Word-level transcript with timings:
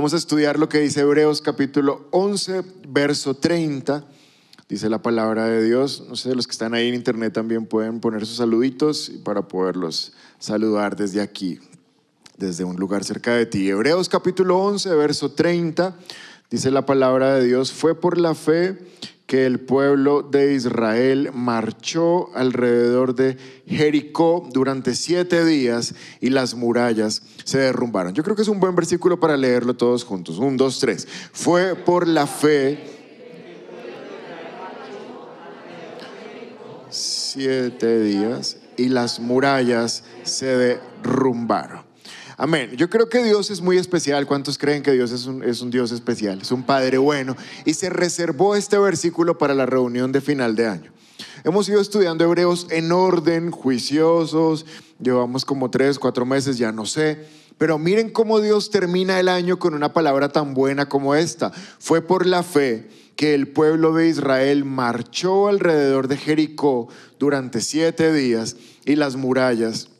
vamos 0.00 0.14
a 0.14 0.16
estudiar 0.16 0.58
lo 0.58 0.66
que 0.66 0.78
dice 0.78 1.02
Hebreos 1.02 1.42
capítulo 1.42 2.08
11, 2.10 2.62
verso 2.88 3.34
30. 3.34 4.02
Dice 4.66 4.88
la 4.88 5.02
palabra 5.02 5.44
de 5.44 5.62
Dios. 5.62 6.06
No 6.08 6.16
sé, 6.16 6.34
los 6.34 6.46
que 6.46 6.52
están 6.52 6.72
ahí 6.72 6.88
en 6.88 6.94
internet 6.94 7.34
también 7.34 7.66
pueden 7.66 8.00
poner 8.00 8.24
sus 8.24 8.38
saluditos 8.38 9.12
para 9.24 9.46
poderlos 9.46 10.14
saludar 10.38 10.96
desde 10.96 11.20
aquí, 11.20 11.58
desde 12.38 12.64
un 12.64 12.76
lugar 12.76 13.04
cerca 13.04 13.34
de 13.34 13.44
ti. 13.44 13.68
Hebreos 13.68 14.08
capítulo 14.08 14.56
11, 14.60 14.88
verso 14.94 15.32
30. 15.32 15.94
Dice 16.50 16.70
la 16.70 16.86
palabra 16.86 17.34
de 17.34 17.44
Dios, 17.44 17.70
fue 17.70 17.94
por 17.94 18.16
la 18.16 18.34
fe 18.34 18.78
que 19.30 19.46
el 19.46 19.60
pueblo 19.60 20.22
de 20.22 20.54
Israel 20.54 21.30
marchó 21.32 22.34
alrededor 22.34 23.14
de 23.14 23.36
Jericó 23.64 24.48
durante 24.52 24.96
siete 24.96 25.44
días 25.44 25.94
y 26.20 26.30
las 26.30 26.56
murallas 26.56 27.22
se 27.44 27.58
derrumbaron. 27.58 28.12
Yo 28.12 28.24
creo 28.24 28.34
que 28.34 28.42
es 28.42 28.48
un 28.48 28.58
buen 28.58 28.74
versículo 28.74 29.20
para 29.20 29.36
leerlo 29.36 29.74
todos 29.74 30.02
juntos. 30.02 30.38
Un, 30.38 30.56
dos, 30.56 30.80
tres. 30.80 31.06
Fue 31.32 31.76
por 31.76 32.08
la 32.08 32.26
fe. 32.26 32.80
Siete 36.88 38.00
días 38.02 38.56
y 38.76 38.88
las 38.88 39.20
murallas 39.20 40.02
se 40.24 40.46
derrumbaron. 40.56 41.79
Amén. 42.42 42.70
Yo 42.74 42.88
creo 42.88 43.10
que 43.10 43.22
Dios 43.22 43.50
es 43.50 43.60
muy 43.60 43.76
especial. 43.76 44.26
¿Cuántos 44.26 44.56
creen 44.56 44.82
que 44.82 44.92
Dios 44.92 45.12
es 45.12 45.26
un, 45.26 45.44
es 45.44 45.60
un, 45.60 45.70
Dios 45.70 45.92
especial? 45.92 46.40
Es 46.40 46.50
un 46.50 46.62
Padre 46.62 46.96
bueno. 46.96 47.36
Y 47.66 47.74
se 47.74 47.90
reservó 47.90 48.56
este 48.56 48.78
versículo 48.78 49.36
para 49.36 49.52
la 49.52 49.66
reunión 49.66 50.10
de 50.10 50.22
final 50.22 50.56
de 50.56 50.66
año. 50.66 50.90
Hemos 51.44 51.68
ido 51.68 51.82
estudiando 51.82 52.24
hebreos 52.24 52.66
en 52.70 52.92
orden, 52.92 53.50
juiciosos. 53.50 54.64
Llevamos 54.98 55.44
como 55.44 55.70
tres, 55.70 55.98
cuatro 55.98 56.24
meses, 56.24 56.56
ya 56.56 56.72
no 56.72 56.86
sé. 56.86 57.26
Pero 57.58 57.78
miren 57.78 58.08
cómo 58.08 58.40
Dios 58.40 58.70
termina 58.70 59.20
el 59.20 59.28
año 59.28 59.58
con 59.58 59.74
una 59.74 59.92
palabra 59.92 60.30
tan 60.30 60.54
buena 60.54 60.88
como 60.88 61.14
esta. 61.14 61.50
Fue 61.50 62.00
por 62.00 62.24
la 62.24 62.42
fe 62.42 62.88
que 63.16 63.34
el 63.34 63.48
pueblo 63.48 63.92
de 63.92 64.08
Israel 64.08 64.64
marchó 64.64 65.48
alrededor 65.48 66.08
de 66.08 66.16
Jericó 66.16 66.88
durante 67.18 67.60
siete 67.60 68.14
días 68.14 68.56
y 68.86 68.96
las 68.96 69.16
murallas 69.16 69.90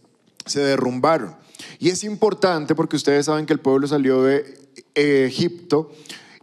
se 0.46 0.60
derrumbaron. 0.60 1.39
Y 1.80 1.88
es 1.88 2.04
importante 2.04 2.74
porque 2.74 2.96
ustedes 2.96 3.24
saben 3.24 3.46
que 3.46 3.54
el 3.54 3.58
pueblo 3.58 3.88
salió 3.88 4.22
de 4.22 4.44
eh, 4.94 5.24
Egipto 5.26 5.90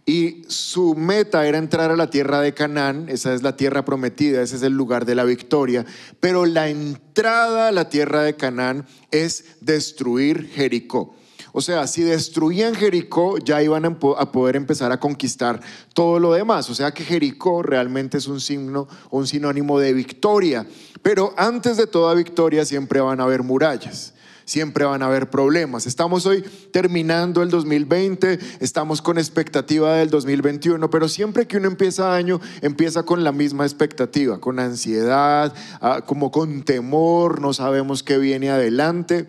y 0.04 0.42
su 0.48 0.96
meta 0.96 1.46
era 1.46 1.58
entrar 1.58 1.92
a 1.92 1.96
la 1.96 2.10
tierra 2.10 2.40
de 2.40 2.54
Canaán, 2.54 3.08
esa 3.08 3.32
es 3.32 3.44
la 3.44 3.56
tierra 3.56 3.84
prometida, 3.84 4.42
ese 4.42 4.56
es 4.56 4.62
el 4.62 4.72
lugar 4.72 5.04
de 5.04 5.14
la 5.14 5.22
victoria, 5.22 5.86
pero 6.18 6.44
la 6.44 6.68
entrada 6.68 7.68
a 7.68 7.72
la 7.72 7.88
tierra 7.88 8.22
de 8.22 8.34
Canaán 8.34 8.84
es 9.12 9.44
destruir 9.60 10.48
Jericó. 10.48 11.14
O 11.52 11.60
sea, 11.60 11.86
si 11.86 12.02
destruían 12.02 12.74
Jericó, 12.74 13.38
ya 13.38 13.62
iban 13.62 13.84
a 13.84 14.32
poder 14.32 14.56
empezar 14.56 14.90
a 14.90 14.98
conquistar 14.98 15.60
todo 15.94 16.18
lo 16.18 16.32
demás. 16.32 16.68
O 16.68 16.74
sea 16.74 16.90
que 16.90 17.04
Jericó 17.04 17.62
realmente 17.62 18.18
es 18.18 18.26
un 18.26 18.40
signo, 18.40 18.86
un 19.10 19.26
sinónimo 19.26 19.78
de 19.78 19.92
victoria. 19.92 20.66
Pero 21.00 21.32
antes 21.36 21.76
de 21.76 21.86
toda 21.86 22.14
victoria 22.14 22.64
siempre 22.64 23.00
van 23.00 23.20
a 23.20 23.24
haber 23.24 23.42
murallas 23.42 24.14
siempre 24.48 24.86
van 24.86 25.02
a 25.02 25.06
haber 25.06 25.28
problemas. 25.28 25.86
Estamos 25.86 26.24
hoy 26.24 26.42
terminando 26.72 27.42
el 27.42 27.50
2020, 27.50 28.38
estamos 28.60 29.02
con 29.02 29.18
expectativa 29.18 29.96
del 29.96 30.08
2021, 30.08 30.88
pero 30.88 31.06
siempre 31.06 31.46
que 31.46 31.58
uno 31.58 31.68
empieza 31.68 32.14
año, 32.14 32.40
empieza 32.62 33.02
con 33.02 33.24
la 33.24 33.32
misma 33.32 33.64
expectativa, 33.66 34.40
con 34.40 34.58
ansiedad, 34.58 35.52
ah, 35.82 36.00
como 36.06 36.30
con 36.30 36.62
temor, 36.62 37.42
no 37.42 37.52
sabemos 37.52 38.02
qué 38.02 38.16
viene 38.16 38.48
adelante. 38.48 39.28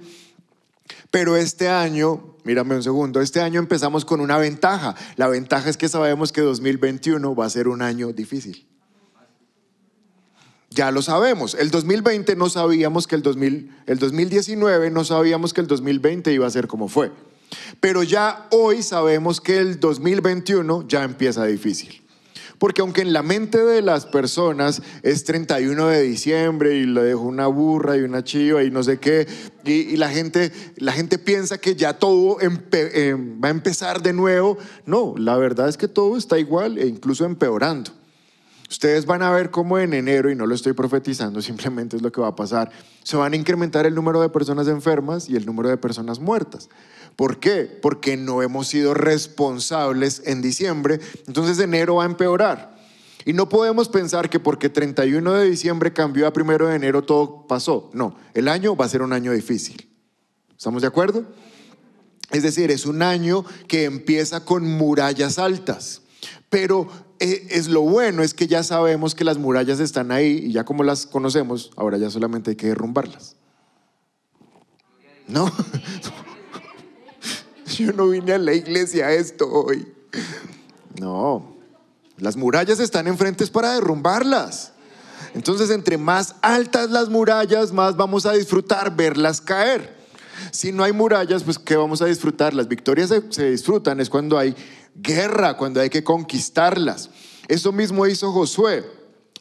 Pero 1.12 1.36
este 1.36 1.68
año, 1.68 2.38
mírame 2.46 2.76
un 2.76 2.84
segundo, 2.84 3.20
este 3.20 3.42
año 3.42 3.60
empezamos 3.60 4.06
con 4.06 4.22
una 4.22 4.38
ventaja. 4.38 4.96
La 5.18 5.28
ventaja 5.28 5.70
es 5.70 5.76
que 5.76 5.90
sabemos 5.90 6.32
que 6.32 6.42
2021 6.42 7.36
va 7.36 7.46
a 7.46 7.50
ser 7.50 7.68
un 7.68 7.82
año 7.82 8.14
difícil. 8.14 8.69
Ya 10.80 10.92
lo 10.92 11.02
sabemos. 11.02 11.56
El 11.56 11.72
2020 11.72 12.38
no 12.38 12.50
sabíamos 12.50 13.06
que 13.06 13.16
el, 13.16 13.22
2000, 13.22 13.70
el 13.86 14.00
2019 14.00 14.92
no 14.92 15.04
sabíamos 15.04 15.54
que 15.54 15.60
el 15.60 15.68
2020 15.68 16.32
iba 16.32 16.48
a 16.48 16.50
ser 16.50 16.68
como 16.68 16.88
fue. 16.88 17.12
Pero 17.82 18.02
ya 18.02 18.48
hoy 18.52 18.82
sabemos 18.82 19.42
que 19.42 19.58
el 19.58 19.82
2021 19.82 20.88
ya 20.88 21.04
empieza 21.04 21.44
difícil. 21.44 22.02
Porque 22.60 22.80
aunque 22.80 23.02
en 23.02 23.12
la 23.12 23.24
mente 23.24 23.62
de 23.62 23.82
las 23.82 24.06
personas 24.06 24.82
es 25.04 25.26
31 25.26 25.86
de 25.88 26.02
diciembre 26.02 26.78
y 26.78 26.86
le 26.86 27.04
dejo 27.04 27.24
una 27.24 27.48
burra 27.48 27.98
y 27.98 28.04
una 28.04 28.24
chiva 28.24 28.64
y 28.64 28.72
no 28.72 28.82
sé 28.82 29.00
qué, 29.00 29.28
y, 29.66 29.98
la, 29.98 30.08
gente, 30.08 30.54
la 30.78 30.94
gente 30.94 31.18
piensa 31.18 31.58
que 31.58 31.76
ya 31.76 32.00
todo 32.00 32.38
eh, 32.40 33.18
va 33.44 33.50
a 33.50 33.52
empezar 33.52 34.02
de 34.02 34.14
nuevo, 34.14 34.58
no, 34.86 35.14
la 35.18 35.36
verdad 35.36 35.68
es 35.68 35.76
que 35.76 35.90
todo 35.90 36.16
está 36.16 36.40
igual 36.40 36.78
e 36.78 36.88
incluso 36.88 37.26
empeorando. 37.26 37.99
Ustedes 38.70 39.06
van 39.06 39.24
a 39.24 39.32
ver 39.32 39.50
cómo 39.50 39.80
en 39.80 39.94
enero, 39.94 40.30
y 40.30 40.36
no 40.36 40.46
lo 40.46 40.54
estoy 40.54 40.74
profetizando, 40.74 41.42
simplemente 41.42 41.96
es 41.96 42.02
lo 42.02 42.12
que 42.12 42.22
va 42.22 42.28
a 42.28 42.36
pasar, 42.36 42.72
se 43.04 43.18
van 43.18 43.34
a 43.34 43.36
incrementar 43.36 43.86
el 43.86 43.96
número 43.96 44.22
de 44.22 44.30
personas 44.30 44.68
enfermas 44.68 45.28
y 45.28 45.36
el 45.36 45.46
número 45.46 45.70
de 45.70 45.78
personas 45.78 46.20
muertas. 46.20 46.70
¿Por 47.16 47.40
qué? 47.40 47.64
Porque 47.82 48.16
no 48.16 48.42
hemos 48.42 48.68
sido 48.68 48.94
responsables 48.94 50.22
en 50.26 50.42
diciembre, 50.42 51.00
entonces 51.28 51.60
enero 51.60 51.96
va 51.96 52.04
a 52.04 52.06
empeorar. 52.06 52.78
Y 53.26 53.34
no 53.34 53.50
podemos 53.50 53.90
pensar 53.90 54.30
que 54.30 54.40
porque 54.40 54.70
31 54.70 55.34
de 55.34 55.50
diciembre 55.50 55.92
cambió 55.92 56.26
a 56.26 56.34
1 56.34 56.68
de 56.68 56.76
enero 56.76 57.04
todo 57.04 57.46
pasó. 57.48 57.90
No, 57.94 58.16
el 58.34 58.48
año 58.48 58.76
va 58.76 58.86
a 58.86 58.90
ser 58.90 59.02
un 59.02 59.12
año 59.12 59.34
difícil. 59.34 59.90
¿Estamos 60.58 60.82
de 60.82 60.88
acuerdo? 60.88 61.26
Es 62.32 62.44
decir, 62.44 62.72
es 62.72 62.86
un 62.86 63.02
año 63.02 63.44
que 63.68 63.84
empieza 63.84 64.46
con 64.46 64.66
murallas 64.66 65.38
altas. 65.38 66.02
Pero 66.50 66.88
eh, 67.20 67.48
es 67.50 67.68
lo 67.68 67.82
bueno, 67.82 68.24
es 68.24 68.34
que 68.34 68.48
ya 68.48 68.64
sabemos 68.64 69.14
que 69.14 69.24
las 69.24 69.38
murallas 69.38 69.80
están 69.80 70.12
ahí 70.12 70.46
y 70.46 70.52
ya 70.54 70.64
como 70.64 70.84
las 70.84 71.06
conocemos, 71.06 71.72
ahora 71.76 71.98
ya 71.98 72.10
solamente 72.10 72.52
hay 72.52 72.56
que 72.56 72.68
derrumbarlas. 72.68 73.36
No, 75.28 75.52
yo 77.78 77.94
no 77.94 78.08
vine 78.08 78.34
a 78.34 78.38
la 78.38 78.54
iglesia 78.54 79.12
esto 79.12 79.50
hoy. 79.50 79.88
No, 81.00 81.56
las 82.18 82.36
murallas 82.36 82.80
están 82.80 83.08
enfrente 83.08 83.46
para 83.48 83.74
derrumbarlas. 83.74 84.74
Entonces, 85.34 85.70
entre 85.70 85.98
más 85.98 86.36
altas 86.42 86.90
las 86.90 87.10
murallas, 87.10 87.72
más 87.72 87.96
vamos 87.96 88.26
a 88.26 88.34
disfrutar 88.34 88.96
verlas 88.96 89.42
caer. 89.42 89.98
Si 90.52 90.72
no 90.72 90.84
hay 90.84 90.94
murallas, 90.94 91.44
pues 91.44 91.60
¿qué 91.60 91.76
vamos 91.76 92.02
a 92.02 92.06
disfrutar? 92.06 92.54
Las 92.54 92.68
victorias 92.68 93.14
se 93.30 93.52
disfrutan, 93.52 94.00
es 94.00 94.10
cuando 94.10 94.38
hay 94.38 94.56
guerra, 94.96 95.58
cuando 95.58 95.82
hay 95.82 95.90
que 95.90 96.04
conquistarlas. 96.04 97.10
Eso 97.48 97.72
mismo 97.72 98.06
hizo 98.06 98.32
Josué. 98.32 98.86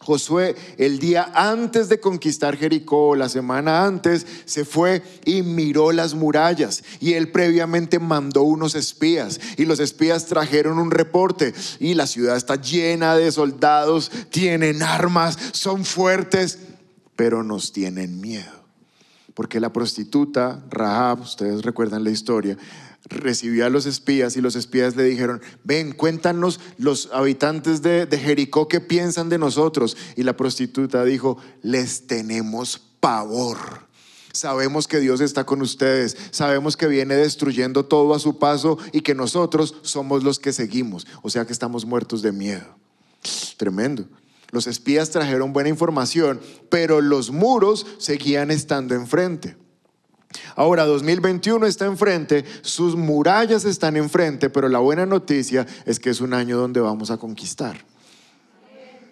Josué 0.00 0.54
el 0.78 1.00
día 1.00 1.30
antes 1.34 1.88
de 1.88 1.98
conquistar 2.00 2.56
Jericó, 2.56 3.16
la 3.16 3.28
semana 3.28 3.84
antes, 3.84 4.26
se 4.44 4.64
fue 4.64 5.02
y 5.24 5.42
miró 5.42 5.92
las 5.92 6.14
murallas. 6.14 6.84
Y 7.00 7.14
él 7.14 7.30
previamente 7.30 7.98
mandó 7.98 8.42
unos 8.42 8.74
espías. 8.74 9.40
Y 9.56 9.64
los 9.64 9.80
espías 9.80 10.26
trajeron 10.26 10.78
un 10.78 10.90
reporte. 10.90 11.52
Y 11.80 11.94
la 11.94 12.06
ciudad 12.06 12.36
está 12.36 12.56
llena 12.56 13.16
de 13.16 13.32
soldados, 13.32 14.10
tienen 14.30 14.82
armas, 14.82 15.36
son 15.52 15.84
fuertes, 15.84 16.60
pero 17.16 17.42
nos 17.42 17.72
tienen 17.72 18.20
miedo. 18.20 18.52
Porque 19.34 19.60
la 19.60 19.72
prostituta 19.72 20.64
Rahab, 20.70 21.20
ustedes 21.20 21.62
recuerdan 21.62 22.04
la 22.04 22.10
historia, 22.10 22.56
recibió 23.04 23.66
a 23.66 23.70
los 23.70 23.86
espías 23.86 24.36
y 24.36 24.40
los 24.40 24.56
espías 24.56 24.96
le 24.96 25.04
dijeron, 25.04 25.40
ven, 25.64 25.92
cuéntanos 25.92 26.60
los 26.76 27.08
habitantes 27.12 27.82
de, 27.82 28.06
Jericó 28.10 28.68
qué 28.68 28.80
piensan 28.80 29.28
de 29.28 29.38
nosotros. 29.38 29.96
Y 30.16 30.22
la 30.22 30.36
prostituta 30.36 31.04
dijo, 31.04 31.38
les 31.62 32.06
tenemos 32.06 32.80
pavor. 33.00 33.88
Sabemos 34.32 34.86
que 34.86 35.00
Dios 35.00 35.20
está 35.20 35.44
con 35.44 35.62
ustedes, 35.62 36.16
sabemos 36.30 36.76
que 36.76 36.86
viene 36.86 37.14
destruyendo 37.14 37.86
todo 37.86 38.14
a 38.14 38.18
su 38.18 38.38
paso 38.38 38.78
y 38.92 39.00
que 39.00 39.14
nosotros 39.14 39.76
somos 39.82 40.22
los 40.22 40.38
que 40.38 40.52
seguimos, 40.52 41.06
o 41.22 41.30
sea 41.30 41.46
que 41.46 41.52
estamos 41.52 41.86
muertos 41.86 42.22
de 42.22 42.30
miedo. 42.30 42.76
Tremendo. 43.56 44.06
Los 44.50 44.66
espías 44.66 45.10
trajeron 45.10 45.52
buena 45.52 45.70
información, 45.70 46.40
pero 46.70 47.00
los 47.00 47.30
muros 47.30 47.86
seguían 47.98 48.50
estando 48.50 48.94
enfrente. 48.94 49.56
Ahora 50.56 50.84
2021 50.84 51.66
está 51.66 51.86
enfrente, 51.86 52.44
sus 52.62 52.96
murallas 52.96 53.64
están 53.64 53.96
enfrente, 53.96 54.50
pero 54.50 54.68
la 54.68 54.78
buena 54.78 55.06
noticia 55.06 55.66
es 55.86 55.98
que 55.98 56.10
es 56.10 56.20
un 56.20 56.34
año 56.34 56.58
donde 56.58 56.80
vamos 56.80 57.10
a 57.10 57.16
conquistar. 57.16 57.76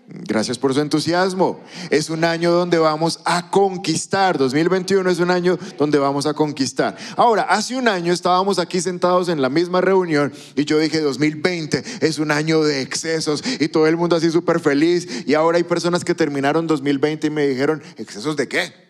Gracias 0.08 0.56
por 0.56 0.72
su 0.72 0.80
entusiasmo. 0.80 1.60
Es 1.90 2.10
un 2.10 2.22
año 2.22 2.52
donde 2.52 2.78
vamos 2.78 3.20
a 3.24 3.50
conquistar. 3.50 4.38
2021 4.38 5.10
es 5.10 5.18
un 5.18 5.32
año 5.32 5.58
donde 5.78 5.98
vamos 5.98 6.26
a 6.26 6.34
conquistar. 6.34 6.96
Ahora, 7.16 7.42
hace 7.42 7.76
un 7.76 7.88
año 7.88 8.12
estábamos 8.12 8.60
aquí 8.60 8.80
sentados 8.80 9.28
en 9.28 9.42
la 9.42 9.48
misma 9.48 9.80
reunión 9.80 10.32
y 10.54 10.64
yo 10.64 10.78
dije 10.78 11.00
2020 11.00 11.82
es 12.00 12.20
un 12.20 12.30
año 12.30 12.62
de 12.62 12.82
excesos 12.82 13.42
y 13.58 13.66
todo 13.66 13.88
el 13.88 13.96
mundo 13.96 14.14
así 14.14 14.30
súper 14.30 14.60
feliz. 14.60 15.08
Y 15.26 15.34
ahora 15.34 15.56
hay 15.56 15.64
personas 15.64 16.04
que 16.04 16.14
terminaron 16.14 16.68
2020 16.68 17.26
y 17.26 17.30
me 17.30 17.48
dijeron, 17.48 17.82
¿excesos 17.96 18.36
de 18.36 18.46
qué? 18.46 18.85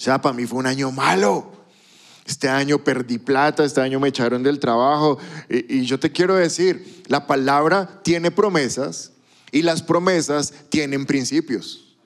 O 0.00 0.02
sea, 0.02 0.18
para 0.18 0.34
mí 0.34 0.46
fue 0.46 0.58
un 0.58 0.66
año 0.66 0.90
malo. 0.90 1.52
Este 2.24 2.48
año 2.48 2.82
perdí 2.82 3.18
plata, 3.18 3.64
este 3.64 3.82
año 3.82 4.00
me 4.00 4.08
echaron 4.08 4.42
del 4.42 4.58
trabajo. 4.58 5.18
Y, 5.50 5.82
yo 5.84 6.00
te 6.00 6.10
quiero 6.10 6.36
decir, 6.36 7.02
la 7.06 7.26
palabra 7.26 8.00
tiene 8.02 8.30
promesas 8.30 9.12
y 9.52 9.60
las 9.60 9.82
promesas 9.82 10.54
tienen 10.70 11.04
principios. 11.04 11.98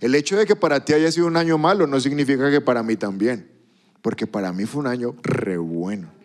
El 0.00 0.16
hecho 0.16 0.36
de 0.36 0.44
que 0.44 0.56
para 0.56 0.84
ti 0.84 0.94
haya 0.94 1.12
sido 1.12 1.28
un 1.28 1.36
año 1.36 1.56
malo 1.56 1.86
no 1.86 2.00
significa 2.00 2.50
que 2.50 2.60
para 2.60 2.82
mí 2.82 2.96
también, 2.96 3.48
porque 4.02 4.26
para 4.26 4.52
mí 4.52 4.64
fue 4.64 4.80
un 4.80 4.88
año 4.88 5.14
re 5.22 5.56
bueno. 5.56 6.15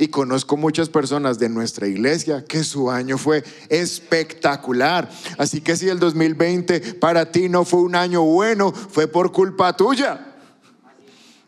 Y 0.00 0.08
conozco 0.08 0.56
muchas 0.56 0.88
personas 0.88 1.38
de 1.38 1.50
nuestra 1.50 1.86
iglesia 1.86 2.42
que 2.46 2.64
su 2.64 2.90
año 2.90 3.18
fue 3.18 3.44
espectacular. 3.68 5.10
Así 5.36 5.60
que 5.60 5.76
si 5.76 5.90
el 5.90 5.98
2020 5.98 6.94
para 6.94 7.30
ti 7.30 7.50
no 7.50 7.66
fue 7.66 7.82
un 7.82 7.94
año 7.94 8.22
bueno, 8.22 8.72
fue 8.72 9.08
por 9.08 9.30
culpa 9.30 9.76
tuya, 9.76 10.34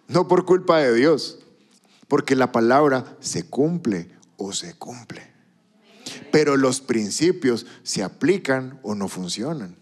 no 0.06 0.28
por 0.28 0.44
culpa 0.44 0.80
de 0.80 0.94
Dios. 0.94 1.38
Porque 2.08 2.36
la 2.36 2.52
palabra 2.52 3.16
se 3.20 3.44
cumple 3.44 4.10
o 4.36 4.52
se 4.52 4.74
cumple. 4.74 5.22
Pero 6.30 6.58
los 6.58 6.82
principios 6.82 7.64
se 7.82 8.02
aplican 8.02 8.78
o 8.82 8.94
no 8.94 9.08
funcionan. 9.08 9.81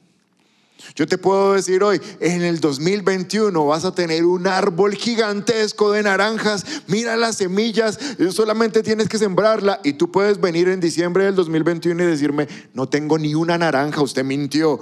Yo 0.95 1.07
te 1.07 1.19
puedo 1.19 1.55
decir 1.55 1.83
hoy, 1.83 2.01
en 2.21 2.43
el 2.43 2.61
2021 2.61 3.67
vas 3.67 3.85
a 3.85 3.95
tener 3.95 4.25
un 4.25 4.47
árbol 4.47 4.95
gigantesco 4.95 5.93
de 5.93 6.03
naranjas. 6.03 6.65
Mira 6.87 7.17
las 7.17 7.37
semillas, 7.37 7.99
solamente 8.31 8.83
tienes 8.83 9.09
que 9.09 9.19
sembrarla 9.19 9.81
y 9.85 9.95
tú 9.95 10.11
puedes 10.11 10.41
venir 10.41 10.69
en 10.69 10.81
diciembre 10.81 11.25
del 11.25 11.35
2021 11.35 12.03
y 12.03 12.07
decirme, 12.07 12.49
no 12.75 12.89
tengo 12.89 13.19
ni 13.19 13.35
una 13.35 13.59
naranja, 13.59 14.03
usted 14.03 14.25
mintió. 14.25 14.81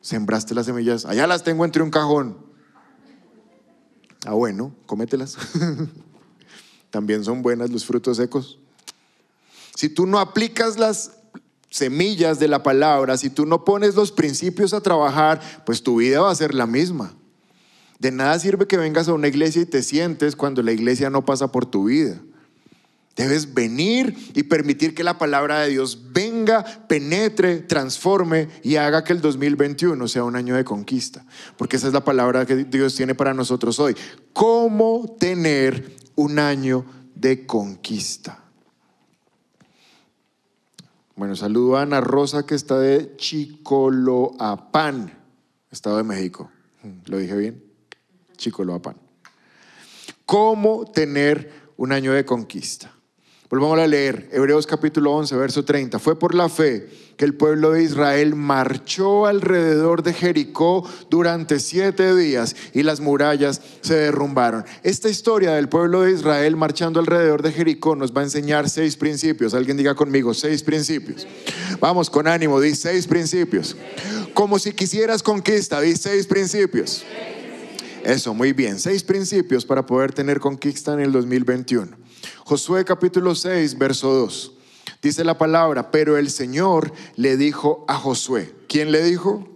Sembraste 0.00 0.54
las 0.54 0.66
semillas, 0.66 1.04
allá 1.04 1.26
las 1.26 1.44
tengo 1.44 1.64
entre 1.64 1.82
un 1.82 1.90
cajón. 1.90 2.38
Ah, 4.26 4.32
bueno, 4.32 4.74
cómetelas. 4.86 5.36
También 6.90 7.24
son 7.24 7.42
buenas 7.42 7.70
los 7.70 7.84
frutos 7.84 8.16
secos. 8.16 8.58
Si 9.74 9.88
tú 9.88 10.06
no 10.06 10.18
aplicas 10.18 10.78
las 10.78 11.12
semillas 11.70 12.38
de 12.38 12.48
la 12.48 12.62
palabra, 12.62 13.16
si 13.16 13.30
tú 13.30 13.46
no 13.46 13.64
pones 13.64 13.94
los 13.94 14.12
principios 14.12 14.74
a 14.74 14.80
trabajar, 14.80 15.40
pues 15.64 15.82
tu 15.82 15.96
vida 15.96 16.20
va 16.20 16.30
a 16.30 16.34
ser 16.34 16.54
la 16.54 16.66
misma. 16.66 17.14
De 17.98 18.10
nada 18.10 18.38
sirve 18.38 18.66
que 18.66 18.76
vengas 18.76 19.08
a 19.08 19.14
una 19.14 19.28
iglesia 19.28 19.62
y 19.62 19.66
te 19.66 19.82
sientes 19.82 20.34
cuando 20.34 20.62
la 20.62 20.72
iglesia 20.72 21.10
no 21.10 21.24
pasa 21.24 21.52
por 21.52 21.66
tu 21.66 21.84
vida. 21.84 22.20
Debes 23.14 23.52
venir 23.52 24.16
y 24.34 24.44
permitir 24.44 24.94
que 24.94 25.04
la 25.04 25.18
palabra 25.18 25.60
de 25.60 25.68
Dios 25.68 25.98
venga, 26.12 26.64
penetre, 26.88 27.58
transforme 27.58 28.48
y 28.62 28.76
haga 28.76 29.04
que 29.04 29.12
el 29.12 29.20
2021 29.20 30.08
sea 30.08 30.24
un 30.24 30.36
año 30.36 30.56
de 30.56 30.64
conquista. 30.64 31.26
Porque 31.58 31.76
esa 31.76 31.88
es 31.88 31.92
la 31.92 32.04
palabra 32.04 32.46
que 32.46 32.56
Dios 32.64 32.94
tiene 32.94 33.14
para 33.14 33.34
nosotros 33.34 33.78
hoy. 33.78 33.94
¿Cómo 34.32 35.16
tener 35.18 35.96
un 36.14 36.38
año 36.38 36.86
de 37.14 37.44
conquista? 37.44 38.49
Bueno, 41.20 41.36
saludo 41.36 41.76
a 41.76 41.82
Ana 41.82 42.00
Rosa 42.00 42.46
que 42.46 42.54
está 42.54 42.78
de 42.78 43.14
Chicoloapan, 43.16 45.12
Estado 45.70 45.98
de 45.98 46.02
México. 46.02 46.50
¿Lo 47.04 47.18
dije 47.18 47.36
bien? 47.36 47.62
Chicoloapan. 48.38 48.96
¿Cómo 50.24 50.86
tener 50.86 51.52
un 51.76 51.92
año 51.92 52.14
de 52.14 52.24
conquista? 52.24 52.94
Volvamos 53.50 53.80
a 53.80 53.86
leer 53.88 54.28
Hebreos 54.30 54.64
capítulo 54.64 55.12
11, 55.12 55.34
verso 55.34 55.64
30. 55.64 55.98
Fue 55.98 56.16
por 56.16 56.36
la 56.36 56.48
fe 56.48 56.88
que 57.16 57.24
el 57.24 57.34
pueblo 57.34 57.72
de 57.72 57.82
Israel 57.82 58.36
marchó 58.36 59.26
alrededor 59.26 60.04
de 60.04 60.12
Jericó 60.12 60.88
durante 61.10 61.58
siete 61.58 62.14
días 62.14 62.54
y 62.72 62.84
las 62.84 63.00
murallas 63.00 63.60
se 63.80 63.96
derrumbaron. 63.96 64.64
Esta 64.84 65.08
historia 65.08 65.50
del 65.50 65.68
pueblo 65.68 66.02
de 66.02 66.12
Israel 66.12 66.54
marchando 66.54 67.00
alrededor 67.00 67.42
de 67.42 67.50
Jericó 67.50 67.96
nos 67.96 68.16
va 68.16 68.20
a 68.20 68.24
enseñar 68.24 68.70
seis 68.70 68.96
principios. 68.96 69.52
Alguien 69.52 69.76
diga 69.76 69.96
conmigo, 69.96 70.32
seis 70.32 70.62
principios. 70.62 71.26
Vamos 71.80 72.08
con 72.08 72.28
ánimo, 72.28 72.60
di 72.60 72.76
seis 72.76 73.08
principios. 73.08 73.76
Como 74.32 74.60
si 74.60 74.70
quisieras 74.70 75.24
conquista, 75.24 75.80
di 75.80 75.96
seis 75.96 76.28
principios. 76.28 77.02
Eso, 78.04 78.32
muy 78.32 78.52
bien. 78.52 78.78
Seis 78.78 79.02
principios 79.02 79.66
para 79.66 79.84
poder 79.84 80.12
tener 80.12 80.38
conquista 80.38 80.92
en 80.94 81.00
el 81.00 81.10
2021. 81.10 82.09
Josué 82.44 82.84
capítulo 82.84 83.34
6, 83.34 83.78
verso 83.78 84.12
2. 84.12 84.52
Dice 85.02 85.24
la 85.24 85.38
palabra, 85.38 85.90
pero 85.90 86.16
el 86.16 86.30
Señor 86.30 86.92
le 87.16 87.36
dijo 87.36 87.84
a 87.88 87.96
Josué. 87.96 88.54
¿Quién 88.68 88.92
le 88.92 89.02
dijo? 89.02 89.48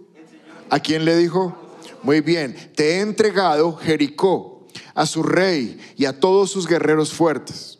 ¿A 0.69 0.79
quién 0.79 1.05
le 1.05 1.15
dijo? 1.15 1.55
Muy 2.01 2.21
bien, 2.21 2.55
te 2.75 2.97
he 2.97 2.99
entregado 3.01 3.75
Jericó 3.77 4.67
a 4.93 5.05
su 5.05 5.23
rey 5.23 5.79
y 5.95 6.05
a 6.05 6.19
todos 6.19 6.51
sus 6.51 6.67
guerreros 6.67 7.13
fuertes. 7.13 7.79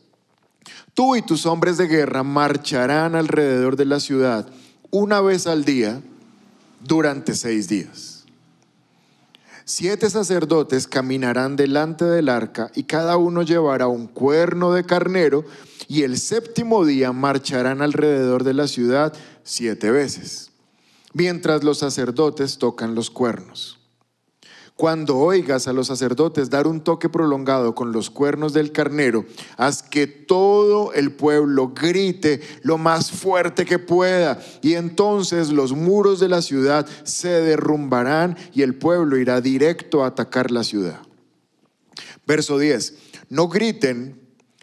Tú 0.94 1.16
y 1.16 1.22
tus 1.22 1.46
hombres 1.46 1.78
de 1.78 1.88
guerra 1.88 2.24
marcharán 2.24 3.16
alrededor 3.16 3.76
de 3.76 3.86
la 3.86 4.00
ciudad 4.00 4.48
una 4.92 5.20
vez 5.22 5.46
al 5.46 5.66
día 5.66 6.02
durante 6.82 7.36
seis 7.36 7.68
días. 7.68 8.15
Siete 9.68 10.12
sacerdotes 10.12 10.88
caminarán 10.88 11.56
delante 11.56 12.06
del 12.06 12.30
arca 12.30 12.70
y 12.76 12.84
cada 12.84 13.18
uno 13.18 13.42
llevará 13.42 13.88
un 13.88 14.06
cuerno 14.06 14.72
de 14.72 14.84
carnero 14.84 15.44
y 15.88 16.04
el 16.04 16.20
séptimo 16.20 16.86
día 16.86 17.12
marcharán 17.12 17.82
alrededor 17.82 18.44
de 18.44 18.54
la 18.54 18.68
ciudad 18.68 19.12
siete 19.44 19.90
veces, 19.90 20.52
mientras 21.14 21.64
los 21.64 21.80
sacerdotes 21.80 22.60
tocan 22.60 22.94
los 22.94 23.10
cuernos. 23.10 23.80
Cuando 24.76 25.18
oigas 25.18 25.70
a 25.70 25.74
los 25.74 25.88
sacerdotes 25.88 26.50
dar 26.50 26.68
un 26.68 26.82
toque 26.82 27.08
prolongado 27.08 27.76
con 27.76 27.94
los 27.94 28.10
cuernos 28.10 28.52
del 28.52 28.74
carnero, 28.74 29.24
haz 29.56 29.82
que 29.82 30.06
todo 30.06 30.92
el 30.92 31.14
pueblo 31.14 31.70
grite 31.74 32.42
lo 32.62 32.78
más 32.78 33.10
fuerte 33.10 33.64
que 33.64 33.80
pueda, 33.80 34.38
y 34.62 34.74
entonces 34.74 35.54
los 35.54 35.72
muros 35.72 36.20
de 36.20 36.28
la 36.28 36.42
ciudad 36.42 36.86
se 37.06 37.30
derrumbarán 37.30 38.38
y 38.54 38.64
el 38.64 38.76
pueblo 38.76 39.18
irá 39.18 39.40
directo 39.40 40.04
a 40.04 40.08
atacar 40.08 40.52
la 40.52 40.66
ciudad. 40.66 41.00
Verso 42.28 42.60
10. 42.60 42.96
No 43.30 43.48
griten, 43.48 44.20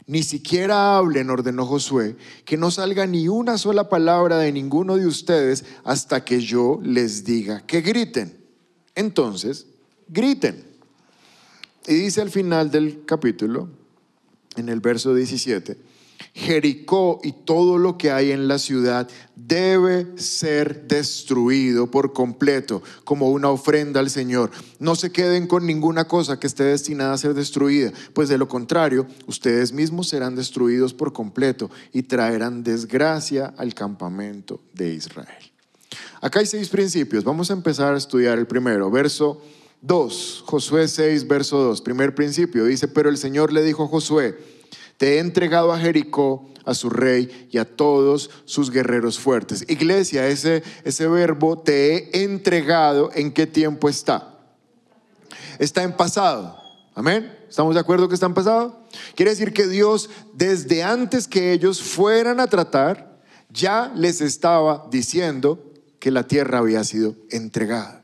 ni 0.06 0.22
siquiera 0.24 0.98
hablen, 0.98 1.30
ordenó 1.30 1.64
Josué, 1.64 2.16
que 2.44 2.58
no 2.58 2.70
salga 2.70 3.06
ni 3.06 3.28
una 3.28 3.56
sola 3.56 3.88
palabra 3.88 4.36
de 4.36 4.52
ninguno 4.52 4.96
de 4.96 5.06
ustedes 5.06 5.64
hasta 5.84 6.22
que 6.22 6.42
yo 6.42 6.80
les 6.82 7.24
diga 7.24 7.64
que 7.66 7.80
griten. 7.80 8.44
Entonces, 8.94 9.68
griten. 10.12 10.64
Y 11.86 11.94
dice 11.94 12.20
al 12.20 12.30
final 12.30 12.70
del 12.70 13.04
capítulo, 13.04 13.68
en 14.56 14.68
el 14.68 14.80
verso 14.80 15.14
17, 15.14 15.76
Jericó 16.34 17.20
y 17.22 17.32
todo 17.32 17.78
lo 17.78 17.98
que 17.98 18.10
hay 18.10 18.30
en 18.30 18.46
la 18.46 18.58
ciudad 18.58 19.08
debe 19.34 20.06
ser 20.16 20.86
destruido 20.86 21.90
por 21.90 22.12
completo 22.12 22.82
como 23.04 23.30
una 23.30 23.50
ofrenda 23.50 24.00
al 24.00 24.08
Señor. 24.08 24.50
No 24.78 24.94
se 24.94 25.10
queden 25.10 25.46
con 25.46 25.66
ninguna 25.66 26.04
cosa 26.04 26.38
que 26.38 26.46
esté 26.46 26.64
destinada 26.64 27.14
a 27.14 27.18
ser 27.18 27.34
destruida, 27.34 27.92
pues 28.14 28.28
de 28.28 28.38
lo 28.38 28.48
contrario, 28.48 29.06
ustedes 29.26 29.72
mismos 29.72 30.08
serán 30.08 30.36
destruidos 30.36 30.94
por 30.94 31.12
completo 31.12 31.70
y 31.92 32.04
traerán 32.04 32.62
desgracia 32.62 33.52
al 33.56 33.74
campamento 33.74 34.60
de 34.72 34.94
Israel. 34.94 35.52
Acá 36.20 36.38
hay 36.38 36.46
seis 36.46 36.68
principios. 36.68 37.24
Vamos 37.24 37.50
a 37.50 37.54
empezar 37.54 37.94
a 37.94 37.98
estudiar 37.98 38.38
el 38.38 38.46
primero, 38.46 38.90
verso 38.90 39.42
2, 39.82 40.44
Josué 40.46 40.88
6, 40.88 41.26
verso 41.26 41.58
2, 41.58 41.82
primer 41.82 42.14
principio, 42.14 42.64
dice, 42.64 42.88
pero 42.88 43.08
el 43.08 43.18
Señor 43.18 43.52
le 43.52 43.62
dijo 43.62 43.84
a 43.84 43.88
Josué, 43.88 44.38
te 44.96 45.16
he 45.16 45.18
entregado 45.18 45.72
a 45.72 45.78
Jericó, 45.78 46.48
a 46.64 46.74
su 46.74 46.88
rey 46.88 47.48
y 47.50 47.58
a 47.58 47.64
todos 47.64 48.30
sus 48.44 48.70
guerreros 48.70 49.18
fuertes. 49.18 49.64
Iglesia, 49.68 50.28
ese, 50.28 50.62
ese 50.84 51.08
verbo 51.08 51.58
te 51.58 51.96
he 51.96 52.22
entregado, 52.22 53.10
¿en 53.14 53.32
qué 53.32 53.46
tiempo 53.48 53.88
está? 53.88 54.38
Está 55.58 55.82
en 55.82 55.96
pasado. 55.96 56.56
Amén. 56.94 57.36
¿Estamos 57.48 57.74
de 57.74 57.80
acuerdo 57.80 58.08
que 58.08 58.14
está 58.14 58.26
en 58.26 58.34
pasado? 58.34 58.84
Quiere 59.14 59.30
decir 59.30 59.52
que 59.52 59.66
Dios, 59.66 60.10
desde 60.34 60.82
antes 60.82 61.26
que 61.26 61.52
ellos 61.52 61.82
fueran 61.82 62.38
a 62.38 62.46
tratar, 62.46 63.20
ya 63.50 63.92
les 63.94 64.20
estaba 64.20 64.86
diciendo 64.90 65.72
que 65.98 66.10
la 66.10 66.26
tierra 66.26 66.58
había 66.58 66.84
sido 66.84 67.16
entregada. 67.30 68.01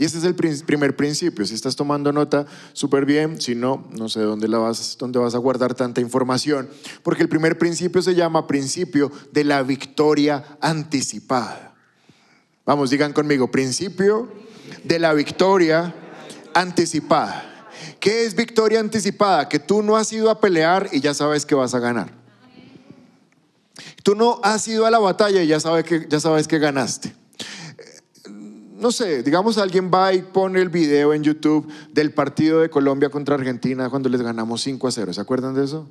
Y 0.00 0.06
ese 0.06 0.16
es 0.16 0.24
el 0.24 0.34
primer 0.34 0.96
principio. 0.96 1.44
Si 1.44 1.54
estás 1.54 1.76
tomando 1.76 2.10
nota, 2.10 2.46
súper 2.72 3.04
bien. 3.04 3.38
Si 3.38 3.54
no, 3.54 3.86
no 3.90 4.08
sé 4.08 4.20
dónde, 4.20 4.48
vas, 4.48 4.96
dónde 4.98 5.18
vas 5.18 5.34
a 5.34 5.38
guardar 5.38 5.74
tanta 5.74 6.00
información. 6.00 6.70
Porque 7.02 7.22
el 7.22 7.28
primer 7.28 7.58
principio 7.58 8.00
se 8.00 8.14
llama 8.14 8.46
principio 8.46 9.12
de 9.30 9.44
la 9.44 9.62
victoria 9.62 10.56
anticipada. 10.62 11.74
Vamos, 12.64 12.88
digan 12.88 13.12
conmigo, 13.12 13.50
principio 13.50 14.32
de 14.84 14.98
la 14.98 15.12
victoria 15.12 15.94
anticipada. 16.54 17.68
¿Qué 18.00 18.24
es 18.24 18.34
victoria 18.34 18.80
anticipada? 18.80 19.50
Que 19.50 19.58
tú 19.58 19.82
no 19.82 19.98
has 19.98 20.10
ido 20.14 20.30
a 20.30 20.40
pelear 20.40 20.88
y 20.92 21.00
ya 21.00 21.12
sabes 21.12 21.44
que 21.44 21.54
vas 21.54 21.74
a 21.74 21.78
ganar. 21.78 22.10
Tú 24.02 24.14
no 24.14 24.40
has 24.42 24.66
ido 24.66 24.86
a 24.86 24.90
la 24.90 24.98
batalla 24.98 25.42
y 25.42 25.48
ya 25.48 25.60
sabes 25.60 25.84
que, 25.84 26.06
ya 26.08 26.20
sabes 26.20 26.48
que 26.48 26.58
ganaste 26.58 27.19
no 28.80 28.90
sé, 28.90 29.22
digamos 29.22 29.58
alguien 29.58 29.90
va 29.92 30.14
y 30.14 30.22
pone 30.22 30.60
el 30.60 30.70
video 30.70 31.12
en 31.12 31.22
YouTube 31.22 31.70
del 31.92 32.12
partido 32.12 32.60
de 32.60 32.70
Colombia 32.70 33.10
contra 33.10 33.34
Argentina 33.34 33.90
cuando 33.90 34.08
les 34.08 34.22
ganamos 34.22 34.62
5 34.62 34.88
a 34.88 34.90
0. 34.90 35.12
¿Se 35.12 35.20
acuerdan 35.20 35.54
de 35.54 35.64
eso? 35.64 35.88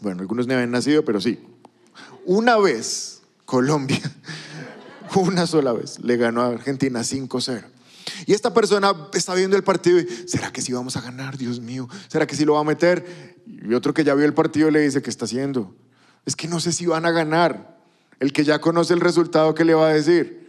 Bueno, 0.00 0.20
algunos 0.20 0.46
no 0.46 0.54
habían 0.54 0.70
nacido, 0.70 1.04
pero 1.04 1.20
sí. 1.20 1.40
Una 2.24 2.58
vez 2.58 3.22
Colombia, 3.44 4.00
una 5.16 5.46
sola 5.46 5.72
vez, 5.72 5.98
le 5.98 6.16
ganó 6.16 6.42
a 6.42 6.48
Argentina 6.48 7.02
5 7.02 7.38
a 7.38 7.40
0. 7.40 7.66
Y 8.26 8.32
esta 8.32 8.54
persona 8.54 8.92
está 9.12 9.34
viendo 9.34 9.56
el 9.56 9.64
partido 9.64 9.98
y, 9.98 10.06
¿será 10.28 10.52
que 10.52 10.62
sí 10.62 10.72
vamos 10.72 10.96
a 10.96 11.00
ganar, 11.00 11.36
Dios 11.36 11.60
mío? 11.60 11.88
¿Será 12.06 12.26
que 12.26 12.36
sí 12.36 12.44
lo 12.44 12.54
va 12.54 12.60
a 12.60 12.64
meter? 12.64 13.36
Y 13.46 13.74
otro 13.74 13.92
que 13.92 14.04
ya 14.04 14.14
vio 14.14 14.24
el 14.24 14.34
partido 14.34 14.70
le 14.70 14.80
dice, 14.80 15.02
¿qué 15.02 15.10
está 15.10 15.24
haciendo? 15.24 15.74
Es 16.24 16.36
que 16.36 16.46
no 16.46 16.60
sé 16.60 16.72
si 16.72 16.86
van 16.86 17.04
a 17.04 17.10
ganar. 17.10 17.76
El 18.20 18.32
que 18.32 18.44
ya 18.44 18.60
conoce 18.60 18.94
el 18.94 19.00
resultado, 19.00 19.54
¿qué 19.54 19.64
le 19.64 19.74
va 19.74 19.88
a 19.88 19.92
decir? 19.92 20.45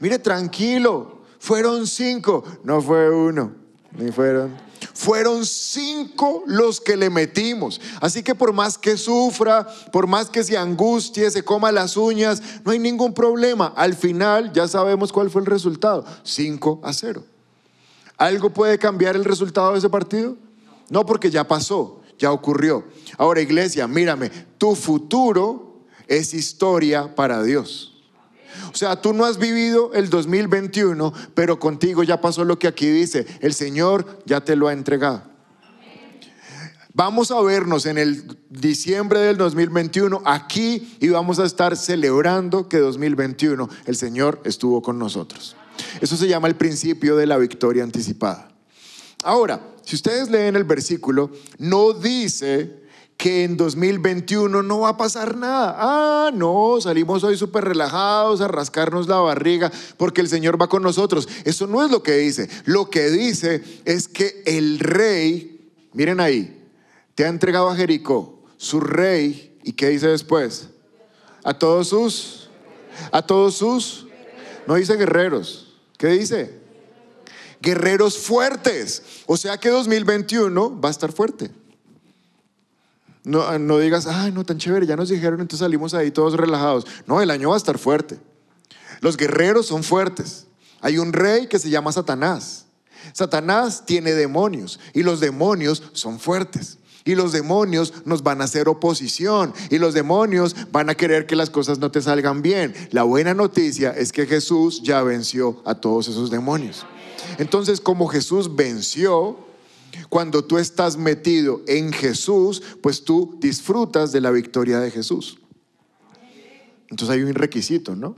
Mire, 0.00 0.18
tranquilo, 0.18 1.20
fueron 1.38 1.86
cinco, 1.86 2.42
no 2.64 2.82
fue 2.82 3.10
uno, 3.10 3.52
ni 3.92 4.10
fueron. 4.10 4.70
Fueron 4.94 5.46
cinco 5.46 6.42
los 6.46 6.80
que 6.80 6.96
le 6.96 7.10
metimos. 7.10 7.80
Así 8.00 8.22
que 8.22 8.34
por 8.34 8.52
más 8.52 8.76
que 8.76 8.96
sufra, 8.96 9.66
por 9.92 10.06
más 10.06 10.28
que 10.28 10.42
se 10.42 10.56
angustie, 10.56 11.30
se 11.30 11.42
coma 11.42 11.70
las 11.70 11.96
uñas, 11.96 12.42
no 12.64 12.72
hay 12.72 12.78
ningún 12.78 13.12
problema. 13.12 13.72
Al 13.76 13.94
final 13.94 14.52
ya 14.52 14.66
sabemos 14.68 15.12
cuál 15.12 15.30
fue 15.30 15.42
el 15.42 15.46
resultado. 15.46 16.04
Cinco 16.22 16.80
a 16.82 16.92
cero. 16.92 17.22
¿Algo 18.16 18.50
puede 18.50 18.78
cambiar 18.78 19.16
el 19.16 19.24
resultado 19.24 19.72
de 19.72 19.78
ese 19.78 19.88
partido? 19.88 20.36
No, 20.90 21.06
porque 21.06 21.30
ya 21.30 21.46
pasó, 21.46 22.00
ya 22.18 22.32
ocurrió. 22.32 22.84
Ahora, 23.16 23.40
iglesia, 23.40 23.86
mírame, 23.86 24.30
tu 24.58 24.74
futuro 24.74 25.84
es 26.06 26.34
historia 26.34 27.14
para 27.14 27.42
Dios. 27.42 27.89
O 28.72 28.76
sea, 28.76 29.00
tú 29.00 29.12
no 29.12 29.24
has 29.24 29.38
vivido 29.38 29.92
el 29.94 30.10
2021, 30.10 31.12
pero 31.34 31.58
contigo 31.58 32.02
ya 32.02 32.20
pasó 32.20 32.44
lo 32.44 32.58
que 32.58 32.68
aquí 32.68 32.86
dice. 32.86 33.26
El 33.40 33.54
Señor 33.54 34.22
ya 34.26 34.40
te 34.40 34.56
lo 34.56 34.68
ha 34.68 34.72
entregado. 34.72 35.30
Vamos 36.92 37.30
a 37.30 37.40
vernos 37.40 37.86
en 37.86 37.98
el 37.98 38.36
diciembre 38.50 39.20
del 39.20 39.36
2021 39.36 40.22
aquí 40.24 40.96
y 41.00 41.08
vamos 41.08 41.38
a 41.38 41.44
estar 41.44 41.76
celebrando 41.76 42.68
que 42.68 42.78
2021 42.78 43.68
el 43.86 43.96
Señor 43.96 44.40
estuvo 44.44 44.82
con 44.82 44.98
nosotros. 44.98 45.56
Eso 46.00 46.16
se 46.16 46.26
llama 46.26 46.48
el 46.48 46.56
principio 46.56 47.16
de 47.16 47.26
la 47.26 47.38
victoria 47.38 47.84
anticipada. 47.84 48.50
Ahora, 49.22 49.60
si 49.84 49.96
ustedes 49.96 50.30
leen 50.30 50.56
el 50.56 50.64
versículo, 50.64 51.30
no 51.58 51.92
dice 51.92 52.79
que 53.20 53.44
en 53.44 53.58
2021 53.58 54.62
no 54.62 54.80
va 54.80 54.88
a 54.88 54.96
pasar 54.96 55.36
nada. 55.36 55.76
Ah, 55.76 56.30
no, 56.32 56.78
salimos 56.80 57.22
hoy 57.22 57.36
súper 57.36 57.64
relajados 57.64 58.40
a 58.40 58.48
rascarnos 58.48 59.08
la 59.08 59.18
barriga 59.18 59.70
porque 59.98 60.22
el 60.22 60.28
Señor 60.28 60.58
va 60.58 60.70
con 60.70 60.82
nosotros. 60.82 61.28
Eso 61.44 61.66
no 61.66 61.84
es 61.84 61.90
lo 61.90 62.02
que 62.02 62.16
dice. 62.16 62.48
Lo 62.64 62.88
que 62.88 63.10
dice 63.10 63.62
es 63.84 64.08
que 64.08 64.42
el 64.46 64.78
rey, 64.78 65.70
miren 65.92 66.18
ahí, 66.18 66.66
te 67.14 67.26
ha 67.26 67.28
entregado 67.28 67.68
a 67.68 67.76
Jericó, 67.76 68.42
su 68.56 68.80
rey, 68.80 69.54
¿y 69.64 69.74
qué 69.74 69.90
dice 69.90 70.06
después? 70.06 70.70
A 71.44 71.52
todos 71.52 71.88
sus, 71.88 72.48
a 73.12 73.20
todos 73.20 73.54
sus, 73.54 74.06
no 74.66 74.76
dice 74.76 74.96
guerreros, 74.96 75.74
¿qué 75.98 76.06
dice? 76.06 76.58
Guerreros 77.60 78.16
fuertes. 78.16 79.02
O 79.26 79.36
sea 79.36 79.58
que 79.58 79.68
2021 79.68 80.80
va 80.80 80.88
a 80.88 80.92
estar 80.92 81.12
fuerte. 81.12 81.59
No, 83.24 83.58
no 83.58 83.78
digas, 83.78 84.06
ay, 84.06 84.32
no, 84.32 84.44
tan 84.44 84.58
chévere, 84.58 84.86
ya 84.86 84.96
nos 84.96 85.10
dijeron, 85.10 85.40
entonces 85.40 85.64
salimos 85.64 85.92
ahí 85.94 86.10
todos 86.10 86.34
relajados. 86.34 86.86
No, 87.06 87.20
el 87.20 87.30
año 87.30 87.50
va 87.50 87.54
a 87.54 87.58
estar 87.58 87.78
fuerte. 87.78 88.18
Los 89.00 89.16
guerreros 89.16 89.66
son 89.66 89.82
fuertes. 89.82 90.46
Hay 90.80 90.98
un 90.98 91.12
rey 91.12 91.46
que 91.46 91.58
se 91.58 91.70
llama 91.70 91.92
Satanás. 91.92 92.66
Satanás 93.12 93.84
tiene 93.86 94.12
demonios 94.12 94.78
y 94.94 95.02
los 95.02 95.20
demonios 95.20 95.82
son 95.92 96.18
fuertes. 96.18 96.78
Y 97.04 97.14
los 97.14 97.32
demonios 97.32 97.94
nos 98.04 98.22
van 98.22 98.42
a 98.42 98.44
hacer 98.44 98.68
oposición. 98.68 99.54
Y 99.70 99.78
los 99.78 99.94
demonios 99.94 100.54
van 100.70 100.90
a 100.90 100.94
querer 100.94 101.26
que 101.26 101.34
las 101.34 101.48
cosas 101.48 101.78
no 101.78 101.90
te 101.90 102.02
salgan 102.02 102.42
bien. 102.42 102.74
La 102.90 103.04
buena 103.04 103.32
noticia 103.32 103.90
es 103.90 104.12
que 104.12 104.26
Jesús 104.26 104.82
ya 104.82 105.02
venció 105.02 105.62
a 105.64 105.74
todos 105.74 106.08
esos 106.08 106.30
demonios. 106.30 106.84
Entonces, 107.38 107.80
como 107.80 108.06
Jesús 108.06 108.54
venció, 108.54 109.38
cuando 110.08 110.44
tú 110.44 110.58
estás 110.58 110.96
metido 110.96 111.62
en 111.66 111.92
Jesús, 111.92 112.62
pues 112.82 113.04
tú 113.04 113.36
disfrutas 113.40 114.12
de 114.12 114.20
la 114.20 114.30
victoria 114.30 114.80
de 114.80 114.90
Jesús. 114.90 115.38
Entonces 116.88 117.16
hay 117.16 117.22
un 117.22 117.34
requisito, 117.34 117.94
¿no? 117.94 118.16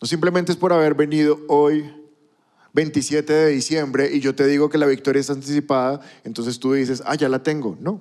No 0.00 0.06
simplemente 0.06 0.52
es 0.52 0.58
por 0.58 0.72
haber 0.72 0.94
venido 0.94 1.40
hoy 1.48 1.90
27 2.72 3.32
de 3.32 3.48
diciembre 3.48 4.10
y 4.12 4.20
yo 4.20 4.34
te 4.34 4.46
digo 4.46 4.68
que 4.68 4.78
la 4.78 4.86
victoria 4.86 5.20
está 5.20 5.32
anticipada, 5.32 6.00
entonces 6.22 6.60
tú 6.60 6.74
dices, 6.74 7.02
ah, 7.04 7.16
ya 7.16 7.28
la 7.28 7.42
tengo. 7.42 7.76
No. 7.80 8.00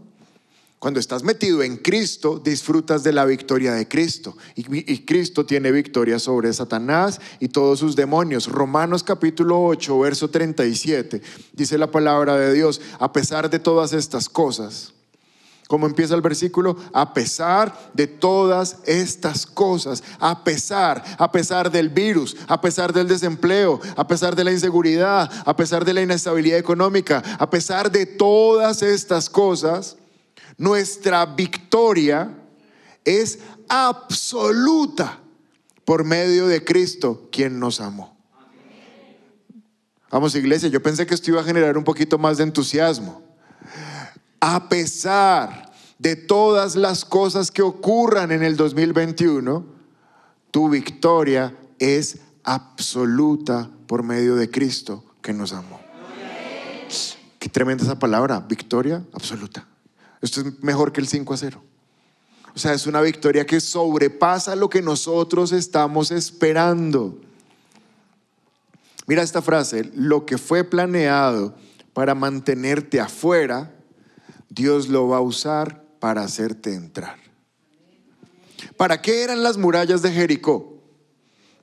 Cuando 0.80 1.00
estás 1.00 1.24
metido 1.24 1.64
en 1.64 1.78
Cristo, 1.78 2.40
disfrutas 2.44 3.02
de 3.02 3.12
la 3.12 3.26
victoria 3.26 3.74
de 3.74 3.88
Cristo. 3.88 4.38
Y, 4.54 5.00
Cristo 5.06 5.44
tiene 5.44 5.72
victoria 5.72 6.20
sobre 6.20 6.54
Satanás 6.54 7.20
y 7.40 7.48
todos 7.48 7.80
sus 7.80 7.96
demonios. 7.96 8.48
Romanos 8.48 9.04
capítulo 9.04 9.60
8, 9.64 10.00
verso 10.00 10.30
37, 10.30 11.20
dice 11.54 11.80
la 11.80 11.90
palabra 11.90 12.38
de 12.38 12.54
Dios, 12.54 12.80
a 13.00 13.12
pesar 13.12 13.50
de 13.50 13.58
todas 13.58 13.92
estas 13.94 14.30
cosas. 14.30 14.94
¿Cómo 15.68 15.88
empieza 15.88 16.14
el 16.14 16.22
versículo? 16.22 16.78
A 16.94 17.12
pesar 17.12 17.92
de 17.96 18.06
todas 18.06 18.78
estas 18.86 19.48
cosas, 19.48 20.04
a 20.20 20.44
pesar, 20.44 21.04
a 21.18 21.32
pesar 21.32 21.72
del 21.72 21.90
virus, 21.90 22.38
a 22.48 22.62
pesar 22.62 22.94
del 22.94 23.08
desempleo, 23.08 23.82
a 23.96 24.08
pesar 24.08 24.36
de 24.36 24.44
la 24.44 24.52
inseguridad, 24.52 25.30
a 25.44 25.56
pesar 25.56 25.84
de 25.84 25.94
la 25.94 26.04
inestabilidad 26.04 26.60
económica, 26.60 27.24
a 27.40 27.50
pesar 27.50 27.92
de 27.92 28.06
todas 28.06 28.84
estas 28.84 29.30
cosas, 29.30 29.98
nuestra 30.58 31.26
victoria 31.26 32.36
es 33.06 33.40
absoluta 33.70 35.20
por 35.86 36.04
medio 36.04 36.48
de 36.48 36.64
Cristo, 36.64 37.30
quien 37.32 37.60
nos 37.60 37.80
amó. 37.80 38.18
Vamos, 40.10 40.36
iglesia, 40.36 40.70
yo 40.70 40.82
pensé 40.82 41.06
que 41.06 41.14
esto 41.14 41.32
iba 41.32 41.42
a 41.42 41.46
generar 41.46 41.78
un 41.78 41.84
poquito 41.84 42.18
más 42.18 42.38
de 42.38 42.44
entusiasmo. 42.44 43.22
A 44.40 44.70
pesar 44.70 45.72
de 46.00 46.16
todas 46.16 46.76
las 46.76 47.06
cosas 47.06 47.52
que 47.52 47.62
ocurran 47.62 48.32
en 48.32 48.44
el 48.44 48.56
2021, 48.56 49.66
tu 50.52 50.70
victoria 50.70 51.56
es 51.80 52.20
absoluta 52.44 53.70
por 53.88 54.04
medio 54.04 54.36
de 54.36 54.50
Cristo 54.50 55.04
que 55.22 55.34
nos 55.34 55.54
amó. 55.54 55.80
Qué 57.40 57.50
tremenda 57.50 57.84
esa 57.84 58.00
palabra, 58.00 58.40
victoria 58.40 59.04
absoluta. 59.14 59.68
Esto 60.22 60.42
es 60.42 60.64
mejor 60.64 60.92
que 60.92 61.02
el 61.02 61.08
5 61.08 61.34
a 61.34 61.38
0. 61.38 61.64
O 62.56 62.60
sea, 62.60 62.74
es 62.74 62.88
una 62.88 63.02
victoria 63.02 63.46
que 63.46 63.60
sobrepasa 63.60 64.56
lo 64.56 64.70
que 64.70 64.82
nosotros 64.82 65.52
estamos 65.52 66.12
esperando. 66.12 67.20
Mira 69.06 69.22
esta 69.22 69.42
frase, 69.42 69.92
lo 69.94 70.26
que 70.26 70.38
fue 70.38 70.64
planeado 70.64 71.56
para 71.94 72.16
mantenerte 72.16 73.00
afuera, 73.00 73.74
Dios 74.50 74.90
lo 74.90 75.08
va 75.08 75.18
a 75.18 75.22
usar 75.22 75.84
para 76.00 76.24
hacerte 76.24 76.74
entrar. 76.74 77.18
¿Para 78.76 79.02
qué 79.02 79.24
eran 79.24 79.44
las 79.44 79.58
murallas 79.58 80.02
de 80.02 80.12
Jericó? 80.12 80.82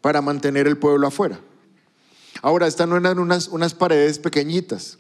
Para 0.01 0.23
mantener 0.23 0.67
el 0.67 0.79
pueblo 0.79 1.07
afuera. 1.07 1.41
Ahora, 2.41 2.67
estas 2.67 2.89
no 2.89 2.97
eran 2.97 3.19
unas, 3.19 3.49
unas 3.49 3.75
paredes 3.75 4.19
pequeñitas. 4.19 4.99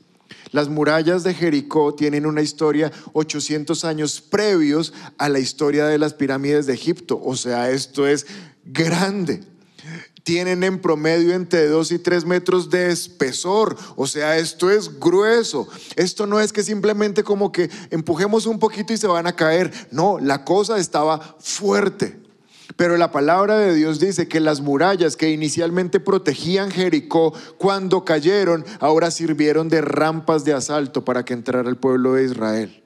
Las 0.52 0.68
murallas 0.68 1.24
de 1.24 1.34
Jericó 1.34 1.94
tienen 1.94 2.26
una 2.26 2.42
historia 2.42 2.92
800 3.12 3.84
años 3.84 4.20
previos 4.20 4.92
a 5.18 5.28
la 5.28 5.40
historia 5.40 5.86
de 5.86 5.98
las 5.98 6.14
pirámides 6.14 6.66
de 6.66 6.74
Egipto. 6.74 7.20
O 7.22 7.36
sea, 7.36 7.70
esto 7.70 8.06
es 8.06 8.26
grande. 8.64 9.42
Tienen 10.22 10.64
en 10.64 10.80
promedio 10.80 11.34
entre 11.34 11.66
2 11.66 11.92
y 11.92 11.98
3 11.98 12.24
metros 12.24 12.70
de 12.70 12.90
espesor. 12.90 13.76
O 13.96 14.06
sea, 14.06 14.38
esto 14.38 14.70
es 14.70 14.98
grueso. 14.98 15.68
Esto 15.96 16.26
no 16.26 16.40
es 16.40 16.52
que 16.52 16.62
simplemente 16.62 17.22
como 17.22 17.52
que 17.52 17.68
empujemos 17.90 18.46
un 18.46 18.58
poquito 18.58 18.92
y 18.92 18.96
se 18.96 19.06
van 19.06 19.26
a 19.26 19.36
caer. 19.36 19.70
No, 19.90 20.18
la 20.18 20.44
cosa 20.44 20.78
estaba 20.78 21.36
fuerte. 21.40 22.23
Pero 22.76 22.96
la 22.96 23.12
palabra 23.12 23.58
de 23.58 23.74
Dios 23.74 24.00
dice 24.00 24.26
que 24.26 24.40
las 24.40 24.60
murallas 24.60 25.16
que 25.16 25.30
inicialmente 25.30 26.00
protegían 26.00 26.70
Jericó, 26.70 27.32
cuando 27.56 28.04
cayeron, 28.04 28.64
ahora 28.80 29.12
sirvieron 29.12 29.68
de 29.68 29.80
rampas 29.80 30.44
de 30.44 30.54
asalto 30.54 31.04
para 31.04 31.24
que 31.24 31.34
entrara 31.34 31.68
el 31.68 31.76
pueblo 31.76 32.14
de 32.14 32.24
Israel. 32.24 32.80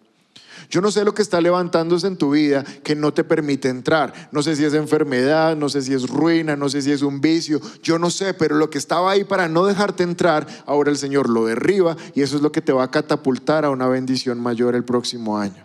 Yo 0.71 0.83
no 0.83 0.91
sé 0.91 1.05
lo 1.05 1.15
que 1.15 1.23
está 1.23 1.41
levantándose 1.41 2.07
en 2.07 2.19
tu 2.19 2.33
vida 2.33 2.63
que 2.83 2.95
no 2.95 3.15
te 3.15 3.25
permite 3.25 3.71
entrar. 3.71 4.13
No 4.33 4.43
sé 4.43 4.55
si 4.55 4.65
es 4.65 4.75
enfermedad, 4.75 5.57
no 5.57 5.71
sé 5.71 5.81
si 5.81 5.95
es 5.95 6.07
ruina, 6.07 6.57
no 6.57 6.69
sé 6.69 6.83
si 6.83 6.93
es 6.93 7.01
un 7.01 7.23
vicio. 7.23 7.59
Yo 7.83 7.99
no 7.99 8.11
sé, 8.11 8.35
pero 8.35 8.57
lo 8.57 8.69
que 8.69 8.77
estaba 8.77 9.11
ahí 9.11 9.25
para 9.25 9.49
no 9.49 9.65
dejarte 9.65 10.03
entrar, 10.03 10.47
ahora 10.67 10.91
el 10.91 10.99
Señor 10.99 11.31
lo 11.31 11.47
derriba 11.47 11.97
y 12.15 12.21
eso 12.21 12.37
es 12.37 12.43
lo 12.43 12.53
que 12.53 12.61
te 12.61 12.73
va 12.73 12.85
a 12.85 12.91
catapultar 12.91 13.65
a 13.65 13.71
una 13.71 13.89
bendición 13.89 14.41
mayor 14.41 14.75
el 14.75 14.85
próximo 14.85 15.39
año. 15.39 15.65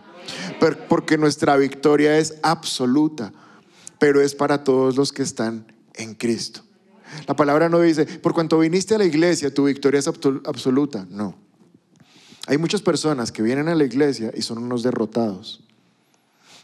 Porque 0.88 1.18
nuestra 1.18 1.58
victoria 1.58 2.18
es 2.18 2.36
absoluta 2.42 3.34
pero 4.03 4.19
es 4.19 4.36
para 4.36 4.65
todos 4.65 4.98
los 4.98 5.13
que 5.13 5.24
están 5.24 5.65
en 5.93 6.13
Cristo. 6.13 6.60
La 7.25 7.38
palabra 7.38 7.69
no 7.69 7.79
dice, 7.79 8.05
por 8.05 8.33
cuanto 8.33 8.60
viniste 8.60 8.95
a 8.95 8.98
la 8.98 9.05
iglesia, 9.05 9.53
tu 9.53 9.63
victoria 9.63 9.98
es 9.98 10.07
absoluta. 10.07 11.07
No. 11.10 11.38
Hay 12.48 12.57
muchas 12.57 12.81
personas 12.81 13.31
que 13.31 13.41
vienen 13.41 13.69
a 13.69 13.75
la 13.75 13.86
iglesia 13.86 14.33
y 14.36 14.41
son 14.41 14.57
unos 14.57 14.83
derrotados. 14.83 15.63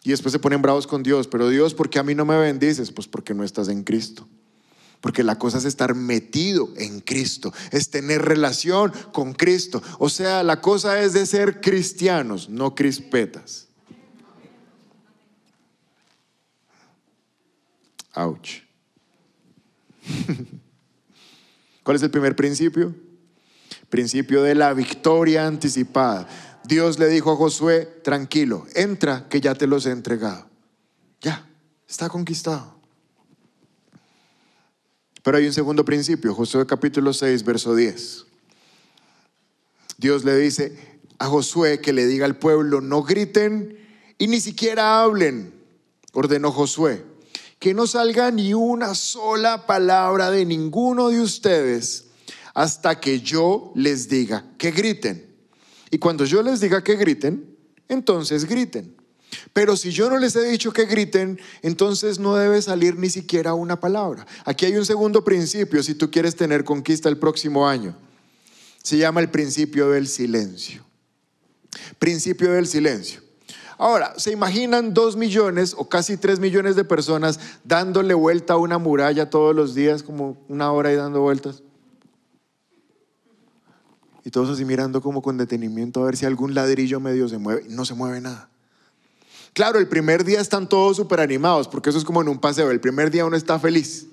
Y 0.04 0.10
después 0.10 0.34
se 0.34 0.40
ponen 0.40 0.62
bravos 0.62 0.86
con 0.86 1.02
Dios. 1.02 1.30
Pero 1.30 1.48
Dios, 1.48 1.74
¿por 1.74 1.90
qué 1.90 2.00
a 2.00 2.04
mí 2.04 2.14
no 2.14 2.26
me 2.26 2.38
bendices? 2.38 2.92
Pues 2.92 3.08
porque 3.08 3.34
no 3.34 3.46
estás 3.46 3.70
en 3.70 3.86
Cristo. 3.86 4.28
Porque 5.00 5.24
la 5.24 5.40
cosa 5.40 5.60
es 5.60 5.64
estar 5.64 5.96
metido 5.96 6.68
en 6.76 7.00
Cristo, 7.00 7.54
es 7.72 7.90
tener 7.90 8.22
relación 8.22 8.92
con 9.14 9.32
Cristo. 9.32 9.82
O 9.98 10.10
sea, 10.10 10.44
la 10.44 10.60
cosa 10.60 11.02
es 11.02 11.14
de 11.14 11.26
ser 11.26 11.62
cristianos, 11.62 12.50
no 12.50 12.76
crispetas. 12.76 13.69
Ouch. 18.20 18.62
¿Cuál 21.84 21.96
es 21.96 22.04
el 22.04 22.12
primer 22.12 22.36
principio? 22.36 22.94
Principio 23.90 24.44
de 24.44 24.56
la 24.56 24.74
victoria 24.74 25.48
anticipada. 25.48 26.28
Dios 26.66 27.00
le 27.00 27.08
dijo 27.08 27.32
a 27.32 27.38
Josué, 27.38 27.86
tranquilo, 28.04 28.68
entra 28.76 29.28
que 29.30 29.40
ya 29.40 29.56
te 29.56 29.68
los 29.68 29.86
he 29.86 29.92
entregado. 29.92 30.48
Ya, 31.22 31.50
está 31.88 32.10
conquistado. 32.10 32.76
Pero 35.24 35.38
hay 35.38 35.46
un 35.46 35.54
segundo 35.54 35.86
principio, 35.86 36.36
Josué 36.36 36.66
capítulo 36.66 37.14
6, 37.14 37.44
verso 37.44 37.74
10. 37.74 38.26
Dios 39.98 40.26
le 40.26 40.36
dice 40.36 40.78
a 41.18 41.28
Josué 41.28 41.80
que 41.80 41.94
le 41.94 42.06
diga 42.06 42.26
al 42.26 42.38
pueblo, 42.38 42.82
no 42.82 43.04
griten 43.04 43.78
y 44.18 44.28
ni 44.28 44.40
siquiera 44.42 45.02
hablen, 45.02 45.54
ordenó 46.14 46.52
Josué, 46.52 47.04
que 47.60 47.74
no 47.74 47.86
salga 47.86 48.32
ni 48.32 48.54
una 48.54 48.96
sola 48.96 49.66
palabra 49.66 50.32
de 50.32 50.46
ninguno 50.46 51.10
de 51.10 51.20
ustedes 51.20 52.06
hasta 52.54 53.00
que 53.00 53.20
yo 53.20 53.72
les 53.76 54.10
diga 54.10 54.46
que 54.58 54.72
griten. 54.72 55.30
Y 55.92 55.98
cuando 55.98 56.26
yo 56.26 56.42
les 56.42 56.62
diga 56.62 56.84
que 56.84 56.96
griten, 56.96 57.58
entonces 57.90 58.46
griten. 58.46 58.96
Pero 59.54 59.76
si 59.76 59.92
yo 59.92 60.10
no 60.10 60.18
les 60.18 60.36
he 60.36 60.44
dicho 60.44 60.72
que 60.72 60.86
griten, 60.86 61.40
entonces 61.62 62.18
no 62.18 62.36
debe 62.36 62.62
salir 62.62 62.98
ni 62.98 63.10
siquiera 63.10 63.54
una 63.54 63.80
palabra. 63.80 64.26
Aquí 64.46 64.66
hay 64.66 64.76
un 64.76 64.86
segundo 64.86 65.24
principio 65.24 65.84
si 65.84 65.96
tú 65.96 66.10
quieres 66.10 66.36
tener 66.36 66.64
conquista 66.64 67.10
el 67.10 67.18
próximo 67.18 67.68
año. 67.68 67.96
Se 68.82 68.98
llama 68.98 69.20
el 69.20 69.30
principio 69.30 69.90
del 69.90 70.08
silencio. 70.08 70.84
Principio 72.00 72.52
del 72.54 72.68
silencio. 72.68 73.22
Ahora, 73.80 74.14
¿se 74.18 74.34
imaginan 74.34 74.94
dos 74.94 75.16
millones 75.16 75.74
o 75.78 75.88
casi 75.88 76.18
tres 76.18 76.42
millones 76.42 76.76
de 76.76 76.84
personas 76.84 77.40
dándole 77.64 78.14
vuelta 78.14 78.56
a 78.56 78.58
una 78.58 78.78
muralla 78.78 79.30
todos 79.30 79.56
los 79.56 79.74
días, 79.74 80.04
como 80.04 80.36
una 80.50 80.74
hora 80.74 80.92
y 80.92 80.98
dando 80.98 81.22
vueltas? 81.22 81.64
Y 84.26 84.32
todos 84.32 84.50
así 84.50 84.66
mirando 84.66 85.02
como 85.02 85.22
con 85.22 85.38
detenimiento 85.38 86.02
a 86.02 86.08
ver 86.08 86.18
si 86.18 86.26
algún 86.26 86.54
ladrillo 86.54 87.00
medio 87.00 87.30
se 87.30 87.38
mueve. 87.38 87.64
No 87.70 87.86
se 87.86 87.94
mueve 87.94 88.20
nada. 88.20 88.50
Claro, 89.54 89.80
el 89.80 89.88
primer 89.88 90.26
día 90.26 90.42
están 90.42 90.68
todos 90.68 90.98
súper 90.98 91.22
animados, 91.22 91.70
porque 91.70 91.90
eso 91.90 92.00
es 92.00 92.04
como 92.04 92.22
en 92.22 92.28
un 92.28 92.38
paseo. 92.38 92.72
El 92.72 92.82
primer 92.82 93.10
día 93.12 93.24
uno 93.24 93.38
está 93.38 93.60
feliz. 93.60 94.08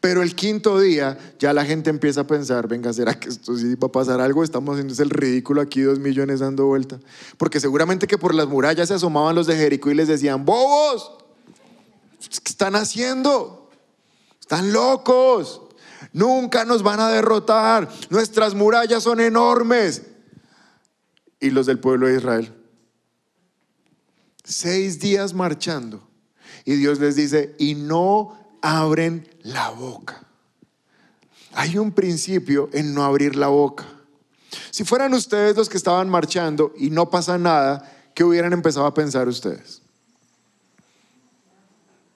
Pero 0.00 0.22
el 0.22 0.34
quinto 0.34 0.80
día 0.80 1.18
ya 1.38 1.52
la 1.52 1.64
gente 1.64 1.90
empieza 1.90 2.22
a 2.22 2.26
pensar, 2.26 2.68
venga, 2.68 2.92
¿será 2.92 3.18
que 3.18 3.28
esto 3.28 3.56
sí 3.56 3.74
va 3.74 3.88
a 3.88 3.92
pasar 3.92 4.20
algo? 4.20 4.44
Estamos 4.44 4.74
haciendo 4.74 5.02
el 5.02 5.10
ridículo 5.10 5.60
aquí, 5.60 5.82
dos 5.82 5.98
millones 5.98 6.40
dando 6.40 6.66
vuelta. 6.66 6.98
Porque 7.36 7.60
seguramente 7.60 8.06
que 8.06 8.18
por 8.18 8.34
las 8.34 8.48
murallas 8.48 8.88
se 8.88 8.94
asomaban 8.94 9.34
los 9.34 9.46
de 9.46 9.56
Jericó 9.56 9.90
y 9.90 9.94
les 9.94 10.08
decían, 10.08 10.44
bobos, 10.44 11.12
¿qué 12.20 12.50
están 12.50 12.74
haciendo? 12.74 13.70
Están 14.40 14.72
locos. 14.72 15.62
Nunca 16.12 16.64
nos 16.64 16.82
van 16.82 17.00
a 17.00 17.10
derrotar. 17.10 17.88
Nuestras 18.10 18.54
murallas 18.54 19.02
son 19.02 19.20
enormes. 19.20 20.02
Y 21.40 21.50
los 21.50 21.66
del 21.66 21.78
pueblo 21.78 22.08
de 22.08 22.16
Israel, 22.16 22.52
seis 24.42 24.98
días 24.98 25.34
marchando. 25.34 26.08
Y 26.64 26.74
Dios 26.74 26.98
les 26.98 27.14
dice, 27.14 27.54
y 27.58 27.74
no 27.74 28.37
abren 28.62 29.28
la 29.42 29.70
boca. 29.70 30.24
Hay 31.52 31.78
un 31.78 31.92
principio 31.92 32.68
en 32.72 32.94
no 32.94 33.04
abrir 33.04 33.36
la 33.36 33.48
boca. 33.48 33.86
Si 34.70 34.84
fueran 34.84 35.14
ustedes 35.14 35.56
los 35.56 35.68
que 35.68 35.76
estaban 35.76 36.08
marchando 36.08 36.72
y 36.76 36.90
no 36.90 37.10
pasa 37.10 37.38
nada, 37.38 38.10
¿qué 38.14 38.24
hubieran 38.24 38.52
empezado 38.52 38.86
a 38.86 38.94
pensar 38.94 39.28
ustedes? 39.28 39.82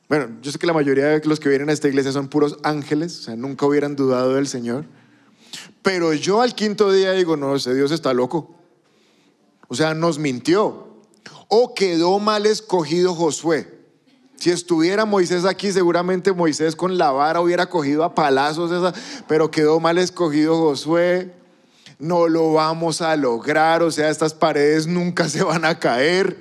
Bueno, 0.09 0.29
yo 0.43 0.53
sé 0.53 0.59
que 0.59 0.67
la 0.67 0.73
mayoría 0.73 1.07
de 1.07 1.25
los 1.25 1.41
que 1.41 1.49
vienen 1.49 1.71
a 1.71 1.73
esta 1.73 1.89
iglesia 1.89 2.13
son 2.13 2.29
puros 2.29 2.59
ángeles, 2.63 3.19
o 3.21 3.23
sea, 3.23 3.37
nunca 3.37 3.67
hubieran 3.67 3.97
dudado 3.97 4.35
del 4.35 4.47
Señor. 4.47 4.85
Pero 5.83 6.13
yo 6.13 6.43
al 6.43 6.55
quinto 6.55 6.93
día 6.93 7.13
digo, 7.13 7.37
no, 7.37 7.57
ese 7.57 7.75
Dios 7.75 7.91
está 7.91 8.13
loco. 8.13 8.55
O 9.69 9.75
sea, 9.75 9.95
nos 9.95 10.19
mintió 10.19 10.93
o 11.49 11.75
quedó 11.75 12.19
mal 12.19 12.47
escogido 12.47 13.15
Josué. 13.15 13.82
Si 14.43 14.51
estuviera 14.51 15.05
Moisés 15.05 15.45
aquí, 15.45 15.71
seguramente 15.71 16.33
Moisés 16.33 16.75
con 16.75 16.99
la 16.99 17.13
vara 17.13 17.41
hubiera 17.41 17.67
cogido 17.67 18.03
a 18.03 18.13
palazos 18.13 18.73
esa, 18.73 18.93
pero 19.29 19.53
quedó 19.53 19.79
mal 19.79 19.99
escogido 19.99 20.57
Josué. 20.57 21.33
No 22.01 22.27
lo 22.27 22.53
vamos 22.53 23.03
a 23.03 23.15
lograr, 23.15 23.85
o 23.85 23.93
sea, 23.93 24.11
estas 24.11 24.35
paredes 24.35 24.89
nunca 24.89 25.29
se 25.29 25.45
van 25.45 25.65
a 25.65 25.79
caer. 25.79 26.41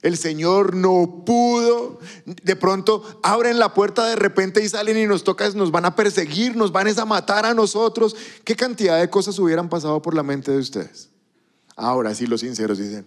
El 0.00 0.16
Señor 0.16 0.74
no 0.74 1.22
pudo. 1.26 2.00
De 2.24 2.56
pronto 2.56 3.20
abren 3.22 3.58
la 3.58 3.74
puerta 3.74 4.06
de 4.06 4.16
repente 4.16 4.64
y 4.64 4.68
salen 4.70 4.96
y 4.96 5.04
nos 5.04 5.22
toca, 5.22 5.50
nos 5.50 5.70
van 5.70 5.84
a 5.84 5.94
perseguir, 5.94 6.56
nos 6.56 6.72
van 6.72 6.98
a 6.98 7.04
matar 7.04 7.44
a 7.44 7.52
nosotros. 7.52 8.16
¿Qué 8.42 8.56
cantidad 8.56 8.98
de 8.98 9.10
cosas 9.10 9.38
hubieran 9.38 9.68
pasado 9.68 10.00
por 10.00 10.14
la 10.14 10.22
mente 10.22 10.50
de 10.50 10.60
ustedes? 10.60 11.10
Ahora 11.76 12.14
sí, 12.14 12.26
los 12.26 12.40
sinceros 12.40 12.78
dicen, 12.78 13.04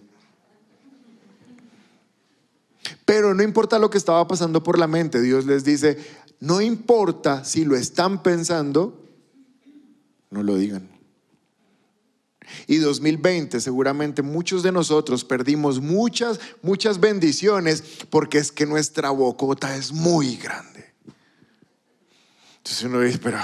pero 3.06 3.34
no 3.34 3.42
importa 3.42 3.78
lo 3.78 3.88
que 3.88 3.98
estaba 3.98 4.26
pasando 4.28 4.62
por 4.62 4.78
la 4.78 4.88
mente, 4.88 5.22
Dios 5.22 5.46
les 5.46 5.64
dice, 5.64 5.96
no 6.40 6.60
importa 6.60 7.44
si 7.44 7.64
lo 7.64 7.76
están 7.76 8.22
pensando, 8.22 9.02
no 10.28 10.42
lo 10.42 10.56
digan. 10.56 10.90
Y 12.66 12.78
2020 12.78 13.60
seguramente 13.60 14.22
muchos 14.22 14.62
de 14.62 14.72
nosotros 14.72 15.24
perdimos 15.24 15.80
muchas, 15.80 16.40
muchas 16.62 17.00
bendiciones 17.00 17.82
porque 18.10 18.38
es 18.38 18.50
que 18.50 18.66
nuestra 18.66 19.10
bocota 19.10 19.76
es 19.76 19.92
muy 19.92 20.36
grande. 20.36 20.92
Entonces 22.58 22.82
uno 22.84 23.00
dice, 23.00 23.18
pero 23.18 23.38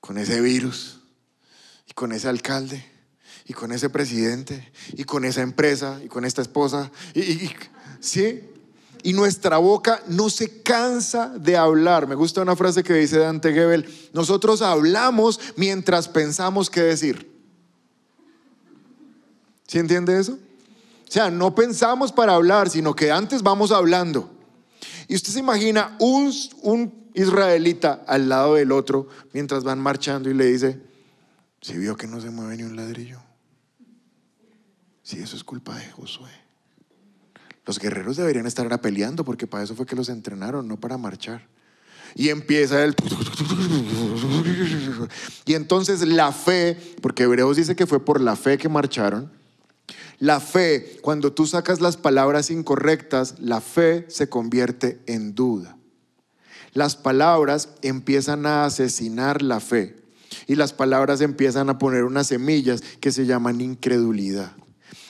con 0.00 0.18
ese 0.18 0.42
virus 0.42 1.00
y 1.86 1.94
con 1.94 2.12
ese 2.12 2.28
alcalde 2.28 2.89
y 3.46 3.52
con 3.52 3.72
ese 3.72 3.90
presidente 3.90 4.70
y 4.92 5.04
con 5.04 5.24
esa 5.24 5.42
empresa 5.42 6.00
y 6.04 6.08
con 6.08 6.24
esta 6.24 6.42
esposa 6.42 6.90
y, 7.14 7.50
¿sí? 8.00 8.42
Y 9.02 9.12
nuestra 9.12 9.58
boca 9.58 10.02
no 10.08 10.28
se 10.28 10.62
cansa 10.62 11.30
de 11.30 11.56
hablar. 11.56 12.06
Me 12.06 12.14
gusta 12.14 12.42
una 12.42 12.54
frase 12.54 12.82
que 12.82 12.94
dice 12.94 13.18
Dante 13.18 13.52
Gebel, 13.52 13.88
nosotros 14.12 14.60
hablamos 14.60 15.40
mientras 15.56 16.06
pensamos 16.06 16.68
qué 16.68 16.82
decir. 16.82 17.30
¿Sí 19.66 19.78
entiende 19.78 20.18
eso? 20.18 20.32
O 20.32 21.12
sea, 21.12 21.30
no 21.30 21.54
pensamos 21.54 22.12
para 22.12 22.34
hablar, 22.34 22.68
sino 22.68 22.94
que 22.94 23.10
antes 23.10 23.42
vamos 23.42 23.72
hablando. 23.72 24.30
Y 25.08 25.14
usted 25.14 25.32
se 25.32 25.40
imagina 25.40 25.96
un, 25.98 26.32
un 26.62 27.00
israelita 27.14 28.04
al 28.06 28.28
lado 28.28 28.54
del 28.54 28.72
otro 28.72 29.08
mientras 29.32 29.64
van 29.64 29.80
marchando 29.80 30.30
y 30.30 30.34
le 30.34 30.46
dice, 30.46 30.80
si 31.60 31.76
vio 31.76 31.96
que 31.96 32.06
no 32.06 32.20
se 32.20 32.30
mueve 32.30 32.56
ni 32.56 32.62
un 32.62 32.76
ladrillo. 32.76 33.20
Si 35.02 35.18
eso 35.18 35.36
es 35.36 35.44
culpa 35.44 35.76
de 35.76 35.90
Josué. 35.90 36.30
Los 37.66 37.78
guerreros 37.78 38.16
deberían 38.16 38.46
estar 38.46 38.80
peleando 38.80 39.24
porque 39.24 39.46
para 39.46 39.64
eso 39.64 39.74
fue 39.74 39.86
que 39.86 39.96
los 39.96 40.08
entrenaron, 40.08 40.66
no 40.66 40.78
para 40.78 40.96
marchar. 40.96 41.46
Y 42.14 42.30
empieza 42.30 42.82
el... 42.82 42.96
Y 45.44 45.54
entonces 45.54 46.06
la 46.06 46.32
fe, 46.32 46.76
porque 47.00 47.24
Hebreos 47.24 47.56
dice 47.56 47.76
que 47.76 47.86
fue 47.86 48.04
por 48.04 48.20
la 48.20 48.36
fe 48.36 48.58
que 48.58 48.68
marcharon, 48.68 49.30
la 50.18 50.40
fe, 50.40 50.98
cuando 51.02 51.32
tú 51.32 51.46
sacas 51.46 51.80
las 51.80 51.96
palabras 51.96 52.50
incorrectas, 52.50 53.38
la 53.38 53.60
fe 53.60 54.06
se 54.08 54.28
convierte 54.28 55.00
en 55.06 55.34
duda. 55.34 55.76
Las 56.72 56.96
palabras 56.96 57.70
empiezan 57.82 58.46
a 58.46 58.64
asesinar 58.64 59.42
la 59.42 59.60
fe 59.60 59.99
y 60.50 60.56
las 60.56 60.72
palabras 60.72 61.20
empiezan 61.20 61.70
a 61.70 61.78
poner 61.78 62.02
unas 62.02 62.26
semillas 62.26 62.82
que 62.98 63.12
se 63.12 63.24
llaman 63.24 63.60
incredulidad. 63.60 64.50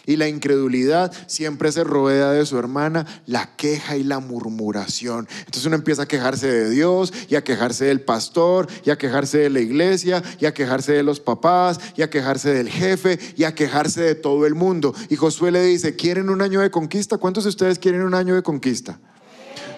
Y 0.04 0.16
la 0.16 0.28
incredulidad 0.28 1.12
siempre 1.28 1.72
se 1.72 1.82
rodea 1.82 2.30
de 2.30 2.44
su 2.44 2.58
hermana, 2.58 3.06
la 3.24 3.56
queja 3.56 3.96
y 3.96 4.02
la 4.02 4.18
murmuración. 4.18 5.26
Entonces 5.38 5.64
uno 5.64 5.76
empieza 5.76 6.02
a 6.02 6.06
quejarse 6.06 6.46
de 6.46 6.68
Dios 6.68 7.14
y 7.30 7.36
a 7.36 7.42
quejarse 7.42 7.86
del 7.86 8.02
pastor 8.02 8.68
y 8.84 8.90
a 8.90 8.98
quejarse 8.98 9.38
de 9.38 9.48
la 9.48 9.60
iglesia 9.60 10.22
y 10.38 10.44
a 10.44 10.52
quejarse 10.52 10.92
de 10.92 11.04
los 11.04 11.20
papás 11.20 11.80
y 11.96 12.02
a 12.02 12.10
quejarse 12.10 12.52
del 12.52 12.68
jefe 12.68 13.18
y 13.34 13.44
a 13.44 13.54
quejarse 13.54 14.02
de 14.02 14.16
todo 14.16 14.44
el 14.44 14.54
mundo. 14.54 14.94
Y 15.08 15.16
Josué 15.16 15.52
le 15.52 15.62
dice, 15.64 15.96
¿quieren 15.96 16.28
un 16.28 16.42
año 16.42 16.60
de 16.60 16.70
conquista? 16.70 17.16
¿Cuántos 17.16 17.44
de 17.44 17.48
ustedes 17.48 17.78
quieren 17.78 18.02
un 18.02 18.12
año 18.12 18.34
de 18.34 18.42
conquista? 18.42 19.00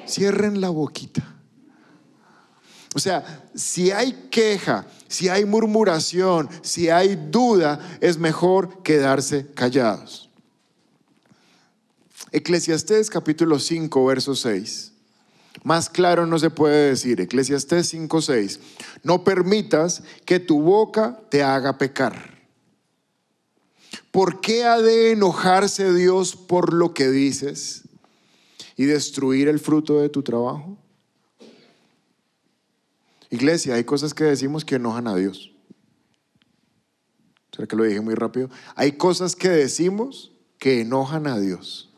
Cierren 0.09 0.61
la 0.61 0.71
boquita. 0.71 1.42
O 2.95 2.99
sea, 2.99 3.49
si 3.55 3.91
hay 3.91 4.29
queja, 4.31 4.87
si 5.09 5.29
hay 5.29 5.45
murmuración, 5.45 6.49
si 6.63 6.91
hay 6.91 7.17
duda, 7.17 7.81
es 8.01 8.19
mejor 8.19 8.83
quedarse 8.83 9.47
callados. 9.55 10.31
Eclesiastés 12.33 13.11
capítulo 13.11 13.59
5, 13.59 14.05
verso 14.07 14.35
6. 14.35 14.93
Más 15.65 15.89
claro 15.89 16.27
no 16.27 16.39
se 16.39 16.51
puede 16.51 16.91
decir. 16.91 17.21
Eclesiastés 17.21 17.89
5, 17.89 18.23
6. 18.23 18.61
No 19.03 19.23
permitas 19.23 20.03
que 20.25 20.41
tu 20.41 20.61
boca 20.61 21.21
te 21.31 21.43
haga 21.43 21.79
pecar. 21.79 22.33
¿Por 24.11 24.41
qué 24.41 24.65
ha 24.65 24.79
de 24.81 25.13
enojarse 25.13 25.93
Dios 25.95 26.37
por 26.37 26.73
lo 26.73 26.93
que 26.93 27.09
dices 27.09 27.83
y 28.77 28.85
destruir 28.85 29.49
el 29.49 29.59
fruto 29.59 30.01
de 30.01 30.09
tu 30.09 30.23
trabajo? 30.23 30.77
Iglesia, 33.33 33.77
hay 33.77 33.85
cosas 33.85 34.13
que 34.13 34.25
decimos 34.25 34.63
que 34.63 34.75
enojan 34.75 35.09
a 35.09 35.17
Dios. 35.17 35.53
¿Será 37.51 37.67
que 37.67 37.77
lo 37.77 37.85
dije 37.85 38.03
muy 38.03 38.15
rápido? 38.15 38.51
Hay 38.77 38.93
cosas 38.93 39.35
que 39.35 39.49
decimos 39.49 40.33
que 40.59 40.83
enojan 40.83 41.27
a 41.27 41.41
Dios. 41.41 41.91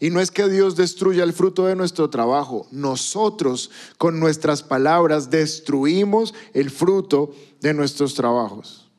Y 0.00 0.08
no 0.08 0.18
es 0.18 0.30
que 0.30 0.48
Dios 0.48 0.76
destruya 0.76 1.24
el 1.24 1.34
fruto 1.34 1.66
de 1.66 1.76
nuestro 1.76 2.08
trabajo. 2.08 2.66
Nosotros 2.70 3.70
con 3.98 4.18
nuestras 4.18 4.62
palabras 4.62 5.28
destruimos 5.28 6.32
el 6.54 6.70
fruto 6.70 7.34
de 7.60 7.74
nuestros 7.74 8.14
trabajos, 8.14 8.90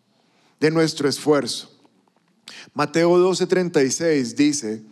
de 0.60 0.70
nuestro 0.70 1.10
esfuerzo. 1.10 1.72
Mateo 2.76 3.18
12:36 3.18 4.36
dice, 4.36 4.84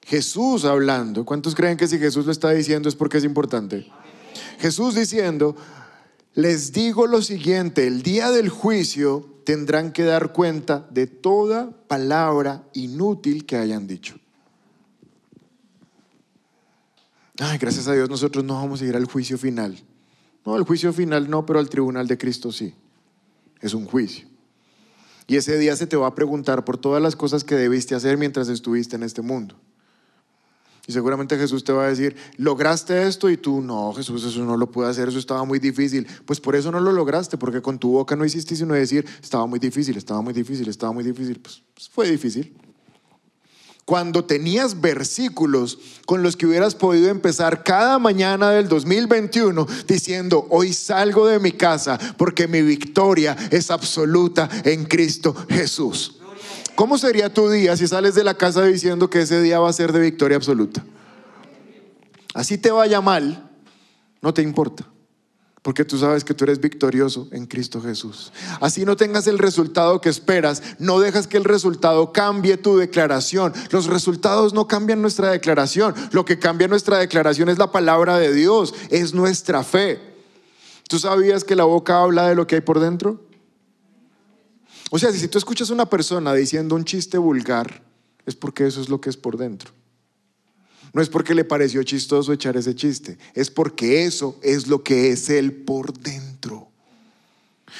Jesús 0.00 0.64
hablando, 0.64 1.26
¿cuántos 1.26 1.54
creen 1.54 1.76
que 1.76 1.88
si 1.88 1.98
Jesús 1.98 2.24
lo 2.24 2.32
está 2.32 2.52
diciendo 2.52 2.88
es 2.88 2.96
porque 2.96 3.18
es 3.18 3.24
importante? 3.24 3.86
Jesús 4.58 4.94
diciendo, 4.94 5.56
les 6.34 6.72
digo 6.72 7.06
lo 7.06 7.22
siguiente, 7.22 7.86
el 7.86 8.02
día 8.02 8.30
del 8.30 8.48
juicio 8.48 9.38
tendrán 9.44 9.92
que 9.92 10.04
dar 10.04 10.32
cuenta 10.32 10.86
de 10.90 11.06
toda 11.06 11.70
palabra 11.88 12.68
inútil 12.74 13.46
que 13.46 13.56
hayan 13.56 13.86
dicho. 13.86 14.18
Ay, 17.38 17.58
gracias 17.58 17.86
a 17.88 17.94
Dios 17.94 18.10
nosotros 18.10 18.44
no 18.44 18.54
vamos 18.54 18.82
a 18.82 18.84
ir 18.84 18.96
al 18.96 19.06
juicio 19.06 19.38
final. 19.38 19.78
No, 20.44 20.54
al 20.54 20.64
juicio 20.64 20.92
final 20.92 21.30
no, 21.30 21.46
pero 21.46 21.58
al 21.58 21.68
tribunal 21.68 22.06
de 22.06 22.18
Cristo 22.18 22.52
sí. 22.52 22.74
Es 23.60 23.74
un 23.74 23.86
juicio. 23.86 24.26
Y 25.26 25.36
ese 25.36 25.58
día 25.58 25.76
se 25.76 25.86
te 25.86 25.96
va 25.96 26.08
a 26.08 26.14
preguntar 26.14 26.64
por 26.64 26.78
todas 26.78 27.02
las 27.02 27.16
cosas 27.16 27.44
que 27.44 27.54
debiste 27.54 27.94
hacer 27.94 28.16
mientras 28.16 28.48
estuviste 28.48 28.96
en 28.96 29.02
este 29.02 29.22
mundo. 29.22 29.56
Y 30.88 30.92
seguramente 30.92 31.36
Jesús 31.36 31.64
te 31.64 31.70
va 31.70 31.84
a 31.84 31.88
decir, 31.88 32.16
lograste 32.38 33.06
esto 33.06 33.28
y 33.28 33.36
tú, 33.36 33.60
no, 33.60 33.92
Jesús, 33.92 34.24
eso 34.24 34.42
no 34.42 34.56
lo 34.56 34.70
pude 34.70 34.88
hacer, 34.88 35.10
eso 35.10 35.18
estaba 35.18 35.44
muy 35.44 35.58
difícil. 35.58 36.06
Pues 36.24 36.40
por 36.40 36.56
eso 36.56 36.72
no 36.72 36.80
lo 36.80 36.92
lograste, 36.92 37.36
porque 37.36 37.60
con 37.60 37.78
tu 37.78 37.90
boca 37.90 38.16
no 38.16 38.24
hiciste 38.24 38.56
sino 38.56 38.72
decir, 38.72 39.04
estaba 39.22 39.44
muy 39.44 39.58
difícil, 39.58 39.98
estaba 39.98 40.22
muy 40.22 40.32
difícil, 40.32 40.66
estaba 40.66 40.90
muy 40.92 41.04
difícil. 41.04 41.38
Pues, 41.40 41.62
pues 41.74 41.90
fue 41.90 42.10
difícil. 42.10 42.56
Cuando 43.84 44.24
tenías 44.24 44.80
versículos 44.80 45.78
con 46.06 46.22
los 46.22 46.38
que 46.38 46.46
hubieras 46.46 46.74
podido 46.74 47.10
empezar 47.10 47.64
cada 47.64 47.98
mañana 47.98 48.50
del 48.52 48.66
2021 48.66 49.66
diciendo, 49.86 50.46
hoy 50.48 50.72
salgo 50.72 51.26
de 51.26 51.38
mi 51.38 51.52
casa 51.52 51.98
porque 52.16 52.48
mi 52.48 52.62
victoria 52.62 53.36
es 53.50 53.70
absoluta 53.70 54.48
en 54.64 54.86
Cristo 54.86 55.36
Jesús. 55.50 56.18
¿Cómo 56.78 56.96
sería 56.96 57.34
tu 57.34 57.50
día 57.50 57.76
si 57.76 57.88
sales 57.88 58.14
de 58.14 58.22
la 58.22 58.34
casa 58.34 58.62
diciendo 58.62 59.10
que 59.10 59.22
ese 59.22 59.42
día 59.42 59.58
va 59.58 59.68
a 59.68 59.72
ser 59.72 59.92
de 59.92 59.98
victoria 59.98 60.36
absoluta? 60.36 60.84
Así 62.34 62.56
te 62.56 62.70
vaya 62.70 63.00
mal, 63.00 63.50
no 64.22 64.32
te 64.32 64.42
importa. 64.42 64.86
Porque 65.62 65.84
tú 65.84 65.98
sabes 65.98 66.22
que 66.22 66.34
tú 66.34 66.44
eres 66.44 66.60
victorioso 66.60 67.26
en 67.32 67.46
Cristo 67.46 67.80
Jesús. 67.80 68.32
Así 68.60 68.84
no 68.84 68.96
tengas 68.96 69.26
el 69.26 69.40
resultado 69.40 70.00
que 70.00 70.08
esperas, 70.08 70.62
no 70.78 71.00
dejas 71.00 71.26
que 71.26 71.36
el 71.36 71.42
resultado 71.42 72.12
cambie 72.12 72.56
tu 72.56 72.76
declaración. 72.76 73.52
Los 73.72 73.86
resultados 73.86 74.52
no 74.54 74.68
cambian 74.68 75.02
nuestra 75.02 75.32
declaración. 75.32 75.96
Lo 76.12 76.24
que 76.24 76.38
cambia 76.38 76.68
nuestra 76.68 76.98
declaración 76.98 77.48
es 77.48 77.58
la 77.58 77.72
palabra 77.72 78.18
de 78.18 78.32
Dios, 78.32 78.72
es 78.90 79.14
nuestra 79.14 79.64
fe. 79.64 79.98
¿Tú 80.88 81.00
sabías 81.00 81.42
que 81.42 81.56
la 81.56 81.64
boca 81.64 82.00
habla 82.00 82.28
de 82.28 82.36
lo 82.36 82.46
que 82.46 82.54
hay 82.54 82.60
por 82.60 82.78
dentro? 82.78 83.27
O 84.90 84.98
sea, 84.98 85.12
si 85.12 85.28
tú 85.28 85.38
escuchas 85.38 85.70
a 85.70 85.74
una 85.74 85.86
persona 85.86 86.32
diciendo 86.34 86.74
un 86.74 86.84
chiste 86.84 87.18
vulgar, 87.18 87.82
es 88.26 88.34
porque 88.34 88.66
eso 88.66 88.80
es 88.80 88.88
lo 88.88 89.00
que 89.00 89.10
es 89.10 89.16
por 89.16 89.36
dentro. 89.36 89.72
No 90.92 91.02
es 91.02 91.08
porque 91.08 91.34
le 91.34 91.44
pareció 91.44 91.82
chistoso 91.82 92.32
echar 92.32 92.56
ese 92.56 92.74
chiste, 92.74 93.18
es 93.34 93.50
porque 93.50 94.04
eso 94.04 94.38
es 94.42 94.66
lo 94.66 94.82
que 94.82 95.10
es 95.10 95.28
él 95.28 95.52
por 95.52 95.92
dentro. 95.92 96.68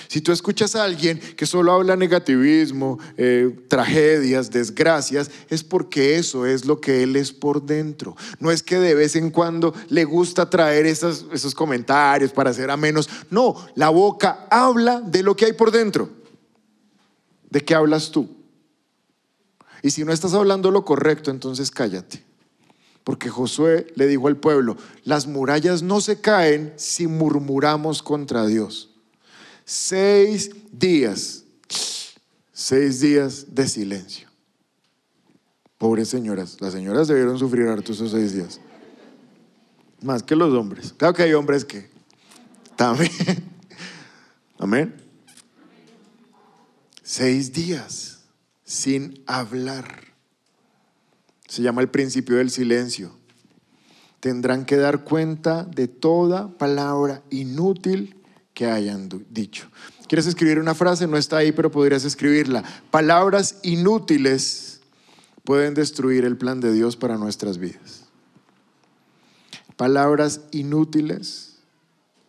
Si 0.06 0.20
tú 0.20 0.32
escuchas 0.32 0.76
a 0.76 0.84
alguien 0.84 1.18
que 1.18 1.46
solo 1.46 1.72
habla 1.72 1.96
negativismo, 1.96 2.98
eh, 3.16 3.56
tragedias, 3.68 4.50
desgracias, 4.50 5.30
es 5.48 5.64
porque 5.64 6.16
eso 6.16 6.46
es 6.46 6.66
lo 6.66 6.80
que 6.80 7.02
él 7.02 7.16
es 7.16 7.32
por 7.32 7.62
dentro. 7.62 8.16
No 8.38 8.50
es 8.50 8.62
que 8.62 8.78
de 8.78 8.94
vez 8.94 9.16
en 9.16 9.30
cuando 9.30 9.74
le 9.88 10.04
gusta 10.04 10.48
traer 10.48 10.86
esos, 10.86 11.26
esos 11.32 11.54
comentarios 11.54 12.32
para 12.32 12.50
hacer 12.50 12.70
a 12.70 12.76
menos. 12.76 13.08
No, 13.30 13.56
la 13.74 13.88
boca 13.88 14.46
habla 14.50 15.00
de 15.00 15.22
lo 15.22 15.34
que 15.34 15.46
hay 15.46 15.52
por 15.52 15.70
dentro. 15.70 16.10
¿De 17.50 17.64
qué 17.64 17.74
hablas 17.74 18.10
tú? 18.10 18.28
Y 19.82 19.90
si 19.90 20.04
no 20.04 20.12
estás 20.12 20.34
hablando 20.34 20.70
lo 20.70 20.84
correcto, 20.84 21.30
entonces 21.30 21.70
cállate. 21.70 22.24
Porque 23.04 23.30
Josué 23.30 23.86
le 23.94 24.06
dijo 24.06 24.28
al 24.28 24.36
pueblo, 24.36 24.76
las 25.04 25.26
murallas 25.26 25.82
no 25.82 26.00
se 26.00 26.20
caen 26.20 26.74
si 26.76 27.06
murmuramos 27.06 28.02
contra 28.02 28.46
Dios. 28.46 28.90
Seis 29.64 30.50
días, 30.72 31.44
seis 32.52 33.00
días 33.00 33.46
de 33.54 33.68
silencio. 33.68 34.28
Pobres 35.78 36.08
señoras, 36.08 36.60
las 36.60 36.72
señoras 36.72 37.08
debieron 37.08 37.38
sufrir 37.38 37.68
harto 37.68 37.92
esos 37.92 38.10
seis 38.10 38.34
días. 38.34 38.60
Más 40.02 40.22
que 40.22 40.36
los 40.36 40.52
hombres. 40.52 40.92
Claro 40.96 41.14
que 41.14 41.22
hay 41.22 41.32
hombres 41.32 41.64
que 41.64 41.88
también. 42.76 43.10
Amén. 44.58 45.07
Seis 47.10 47.54
días 47.54 48.18
sin 48.64 49.24
hablar. 49.26 50.12
Se 51.48 51.62
llama 51.62 51.80
el 51.80 51.88
principio 51.88 52.36
del 52.36 52.50
silencio. 52.50 53.12
Tendrán 54.20 54.66
que 54.66 54.76
dar 54.76 55.04
cuenta 55.04 55.64
de 55.64 55.88
toda 55.88 56.58
palabra 56.58 57.22
inútil 57.30 58.14
que 58.52 58.66
hayan 58.66 59.08
dicho. 59.30 59.70
¿Quieres 60.06 60.26
escribir 60.26 60.58
una 60.58 60.74
frase? 60.74 61.06
No 61.06 61.16
está 61.16 61.38
ahí, 61.38 61.50
pero 61.52 61.70
podrías 61.70 62.04
escribirla. 62.04 62.62
Palabras 62.90 63.56
inútiles 63.62 64.82
pueden 65.44 65.72
destruir 65.72 66.26
el 66.26 66.36
plan 66.36 66.60
de 66.60 66.74
Dios 66.74 66.98
para 66.98 67.16
nuestras 67.16 67.56
vidas. 67.56 68.04
Palabras 69.78 70.42
inútiles 70.50 71.56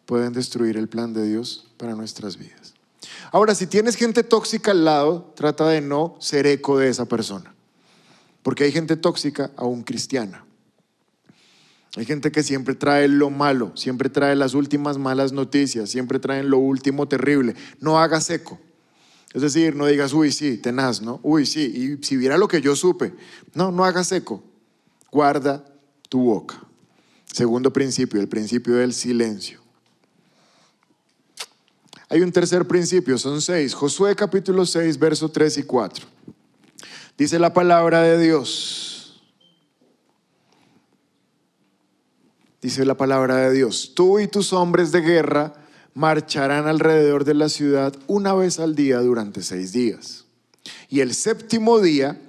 pueden 0.06 0.32
destruir 0.32 0.78
el 0.78 0.88
plan 0.88 1.12
de 1.12 1.28
Dios 1.28 1.68
para 1.76 1.96
nuestras 1.96 2.38
vidas. 2.38 2.79
Ahora, 3.32 3.54
si 3.54 3.68
tienes 3.68 3.96
gente 3.96 4.24
tóxica 4.24 4.72
al 4.72 4.86
lado, 4.86 5.34
trata 5.36 5.68
de 5.68 5.82
no 5.82 6.16
ser 6.20 6.48
eco 6.48 6.78
de 6.78 6.90
esa 6.90 7.06
persona. 7.06 7.54
Porque 8.42 8.64
hay 8.64 8.72
gente 8.72 8.96
tóxica 8.96 9.52
aún 9.56 9.84
cristiana. 9.84 10.46
Hay 11.96 12.06
gente 12.06 12.32
que 12.32 12.44
siempre 12.44 12.76
trae 12.76 13.08
lo 13.08 13.30
malo, 13.30 13.76
siempre 13.76 14.10
trae 14.10 14.36
las 14.36 14.54
últimas 14.54 14.98
malas 14.98 15.32
noticias, 15.32 15.90
siempre 15.90 16.20
traen 16.20 16.50
lo 16.50 16.60
último 16.60 17.08
terrible. 17.08 17.56
No 17.80 18.00
hagas 18.00 18.30
eco. 18.30 18.60
Es 19.34 19.42
decir, 19.42 19.76
no 19.76 19.86
digas, 19.86 20.14
uy, 20.14 20.32
sí, 20.32 20.58
tenaz, 20.58 21.02
¿no? 21.02 21.20
Uy, 21.22 21.46
sí, 21.46 21.62
y 21.62 22.04
si 22.04 22.18
viera 22.18 22.38
lo 22.38 22.48
que 22.48 22.62
yo 22.62 22.76
supe. 22.76 23.14
No, 23.54 23.72
no 23.72 23.86
hagas 23.86 24.12
eco. 24.12 24.44
Guarda 25.12 25.64
tu 26.10 26.22
boca. 26.22 26.60
Segundo 27.26 27.72
principio, 27.72 28.20
el 28.20 28.28
principio 28.28 28.76
del 28.76 28.94
silencio. 28.94 29.59
Hay 32.10 32.22
un 32.22 32.32
tercer 32.32 32.68
principio, 32.68 33.20
son 33.20 33.40
seis. 33.40 33.76
Josué 33.76 34.16
capítulo 34.16 34.66
6, 34.66 34.98
versos 34.98 35.32
3 35.32 35.60
y 35.60 35.64
4. 35.64 36.08
Dice 37.16 37.38
la 37.38 37.54
palabra 37.54 38.02
de 38.02 38.20
Dios. 38.20 39.22
Dice 42.62 42.84
la 42.84 42.98
palabra 42.98 43.38
de 43.38 43.54
Dios. 43.54 43.94
Tú 43.94 44.20
y 44.20 44.28
tus 44.28 44.54
hombres 44.54 44.92
de 44.92 45.02
guerra 45.02 45.54
marcharán 45.94 46.68
alrededor 46.68 47.26
de 47.26 47.36
la 47.36 47.48
ciudad 47.48 47.94
una 48.08 48.34
vez 48.34 48.60
al 48.60 48.74
día 48.74 49.00
durante 49.00 49.44
seis 49.44 49.72
días. 49.72 50.26
Y 50.90 51.02
el 51.02 51.14
séptimo 51.14 51.80
día 51.80 52.20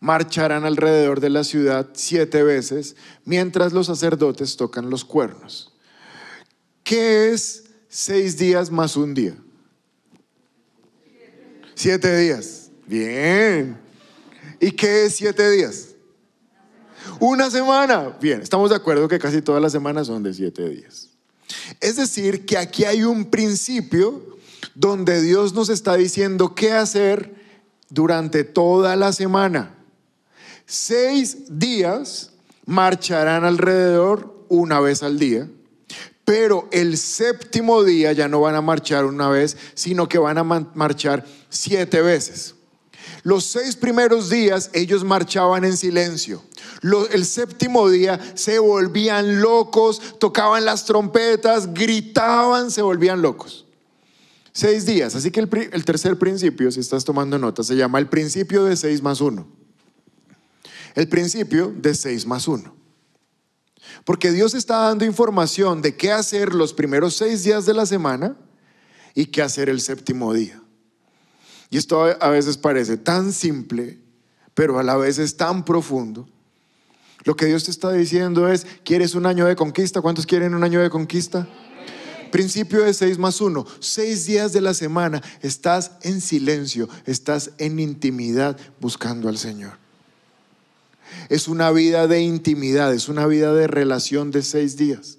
marcharán 0.00 0.64
alrededor 0.64 1.20
de 1.20 1.30
la 1.30 1.44
ciudad 1.44 1.88
siete 1.94 2.42
veces 2.42 2.94
mientras 3.24 3.72
los 3.72 3.86
sacerdotes 3.86 4.56
tocan 4.56 4.90
los 4.90 5.04
cuernos. 5.04 5.72
¿Qué 6.82 7.30
es 7.30 7.69
seis 7.90 8.38
días 8.38 8.70
más 8.70 8.96
un 8.96 9.12
día. 9.12 9.34
Siete 11.74 12.16
días. 12.16 12.70
Bien. 12.86 13.76
¿Y 14.60 14.70
qué 14.70 15.04
es 15.04 15.16
siete 15.16 15.50
días? 15.50 15.88
Una 17.18 17.50
semana. 17.50 18.16
Bien, 18.20 18.40
estamos 18.40 18.70
de 18.70 18.76
acuerdo 18.76 19.08
que 19.08 19.18
casi 19.18 19.42
todas 19.42 19.60
las 19.60 19.72
semanas 19.72 20.06
son 20.06 20.22
de 20.22 20.32
siete 20.32 20.68
días. 20.68 21.08
Es 21.80 21.96
decir, 21.96 22.46
que 22.46 22.56
aquí 22.56 22.84
hay 22.84 23.02
un 23.02 23.26
principio 23.26 24.38
donde 24.74 25.20
Dios 25.20 25.52
nos 25.52 25.68
está 25.68 25.96
diciendo 25.96 26.54
qué 26.54 26.72
hacer 26.72 27.34
durante 27.88 28.44
toda 28.44 28.94
la 28.94 29.12
semana. 29.12 29.74
Seis 30.64 31.58
días 31.58 32.32
marcharán 32.66 33.44
alrededor 33.44 34.44
una 34.48 34.78
vez 34.80 35.02
al 35.02 35.18
día, 35.18 35.48
pero 36.30 36.68
el 36.70 36.96
séptimo 36.96 37.82
día 37.82 38.12
ya 38.12 38.28
no 38.28 38.42
van 38.42 38.54
a 38.54 38.60
marchar 38.60 39.04
una 39.04 39.28
vez, 39.28 39.56
sino 39.74 40.08
que 40.08 40.16
van 40.16 40.38
a 40.38 40.44
marchar 40.44 41.26
siete 41.48 42.00
veces. 42.02 42.54
Los 43.24 43.46
seis 43.46 43.74
primeros 43.74 44.30
días 44.30 44.70
ellos 44.72 45.02
marchaban 45.02 45.64
en 45.64 45.76
silencio. 45.76 46.40
el 47.10 47.24
séptimo 47.24 47.90
día 47.90 48.20
se 48.34 48.60
volvían 48.60 49.40
locos, 49.40 50.20
tocaban 50.20 50.64
las 50.64 50.84
trompetas, 50.84 51.74
gritaban, 51.74 52.70
se 52.70 52.82
volvían 52.82 53.22
locos. 53.22 53.66
Seis 54.52 54.86
días. 54.86 55.16
Así 55.16 55.32
que 55.32 55.40
el, 55.40 55.84
tercer 55.84 56.16
principio, 56.16 56.70
si 56.70 56.78
estás 56.78 57.04
tomando 57.04 57.40
nota, 57.40 57.64
se 57.64 57.74
llama 57.74 57.98
el 57.98 58.06
principio 58.06 58.62
de 58.62 58.76
seis 58.76 59.02
más 59.02 59.20
uno. 59.20 59.48
El 60.94 61.08
principio 61.08 61.74
de 61.76 61.92
seis 61.92 62.24
más 62.24 62.46
uno. 62.46 62.79
Porque 64.04 64.30
Dios 64.32 64.54
está 64.54 64.78
dando 64.78 65.04
información 65.04 65.82
de 65.82 65.96
qué 65.96 66.12
hacer 66.12 66.54
los 66.54 66.72
primeros 66.72 67.16
seis 67.16 67.44
días 67.44 67.66
de 67.66 67.74
la 67.74 67.86
semana 67.86 68.36
y 69.14 69.26
qué 69.26 69.42
hacer 69.42 69.68
el 69.68 69.80
séptimo 69.80 70.32
día. 70.32 70.60
Y 71.70 71.78
esto 71.78 72.04
a 72.04 72.28
veces 72.30 72.56
parece 72.56 72.96
tan 72.96 73.32
simple, 73.32 73.98
pero 74.54 74.78
a 74.78 74.82
la 74.82 74.96
vez 74.96 75.18
es 75.18 75.36
tan 75.36 75.64
profundo. 75.64 76.28
Lo 77.24 77.36
que 77.36 77.46
Dios 77.46 77.64
te 77.64 77.70
está 77.70 77.92
diciendo 77.92 78.48
es, 78.48 78.66
¿quieres 78.84 79.14
un 79.14 79.26
año 79.26 79.46
de 79.46 79.54
conquista? 79.54 80.00
¿Cuántos 80.00 80.26
quieren 80.26 80.54
un 80.54 80.64
año 80.64 80.80
de 80.80 80.90
conquista? 80.90 81.46
Principio 82.32 82.82
de 82.84 82.94
seis 82.94 83.18
más 83.18 83.40
uno. 83.40 83.66
Seis 83.80 84.26
días 84.26 84.52
de 84.52 84.60
la 84.60 84.72
semana 84.72 85.22
estás 85.42 85.92
en 86.02 86.20
silencio, 86.20 86.88
estás 87.04 87.52
en 87.58 87.78
intimidad 87.78 88.56
buscando 88.80 89.28
al 89.28 89.36
Señor. 89.36 89.79
Es 91.28 91.48
una 91.48 91.70
vida 91.70 92.06
de 92.06 92.20
intimidad, 92.20 92.92
es 92.94 93.08
una 93.08 93.26
vida 93.26 93.54
de 93.54 93.66
relación 93.66 94.30
de 94.30 94.42
seis 94.42 94.76
días. 94.76 95.18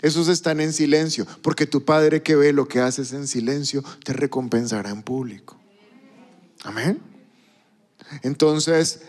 Esos 0.00 0.28
están 0.28 0.60
en 0.60 0.72
silencio, 0.72 1.26
porque 1.42 1.66
tu 1.66 1.84
Padre 1.84 2.22
que 2.22 2.36
ve 2.36 2.52
lo 2.52 2.68
que 2.68 2.80
haces 2.80 3.12
en 3.12 3.26
silencio 3.26 3.82
te 4.04 4.12
recompensará 4.12 4.90
en 4.90 5.02
público. 5.02 5.58
Amén. 6.62 7.00
Entonces, 8.22 9.00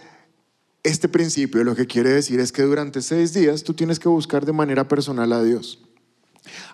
este 0.84 1.10
principio 1.10 1.63
lo 1.63 1.75
que 1.75 1.86
quiere 1.86 2.10
decir 2.10 2.39
es 2.39 2.52
que 2.52 2.63
durante 2.63 3.02
seis 3.02 3.34
días 3.34 3.63
tú 3.63 3.73
tienes 3.73 3.99
que 3.99 4.10
buscar 4.10 4.45
de 4.45 4.54
manera 4.54 4.88
personal 4.88 5.32
a 5.34 5.43
Dios. 5.43 5.80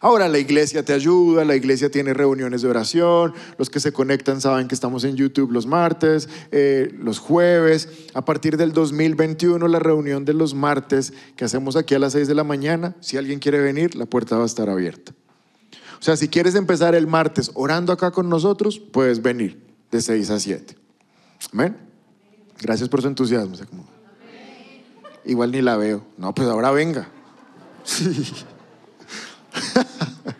Ahora 0.01 0.27
la 0.29 0.37
iglesia 0.37 0.83
te 0.83 0.93
ayuda, 0.93 1.45
la 1.45 1.55
iglesia 1.55 1.89
tiene 1.89 2.13
reuniones 2.13 2.61
de 2.61 2.69
oración, 2.69 3.33
los 3.57 3.69
que 3.69 3.79
se 3.79 3.91
conectan 3.91 4.41
saben 4.41 4.67
que 4.67 4.75
estamos 4.75 5.03
en 5.03 5.15
YouTube 5.15 5.51
los 5.51 5.65
martes, 5.65 6.29
eh, 6.51 6.93
los 6.99 7.19
jueves. 7.19 7.89
A 8.13 8.23
partir 8.23 8.57
del 8.57 8.71
2021 8.71 9.67
la 9.67 9.79
reunión 9.79 10.25
de 10.25 10.33
los 10.33 10.53
martes 10.53 11.13
que 11.35 11.45
hacemos 11.45 11.75
aquí 11.75 11.95
a 11.95 11.99
las 11.99 12.13
6 12.13 12.27
de 12.27 12.35
la 12.35 12.43
mañana, 12.43 12.95
si 12.99 13.17
alguien 13.17 13.39
quiere 13.39 13.59
venir, 13.59 13.95
la 13.95 14.05
puerta 14.05 14.37
va 14.37 14.43
a 14.43 14.47
estar 14.47 14.69
abierta. 14.69 15.13
O 15.99 16.03
sea, 16.03 16.17
si 16.17 16.27
quieres 16.27 16.55
empezar 16.55 16.93
el 16.93 17.07
martes 17.07 17.51
orando 17.55 17.91
acá 17.91 18.11
con 18.11 18.29
nosotros, 18.29 18.79
puedes 18.79 19.21
venir 19.21 19.59
de 19.91 20.01
6 20.01 20.29
a 20.29 20.39
7. 20.39 20.75
Amén. 21.53 21.77
Gracias 22.61 22.89
por 22.89 23.01
su 23.01 23.07
entusiasmo. 23.07 23.55
Igual 25.25 25.51
ni 25.51 25.61
la 25.61 25.77
veo. 25.77 26.05
No, 26.17 26.33
pues 26.35 26.47
ahora 26.47 26.71
venga. 26.71 27.09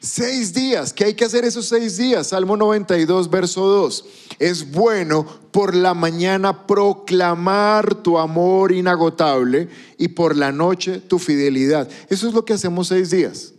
seis 0.00 0.52
días. 0.54 0.92
¿Qué 0.92 1.04
hay 1.04 1.14
que 1.14 1.24
hacer 1.24 1.44
esos 1.44 1.66
seis 1.66 1.96
días? 1.96 2.28
Salmo 2.28 2.56
92, 2.56 3.30
verso 3.30 3.66
2. 3.66 4.04
Es 4.38 4.70
bueno 4.70 5.26
por 5.50 5.74
la 5.74 5.94
mañana 5.94 6.66
proclamar 6.66 7.96
tu 7.96 8.18
amor 8.18 8.72
inagotable 8.72 9.68
y 9.96 10.08
por 10.08 10.36
la 10.36 10.52
noche 10.52 11.00
tu 11.00 11.18
fidelidad. 11.18 11.88
Eso 12.08 12.28
es 12.28 12.34
lo 12.34 12.44
que 12.44 12.52
hacemos 12.54 12.88
seis 12.88 13.10
días. 13.10 13.54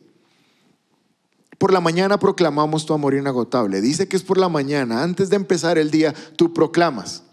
Por 1.57 1.73
la 1.73 1.81
mañana 1.81 2.17
proclamamos 2.17 2.85
tu 2.85 2.93
amor 2.93 3.13
inagotable. 3.13 3.81
Dice 3.81 4.07
que 4.07 4.15
es 4.15 4.23
por 4.23 4.37
la 4.37 4.47
mañana. 4.47 5.03
Antes 5.03 5.29
de 5.29 5.35
empezar 5.35 5.77
el 5.77 5.91
día, 5.91 6.13
tú 6.37 6.53
proclamas. 6.53 7.23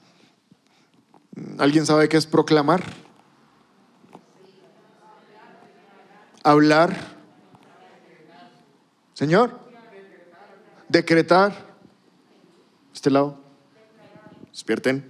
¿Alguien 1.58 1.86
sabe 1.86 2.08
qué 2.08 2.16
es 2.16 2.26
proclamar? 2.26 3.05
Hablar. 6.46 6.96
Señor, 9.14 9.58
decretar. 10.88 11.66
Este 12.94 13.10
lado. 13.10 13.40
Despierten. 14.52 15.04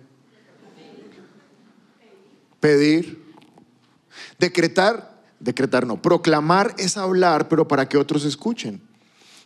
Pedir. 2.59 3.23
Decretar, 4.39 5.23
decretar 5.39 5.87
no. 5.87 6.01
Proclamar 6.01 6.75
es 6.79 6.97
hablar, 6.97 7.49
pero 7.49 7.69
para 7.69 7.87
que 7.89 7.99
otros 7.99 8.25
escuchen. 8.25 8.81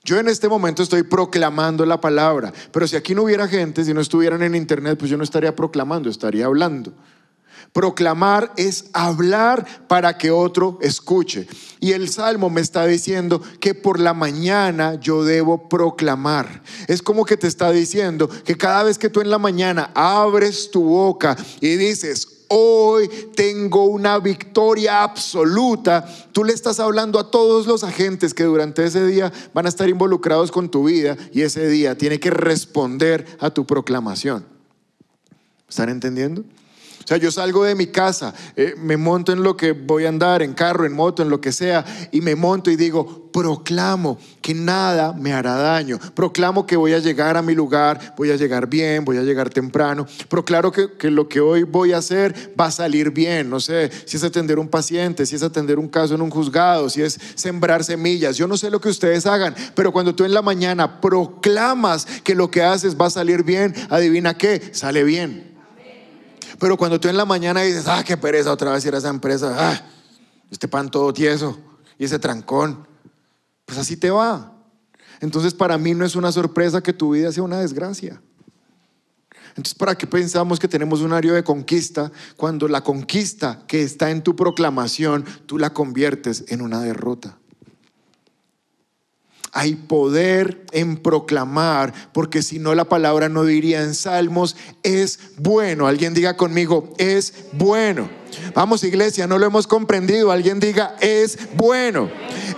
Yo 0.05 0.19
en 0.19 0.29
este 0.29 0.49
momento 0.49 0.83
estoy 0.83 1.03
proclamando 1.03 1.85
la 1.85 2.01
palabra, 2.01 2.53
pero 2.73 2.87
si 2.87 2.97
aquí 2.97 3.15
no 3.15 3.25
hubiera 3.25 3.47
gente, 3.49 3.85
si 3.85 3.93
no 3.93 4.01
estuvieran 4.01 4.43
en 4.43 4.55
internet, 4.55 4.99
pues 4.99 5.11
yo 5.11 5.19
no 5.19 5.25
estaría 5.25 5.55
proclamando, 5.55 6.09
estaría 6.09 6.47
hablando. 6.47 6.95
Proclamar 7.73 8.53
es 8.57 8.87
hablar 8.93 9.87
para 9.87 10.19
que 10.19 10.31
otro 10.33 10.79
escuche. 10.83 11.47
Y 11.79 11.93
el 11.93 12.09
Salmo 12.09 12.51
me 12.51 12.61
está 12.61 12.85
diciendo 12.87 13.41
que 13.61 13.75
por 13.75 14.01
la 14.01 14.13
mañana 14.13 14.97
yo 14.97 15.25
debo 15.25 15.69
proclamar. 15.69 16.63
Es 16.89 17.01
como 17.01 17.25
que 17.25 17.37
te 17.37 17.47
está 17.47 17.71
diciendo 17.71 18.29
que 18.29 18.57
cada 18.57 18.83
vez 18.83 18.99
que 18.99 19.09
tú 19.09 19.21
en 19.21 19.31
la 19.31 19.39
mañana 19.39 19.93
abres 19.95 20.71
tu 20.73 20.83
boca 20.83 21.37
y 21.61 21.77
dices, 21.77 22.41
hoy 22.49 23.09
tengo 23.37 23.85
una 23.85 24.19
victoria 24.19 25.05
absoluta, 25.05 26.05
tú 26.33 26.43
le 26.43 26.53
estás 26.53 26.81
hablando 26.81 27.21
a 27.21 27.31
todos 27.31 27.69
los 27.69 27.85
agentes 27.85 28.35
que 28.35 28.43
durante 28.43 28.85
ese 28.85 29.07
día 29.07 29.33
van 29.55 29.67
a 29.67 29.69
estar 29.69 29.89
involucrados 29.89 30.51
con 30.51 30.69
tu 30.69 30.85
vida 30.85 31.17
y 31.33 31.43
ese 31.43 31.69
día 31.69 31.97
tiene 31.97 32.19
que 32.19 32.31
responder 32.31 33.25
a 33.39 33.51
tu 33.51 33.65
proclamación. 33.65 34.45
¿Están 35.69 35.91
entendiendo? 35.91 36.43
O 37.11 37.13
sea, 37.13 37.19
yo 37.19 37.33
salgo 37.33 37.65
de 37.65 37.75
mi 37.75 37.89
casa, 37.89 38.33
eh, 38.55 38.77
me 38.79 38.97
monto 38.97 39.33
en 39.33 39.43
lo 39.43 39.57
que 39.57 39.73
voy 39.73 40.05
a 40.05 40.09
andar, 40.11 40.43
en 40.43 40.55
carro, 40.55 40.87
en 40.87 40.93
moto, 40.93 41.25
en 41.25 41.29
lo 41.29 41.41
que 41.41 41.51
sea, 41.51 41.85
y 42.13 42.21
me 42.21 42.37
monto 42.37 42.71
y 42.71 42.77
digo, 42.77 43.29
proclamo 43.33 44.17
que 44.41 44.55
nada 44.55 45.13
me 45.13 45.33
hará 45.33 45.57
daño. 45.57 45.99
Proclamo 46.15 46.69
que 46.69 46.77
voy 46.77 46.93
a 46.93 47.01
llegar 47.01 47.37
a 47.37 47.43
mi 47.43 47.53
lugar, 47.57 48.15
voy 48.17 48.31
a 48.31 48.37
llegar 48.37 48.69
bien, 48.69 49.05
voy 49.05 49.17
a 49.17 49.23
llegar 49.23 49.51
temprano. 49.51 50.07
Proclaro 50.29 50.71
que, 50.71 50.93
que 50.93 51.11
lo 51.11 51.29
que 51.29 51.41
hoy 51.41 51.65
voy 51.65 51.95
a 51.95 51.99
hacer 51.99 52.55
va 52.59 52.67
a 52.67 52.71
salir 52.71 53.11
bien. 53.11 53.51
No 53.51 53.59
sé 53.59 53.91
si 54.05 54.17
es 54.17 54.23
atender 54.23 54.61
un 54.61 54.69
paciente, 54.69 55.27
si 55.27 55.35
es 55.35 55.43
atender 55.43 55.81
un 55.81 55.89
caso 55.89 56.15
en 56.15 56.23
un 56.23 56.31
juzgado, 56.31 56.89
si 56.89 57.03
es 57.03 57.19
sembrar 57.35 57.83
semillas. 57.83 58.37
Yo 58.37 58.47
no 58.47 58.57
sé 58.57 58.71
lo 58.71 58.81
que 58.81 58.89
ustedes 58.89 59.27
hagan, 59.27 59.57
pero 59.75 59.91
cuando 59.91 60.15
tú 60.15 60.25
en 60.25 60.33
la 60.33 60.43
mañana 60.43 61.01
proclamas 61.01 62.07
que 62.23 62.37
lo 62.37 62.53
que 62.53 62.63
haces 62.63 62.97
va 62.97 63.07
a 63.07 63.11
salir 63.11 63.43
bien, 63.43 63.75
adivina 63.89 64.39
qué, 64.39 64.71
sale 64.73 65.03
bien. 65.03 65.50
Pero 66.61 66.77
cuando 66.77 67.01
tú 67.01 67.09
en 67.09 67.17
la 67.17 67.25
mañana 67.25 67.63
dices, 67.63 67.89
ah, 67.89 68.05
qué 68.05 68.19
pereza 68.19 68.53
otra 68.53 68.73
vez 68.73 68.85
ir 68.85 68.95
a 68.95 68.99
esa 68.99 69.09
empresa, 69.09 69.57
ah, 69.59 69.83
este 70.51 70.69
pan 70.69 70.91
todo 70.91 71.11
tieso 71.11 71.59
y 71.99 72.05
ese 72.05 72.19
trancón, 72.19 72.87
pues 73.65 73.79
así 73.79 73.97
te 73.97 74.11
va. 74.11 74.53
Entonces 75.21 75.55
para 75.55 75.79
mí 75.79 75.95
no 75.95 76.05
es 76.05 76.15
una 76.17 76.31
sorpresa 76.31 76.83
que 76.83 76.93
tu 76.93 77.13
vida 77.13 77.33
sea 77.33 77.43
una 77.43 77.61
desgracia. 77.61 78.21
Entonces, 79.51 79.75
¿para 79.75 79.97
qué 79.97 80.07
pensamos 80.07 80.61
que 80.61 80.69
tenemos 80.69 81.01
un 81.01 81.13
área 81.13 81.33
de 81.33 81.43
conquista 81.43 82.13
cuando 82.37 82.69
la 82.69 82.83
conquista 82.83 83.65
que 83.67 83.83
está 83.83 84.11
en 84.11 84.23
tu 84.23 84.37
proclamación 84.37 85.25
tú 85.47 85.59
la 85.59 85.73
conviertes 85.73 86.45
en 86.49 86.61
una 86.61 86.81
derrota? 86.81 87.40
Hay 89.53 89.75
poder 89.75 90.65
en 90.71 90.97
proclamar, 90.97 91.93
porque 92.13 92.41
si 92.43 92.61
no 92.61 92.75
la 92.75 92.85
palabra 92.85 93.29
no 93.29 93.45
diría 93.45 93.83
en 93.83 93.95
Salmos, 93.95 94.57
es 94.85 95.19
bueno. 95.39 95.89
Alguien 95.89 96.15
diga 96.15 96.37
conmigo, 96.37 96.95
es 96.99 97.35
bueno. 97.53 98.09
Vamos 98.55 98.85
iglesia, 98.85 99.27
no 99.27 99.39
lo 99.39 99.47
hemos 99.47 99.67
comprendido. 99.67 100.31
Alguien 100.31 100.61
diga, 100.61 100.95
es 101.01 101.37
bueno. 101.57 102.09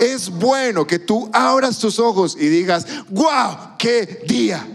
Es 0.01 0.29
bueno 0.29 0.87
que 0.87 0.99
tú 0.99 1.31
abras 1.33 1.79
tus 1.79 1.99
ojos 1.99 2.37
y 2.39 2.49
digas, 2.49 2.87
wow, 3.09 3.77
qué 3.79 4.25
día. 4.29 4.67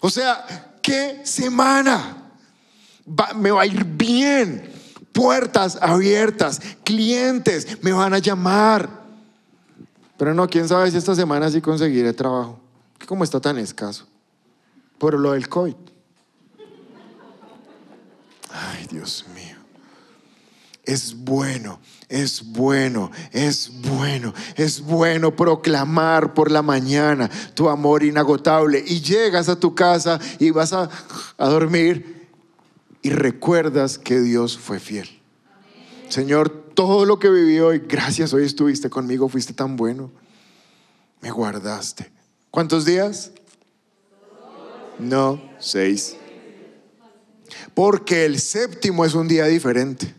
O 0.00 0.10
sea, 0.10 0.74
qué 0.82 1.20
semana. 1.22 2.32
me 3.36 3.52
va 3.52 3.62
a 3.62 3.66
ir 3.66 3.84
bien. 3.84 4.72
Puertas 5.12 5.78
abiertas, 5.80 6.60
clientes 6.84 7.78
me 7.80 7.92
van 7.92 8.12
a 8.12 8.18
llamar 8.18 9.05
pero 10.16 10.34
no, 10.34 10.46
quién 10.48 10.68
sabe 10.68 10.90
si 10.90 10.96
esta 10.96 11.14
semana 11.14 11.50
sí 11.50 11.60
conseguiré 11.60 12.12
trabajo. 12.12 12.58
¿Cómo 13.06 13.24
está 13.24 13.40
tan 13.40 13.58
escaso? 13.58 14.06
Por 14.98 15.18
lo 15.18 15.32
del 15.32 15.48
COVID. 15.48 15.74
Ay, 18.52 18.86
Dios 18.90 19.26
mío. 19.34 19.56
es 20.84 21.14
bueno, 21.14 21.80
es 22.08 22.42
bueno, 22.52 23.10
es 23.32 23.70
bueno, 23.82 24.32
es 24.54 24.80
bueno 24.80 25.34
proclamar 25.34 26.32
por 26.32 26.50
la 26.50 26.62
mañana 26.62 27.28
tu 27.54 27.68
amor 27.68 28.02
inagotable. 28.02 28.82
Y 28.86 29.02
llegas 29.02 29.48
a 29.48 29.60
tu 29.60 29.74
casa 29.74 30.18
y 30.38 30.50
vas 30.50 30.72
a, 30.72 30.88
a 31.36 31.48
dormir 31.48 32.28
y 33.02 33.10
recuerdas 33.10 33.98
que 33.98 34.20
Dios 34.20 34.56
fue 34.56 34.80
fiel. 34.80 35.08
Señor, 36.08 36.65
todo 36.76 37.06
lo 37.06 37.18
que 37.18 37.28
viví 37.28 37.58
hoy, 37.58 37.82
gracias, 37.88 38.32
hoy 38.32 38.44
estuviste 38.44 38.88
conmigo, 38.88 39.28
fuiste 39.28 39.52
tan 39.52 39.74
bueno. 39.76 40.12
Me 41.20 41.32
guardaste. 41.32 42.12
¿Cuántos 42.52 42.84
días? 42.84 43.32
No, 45.00 45.42
seis. 45.58 46.16
Porque 47.74 48.26
el 48.26 48.38
séptimo 48.38 49.04
es 49.04 49.14
un 49.14 49.26
día 49.26 49.46
diferente. 49.46 50.14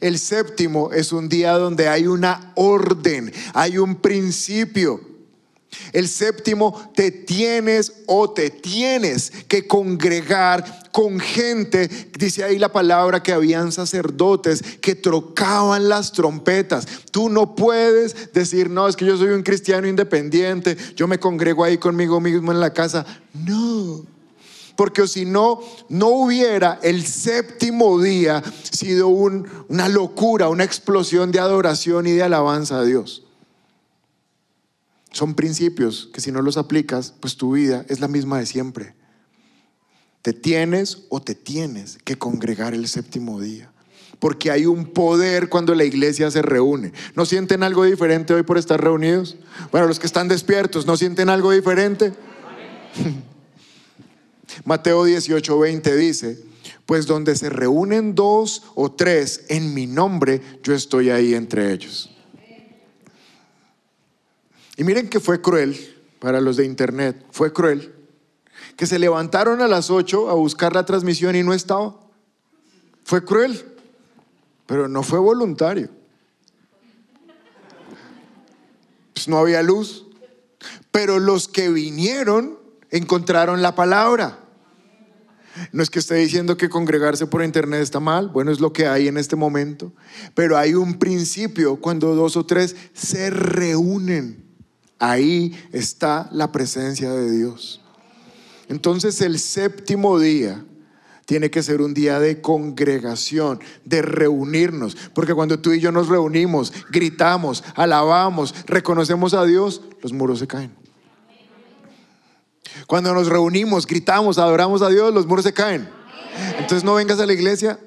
El 0.00 0.18
séptimo 0.18 0.92
es 0.92 1.12
un 1.12 1.28
día 1.28 1.52
donde 1.52 1.88
hay 1.88 2.06
una 2.06 2.52
orden, 2.56 3.32
hay 3.52 3.78
un 3.78 3.96
principio. 3.96 5.09
El 5.92 6.08
séptimo, 6.08 6.90
te 6.94 7.10
tienes 7.10 7.92
o 8.06 8.30
te 8.30 8.50
tienes 8.50 9.30
que 9.48 9.66
congregar 9.66 10.90
con 10.92 11.20
gente, 11.20 11.88
dice 12.18 12.42
ahí 12.42 12.58
la 12.58 12.72
palabra 12.72 13.22
que 13.22 13.32
habían 13.32 13.70
sacerdotes 13.70 14.62
que 14.80 14.94
trocaban 14.94 15.88
las 15.88 16.12
trompetas. 16.12 16.86
Tú 17.10 17.28
no 17.28 17.54
puedes 17.54 18.32
decir, 18.32 18.68
no, 18.68 18.88
es 18.88 18.96
que 18.96 19.06
yo 19.06 19.16
soy 19.16 19.28
un 19.28 19.42
cristiano 19.42 19.86
independiente, 19.86 20.76
yo 20.96 21.06
me 21.06 21.18
congrego 21.18 21.64
ahí 21.64 21.78
conmigo 21.78 22.20
mismo 22.20 22.50
en 22.52 22.60
la 22.60 22.72
casa. 22.72 23.06
No. 23.32 24.04
Porque 24.76 25.06
si 25.06 25.26
no, 25.26 25.60
no 25.88 26.08
hubiera 26.08 26.78
el 26.82 27.06
séptimo 27.06 28.00
día 28.00 28.42
sido 28.62 29.08
una 29.08 29.88
locura, 29.88 30.48
una 30.48 30.64
explosión 30.64 31.30
de 31.30 31.38
adoración 31.38 32.06
y 32.06 32.12
de 32.12 32.22
alabanza 32.22 32.78
a 32.78 32.84
Dios. 32.84 33.22
Son 35.12 35.34
principios 35.34 36.08
que 36.12 36.20
si 36.20 36.30
no 36.30 36.42
los 36.42 36.56
aplicas, 36.56 37.14
pues 37.20 37.36
tu 37.36 37.52
vida 37.52 37.84
es 37.88 38.00
la 38.00 38.08
misma 38.08 38.38
de 38.38 38.46
siempre. 38.46 38.94
Te 40.22 40.32
tienes 40.32 41.04
o 41.08 41.20
te 41.20 41.34
tienes 41.34 41.98
que 42.04 42.16
congregar 42.16 42.74
el 42.74 42.86
séptimo 42.88 43.40
día. 43.40 43.70
Porque 44.18 44.50
hay 44.50 44.66
un 44.66 44.84
poder 44.86 45.48
cuando 45.48 45.74
la 45.74 45.84
iglesia 45.84 46.30
se 46.30 46.42
reúne. 46.42 46.92
¿No 47.16 47.24
sienten 47.24 47.62
algo 47.62 47.84
diferente 47.84 48.34
hoy 48.34 48.42
por 48.42 48.58
estar 48.58 48.80
reunidos? 48.80 49.36
Bueno, 49.72 49.86
los 49.86 49.98
que 49.98 50.06
están 50.06 50.28
despiertos, 50.28 50.86
¿no 50.86 50.96
sienten 50.96 51.30
algo 51.30 51.50
diferente? 51.50 52.12
Mateo 54.64 55.04
18, 55.04 55.58
20 55.58 55.96
dice, 55.96 56.38
pues 56.84 57.06
donde 57.06 57.34
se 57.36 57.48
reúnen 57.48 58.14
dos 58.14 58.64
o 58.74 58.92
tres 58.92 59.44
en 59.48 59.72
mi 59.74 59.86
nombre, 59.86 60.42
yo 60.62 60.74
estoy 60.74 61.10
ahí 61.10 61.34
entre 61.34 61.72
ellos. 61.72 62.09
Y 64.80 64.84
miren 64.84 65.10
que 65.10 65.20
fue 65.20 65.42
cruel 65.42 65.76
para 66.20 66.40
los 66.40 66.56
de 66.56 66.64
internet, 66.64 67.22
fue 67.32 67.52
cruel 67.52 67.92
que 68.78 68.86
se 68.86 68.98
levantaron 68.98 69.60
a 69.60 69.68
las 69.68 69.90
8 69.90 70.30
a 70.30 70.32
buscar 70.32 70.72
la 70.72 70.86
transmisión 70.86 71.36
y 71.36 71.42
no 71.42 71.52
estaba. 71.52 72.00
Fue 73.04 73.22
cruel, 73.22 73.62
pero 74.64 74.88
no 74.88 75.02
fue 75.02 75.18
voluntario. 75.18 75.90
Pues 79.12 79.28
no 79.28 79.36
había 79.36 79.62
luz. 79.62 80.06
Pero 80.90 81.18
los 81.18 81.46
que 81.46 81.68
vinieron 81.68 82.58
encontraron 82.90 83.60
la 83.60 83.74
palabra. 83.74 84.38
No 85.72 85.82
es 85.82 85.90
que 85.90 85.98
esté 85.98 86.14
diciendo 86.14 86.56
que 86.56 86.70
congregarse 86.70 87.26
por 87.26 87.44
internet 87.44 87.82
está 87.82 88.00
mal, 88.00 88.28
bueno, 88.28 88.50
es 88.50 88.60
lo 88.60 88.72
que 88.72 88.86
hay 88.86 89.08
en 89.08 89.18
este 89.18 89.36
momento, 89.36 89.92
pero 90.34 90.56
hay 90.56 90.72
un 90.72 90.98
principio 90.98 91.76
cuando 91.76 92.14
dos 92.14 92.38
o 92.38 92.46
tres 92.46 92.76
se 92.94 93.28
reúnen. 93.28 94.48
Ahí 95.00 95.58
está 95.72 96.28
la 96.30 96.52
presencia 96.52 97.10
de 97.10 97.30
Dios. 97.30 97.80
Entonces 98.68 99.20
el 99.22 99.38
séptimo 99.40 100.18
día 100.20 100.62
tiene 101.24 101.50
que 101.50 101.62
ser 101.62 101.80
un 101.80 101.94
día 101.94 102.20
de 102.20 102.40
congregación, 102.42 103.60
de 103.84 104.02
reunirnos, 104.02 104.96
porque 105.14 105.32
cuando 105.32 105.58
tú 105.58 105.72
y 105.72 105.80
yo 105.80 105.90
nos 105.90 106.08
reunimos, 106.08 106.72
gritamos, 106.90 107.64
alabamos, 107.76 108.54
reconocemos 108.66 109.32
a 109.32 109.44
Dios, 109.44 109.82
los 110.02 110.12
muros 110.12 110.38
se 110.38 110.46
caen. 110.46 110.72
Cuando 112.86 113.14
nos 113.14 113.28
reunimos, 113.28 113.86
gritamos, 113.86 114.38
adoramos 114.38 114.82
a 114.82 114.88
Dios, 114.88 115.14
los 115.14 115.26
muros 115.26 115.44
se 115.44 115.52
caen. 115.52 115.88
Entonces 116.58 116.84
no 116.84 116.94
vengas 116.94 117.18
a 117.20 117.26
la 117.26 117.32
iglesia, 117.32 117.78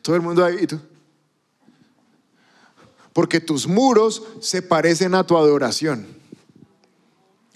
todo 0.00 0.16
el 0.16 0.22
mundo 0.22 0.44
ahí, 0.44 0.66
tú. 0.66 0.80
Porque 3.12 3.40
tus 3.40 3.66
muros 3.66 4.22
se 4.40 4.62
parecen 4.62 5.14
a 5.14 5.24
tu 5.24 5.36
adoración. 5.36 6.06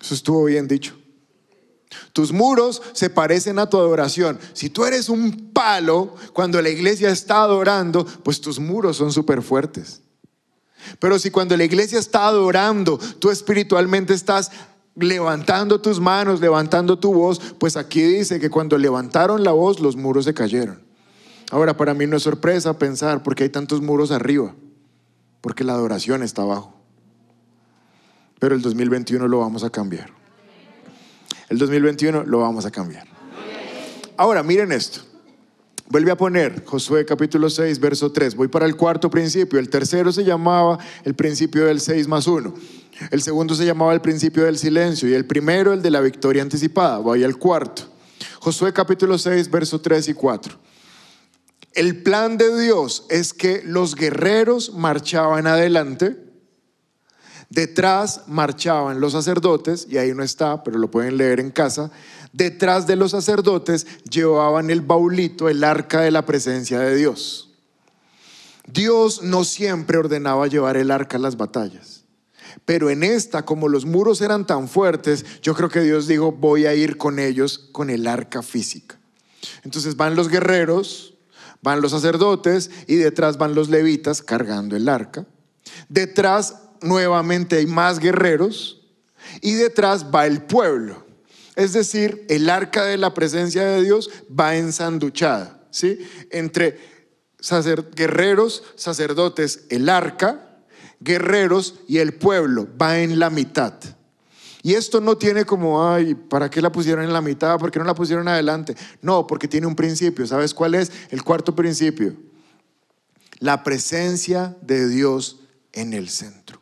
Eso 0.01 0.15
estuvo 0.15 0.45
bien 0.45 0.67
dicho. 0.67 0.97
Tus 2.13 2.33
muros 2.33 2.83
se 2.93 3.11
parecen 3.11 3.59
a 3.59 3.69
tu 3.69 3.79
adoración. 3.79 4.39
Si 4.55 4.71
tú 4.71 4.85
eres 4.85 5.09
un 5.09 5.51
palo 5.53 6.15
cuando 6.33 6.61
la 6.61 6.71
iglesia 6.71 7.11
está 7.11 7.43
adorando, 7.43 8.05
pues 8.05 8.41
tus 8.41 8.59
muros 8.59 8.97
son 8.97 9.13
súper 9.13 9.43
fuertes. 9.43 10.01
Pero 10.99 11.19
si 11.19 11.31
cuando 11.31 11.57
la 11.57 11.65
iglesia 11.65 11.99
está 11.99 12.27
adorando, 12.27 12.99
tú 13.19 13.31
espiritualmente 13.31 14.15
estás 14.15 14.51
levantando 14.95 15.81
tus 15.81 16.01
manos, 16.01 16.41
levantando 16.41 16.99
tu 16.99 17.15
voz, 17.15 17.41
pues 17.59 17.77
aquí 17.77 18.03
dice 18.03 18.41
que 18.41 18.51
cuando 18.51 18.77
levantaron 18.77 19.45
la 19.45 19.53
voz, 19.53 19.81
los 19.81 19.97
muros 19.97 20.25
se 20.25 20.35
cayeron. 20.35 20.83
Ahora, 21.51 21.77
para 21.77 21.95
mí 21.95 22.07
no 22.07 22.17
es 22.17 22.23
sorpresa 22.23 22.79
pensar 22.79 23.23
porque 23.23 23.45
hay 23.45 23.51
tantos 23.51 23.81
muros 23.81 24.11
arriba, 24.11 24.55
porque 25.43 25.65
la 25.65 25.75
adoración 25.75 26.23
está 26.23 26.43
abajo. 26.43 26.73
Pero 28.39 28.55
el 28.55 28.63
2021 28.63 29.29
lo 29.29 29.41
vamos 29.41 29.63
a 29.65 29.71
cambiar. 29.71 30.11
El 31.51 31.59
2021 31.59 32.25
lo 32.25 32.39
vamos 32.39 32.65
a 32.65 32.71
cambiar. 32.71 33.07
Ahora, 34.17 34.43
miren 34.43 34.73
esto. 34.73 35.01
Vuelve 35.89 36.11
a 36.11 36.17
poner 36.17 36.65
Josué 36.65 37.05
capítulo 37.05 37.51
6, 37.51 37.79
verso 37.79 38.11
3. 38.11 38.35
Voy 38.37 38.49
para 38.49 38.65
el 38.65 38.77
cuarto 38.77 39.11
principio. 39.11 39.59
El 39.59 39.69
tercero 39.69 40.11
se 40.13 40.25
llamaba 40.25 40.79
el 41.05 41.15
principio 41.15 41.67
del 41.67 41.81
6 41.81 42.09
más 42.09 42.27
1. 42.27 42.55
El 43.11 43.21
segundo 43.21 43.55
se 43.55 43.67
llamaba 43.67 43.93
el 43.93 44.01
principio 44.01 44.45
del 44.45 44.57
silencio. 44.57 45.09
Y 45.09 45.13
el 45.15 45.27
primero 45.27 45.73
el 45.73 45.83
de 45.83 45.91
la 45.91 46.01
victoria 46.01 46.43
anticipada. 46.43 46.99
Voy 46.99 47.25
al 47.25 47.37
cuarto. 47.37 47.83
Josué 48.41 48.73
capítulo 48.73 49.19
6, 49.19 49.51
verso 49.51 49.81
3 49.81 50.09
y 50.09 50.15
4. 50.15 50.72
El 51.75 52.03
plan 52.03 52.37
de 52.37 52.61
Dios 52.61 53.07
es 53.09 53.33
que 53.33 53.63
los 53.65 53.95
guerreros 53.95 54.75
marchaban 54.75 55.47
adelante 55.47 56.17
Detrás 57.53 58.23
marchaban 58.29 58.99
los 58.99 59.13
sacerdotes, 59.13 59.87
y 59.91 59.99
ahí 59.99 60.15
no 60.15 60.23
está, 60.23 60.65
pero 60.65 60.79
lo 60.79 60.91
pueden 60.91 61.19
leer 61.19 61.39
en 61.39 61.51
casa. 61.51 61.91
Detrás 62.33 62.87
de 62.87 62.97
los 62.97 63.11
sacerdotes 63.11 63.87
llevaban 64.09 64.71
el 64.71 64.81
baulito, 64.81 65.51
el 65.51 65.63
arca 65.63 66.01
de 66.01 66.11
la 66.11 66.25
presencia 66.25 66.79
de 66.79 66.97
Dios. 66.97 67.51
Dios 68.67 69.23
no 69.23 69.45
siempre 69.45 69.99
ordenaba 69.99 70.47
llevar 70.47 70.79
el 70.79 70.91
arca 70.91 71.19
a 71.19 71.21
las 71.21 71.37
batallas. 71.37 72.05
Pero 72.65 72.89
en 72.89 73.03
esta, 73.03 73.45
como 73.45 73.69
los 73.69 73.85
muros 73.85 74.23
eran 74.23 74.47
tan 74.47 74.67
fuertes, 74.67 75.27
yo 75.43 75.55
creo 75.55 75.69
que 75.69 75.83
Dios 75.83 76.07
dijo, 76.07 76.33
voy 76.33 76.65
a 76.65 76.75
ir 76.75 76.97
con 76.97 77.19
ellos 77.19 77.69
con 77.73 77.91
el 77.91 78.07
arca 78.07 78.41
física. 78.41 78.99
Entonces 79.63 79.97
van 79.97 80.17
los 80.17 80.31
guerreros, 80.31 81.12
van 81.63 81.81
los 81.81 81.93
sacerdotes 81.93 82.71
y 82.87 82.97
detrás 82.97 83.39
van 83.39 83.55
los 83.55 83.71
levitas 83.71 84.21
cargando 84.21 84.77
el 84.77 84.89
arca. 84.89 85.25
Detrás 85.89 86.57
nuevamente 86.83 87.57
hay 87.57 87.67
más 87.67 88.01
guerreros 88.01 88.83
y 89.41 89.55
detrás 89.55 90.07
va 90.13 90.27
el 90.27 90.43
pueblo. 90.43 91.07
Es 91.55 91.73
decir, 91.73 92.27
el 92.29 92.51
arca 92.51 92.85
de 92.85 92.99
la 92.99 93.15
presencia 93.15 93.65
de 93.65 93.83
Dios 93.83 94.11
va 94.29 94.57
ensanduchada, 94.57 95.63
¿sí? 95.71 95.99
Entre 96.31 96.79
guerreros, 97.95 98.65
sacerdotes, 98.75 99.67
el 99.69 99.89
arca, 99.89 100.59
guerreros 101.01 101.75
y 101.89 101.99
el 101.99 102.15
pueblo 102.15 102.69
va 102.81 103.01
en 103.01 103.19
la 103.19 103.31
mitad. 103.31 103.75
Y 104.63 104.75
esto 104.75 105.01
no 105.01 105.19
tiene 105.19 105.45
como, 105.45 105.89
ay, 105.89 106.15
¿para 106.15 106.49
qué 106.49 106.63
la 106.63 106.71
pusieron 106.71 107.05
en 107.05 107.13
la 107.13 107.21
mitad? 107.21 107.59
¿Por 107.59 107.73
qué 107.73 107.81
no 107.81 107.85
la 107.85 107.95
pusieron 107.95 108.29
adelante? 108.29 108.77
No, 109.01 109.27
porque 109.27 109.49
tiene 109.49 109.67
un 109.67 109.75
principio. 109.75 110.25
¿Sabes 110.27 110.55
cuál 110.55 110.77
es? 110.77 110.93
El 111.11 111.25
cuarto 111.25 111.55
principio. 111.57 112.15
La 113.41 113.65
presencia 113.65 114.57
de 114.63 114.89
Dios 114.89 115.41
en 115.73 115.93
el 115.95 116.09
centro. 116.09 116.61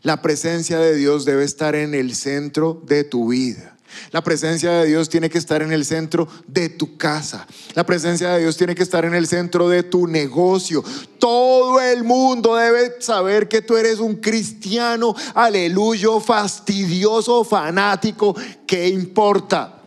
La 0.00 0.22
presencia 0.22 0.78
de 0.78 0.96
Dios 0.96 1.26
debe 1.26 1.44
estar 1.44 1.74
en 1.74 1.94
el 1.94 2.14
centro 2.14 2.82
de 2.86 3.04
tu 3.04 3.28
vida. 3.28 3.76
La 4.10 4.22
presencia 4.22 4.70
de 4.72 4.86
Dios 4.86 5.08
tiene 5.08 5.30
que 5.30 5.38
estar 5.38 5.62
en 5.62 5.72
el 5.72 5.84
centro 5.84 6.28
de 6.46 6.68
tu 6.68 6.96
casa. 6.96 7.46
La 7.74 7.84
presencia 7.84 8.30
de 8.30 8.40
Dios 8.40 8.56
tiene 8.56 8.74
que 8.74 8.82
estar 8.82 9.04
en 9.04 9.14
el 9.14 9.26
centro 9.26 9.68
de 9.68 9.82
tu 9.82 10.06
negocio. 10.06 10.84
Todo 11.18 11.80
el 11.80 12.04
mundo 12.04 12.56
debe 12.56 13.00
saber 13.00 13.48
que 13.48 13.62
tú 13.62 13.76
eres 13.76 13.98
un 13.98 14.16
cristiano, 14.16 15.14
aleluya, 15.34 16.20
fastidioso, 16.24 17.44
fanático. 17.44 18.34
¿Qué 18.66 18.88
importa? 18.88 19.78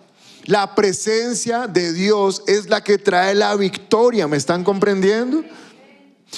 La 0.45 0.75
presencia 0.75 1.67
de 1.67 1.91
Dios 1.91 2.43
es 2.45 2.69
la 2.69 2.83
que 2.83 2.99
trae 2.99 3.33
la 3.33 3.55
victoria, 3.55 4.27
¿me 4.27 4.37
están 4.37 4.63
comprendiendo? 4.63 5.43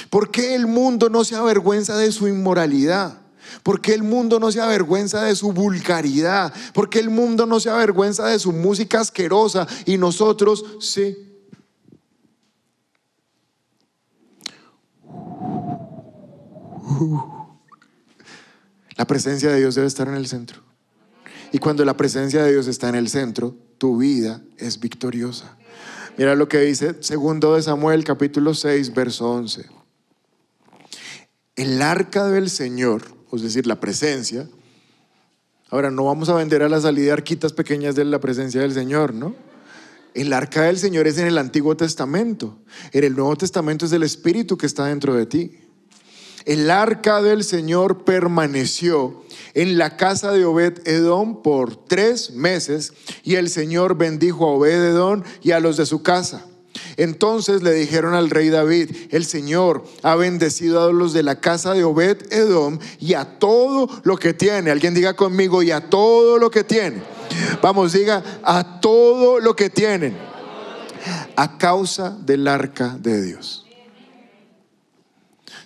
¿Por 0.10 0.32
qué 0.32 0.56
el 0.56 0.68
mundo 0.68 1.10
no 1.10 1.24
se 1.24 1.36
avergüenza 1.36 1.98
de 1.98 2.12
su 2.12 2.28
inmoralidad? 2.28 3.27
¿Por 3.64 3.82
qué 3.82 3.94
el 3.94 4.04
mundo 4.04 4.40
no 4.40 4.52
se 4.52 4.62
avergüenza 4.62 5.24
de 5.24 5.36
su 5.36 5.52
vulgaridad? 5.52 6.54
¿Por 6.74 6.90
qué 6.90 7.00
el 7.00 7.10
mundo 7.10 7.46
no 7.46 7.60
se 7.60 7.70
avergüenza 7.70 8.28
de 8.28 8.40
su 8.40 8.52
música 8.52 9.00
asquerosa 9.00 9.68
y 9.86 9.98
nosotros 9.98 10.64
sí? 10.80 11.18
La 18.96 19.06
presencia 19.06 19.52
de 19.52 19.60
Dios 19.60 19.76
debe 19.76 19.88
estar 19.88 20.08
en 20.08 20.16
el 20.16 20.28
centro. 20.28 20.62
Y 21.52 21.60
cuando 21.60 21.86
la 21.86 21.96
presencia 21.96 22.44
de 22.44 22.52
Dios 22.52 22.68
está 22.68 22.90
en 22.90 22.96
el 22.96 23.10
centro, 23.10 23.56
tu 23.78 23.98
vida 23.98 24.42
es 24.58 24.80
victoriosa. 24.80 25.58
Mira 26.18 26.36
lo 26.36 26.50
que 26.50 26.60
dice 26.60 26.96
segundo 27.02 27.56
de 27.56 27.62
Samuel 27.62 28.04
capítulo 28.04 28.54
6 28.54 28.94
verso 28.94 29.30
11. 29.32 29.66
El 31.56 31.82
arca 31.82 32.28
del 32.28 32.50
Señor, 32.50 33.04
es 33.36 33.42
decir, 33.42 33.68
la 33.68 33.80
presencia. 33.80 34.48
Ahora 35.70 35.92
no 35.92 36.06
vamos 36.06 36.30
a 36.30 36.36
vender 36.36 36.64
a 36.64 36.70
la 36.70 36.80
salida 36.80 37.14
arquitas 37.14 37.52
pequeñas 37.54 37.96
de 37.96 38.06
la 38.06 38.20
presencia 38.20 38.62
del 38.62 38.74
Señor, 38.74 39.14
¿no? 39.14 39.36
El 40.14 40.34
arca 40.34 40.64
del 40.64 40.80
Señor 40.80 41.06
es 41.06 41.18
en 41.18 41.28
el 41.28 41.38
Antiguo 41.38 41.78
Testamento. 41.78 42.58
En 42.92 43.04
el 43.04 43.16
Nuevo 43.16 43.36
Testamento 43.36 43.86
es 43.86 43.92
el 43.92 44.04
Espíritu 44.04 44.58
que 44.58 44.66
está 44.66 44.86
dentro 44.86 45.14
de 45.14 45.26
ti. 45.26 45.60
El 46.46 46.72
arca 46.72 47.22
del 47.22 47.44
Señor 47.44 48.06
permaneció 48.06 49.22
en 49.54 49.78
la 49.78 49.98
casa 49.98 50.32
de 50.32 50.46
Obed 50.46 50.88
Edom 50.88 51.42
por 51.44 51.76
tres 51.76 52.32
meses 52.32 52.94
y 53.24 53.36
el 53.36 53.50
Señor 53.50 53.98
bendijo 53.98 54.48
a 54.48 54.54
Obed 54.54 54.92
Edom 54.92 55.24
y 55.44 55.52
a 55.52 55.60
los 55.60 55.76
de 55.76 55.86
su 55.86 56.02
casa. 56.02 56.46
Entonces 56.98 57.62
le 57.62 57.74
dijeron 57.74 58.16
al 58.16 58.32
rey 58.32 58.50
David, 58.50 58.90
el 59.12 59.26
Señor 59.26 59.84
ha 60.02 60.16
bendecido 60.16 60.84
a 60.84 60.92
los 60.92 61.14
de 61.14 61.22
la 61.22 61.40
casa 61.40 61.76
de 61.76 61.84
Obed 61.84 62.34
Edom 62.34 62.80
y 63.00 63.14
a 63.14 63.38
todo 63.38 63.88
lo 64.04 64.18
que 64.18 64.34
tiene. 64.34 64.72
Alguien 64.72 64.96
diga 64.96 65.16
conmigo, 65.16 65.62
y 65.62 65.70
a 65.70 65.90
todo 65.90 66.40
lo 66.40 66.50
que 66.50 66.64
tiene. 66.64 67.04
Vamos, 67.62 67.94
diga, 67.94 68.24
a 68.44 68.82
todo 68.82 69.40
lo 69.40 69.56
que 69.56 69.70
tienen. 69.70 70.18
A 71.36 71.60
causa 71.60 72.18
del 72.20 72.48
arca 72.48 72.98
de 73.00 73.22
Dios. 73.22 73.68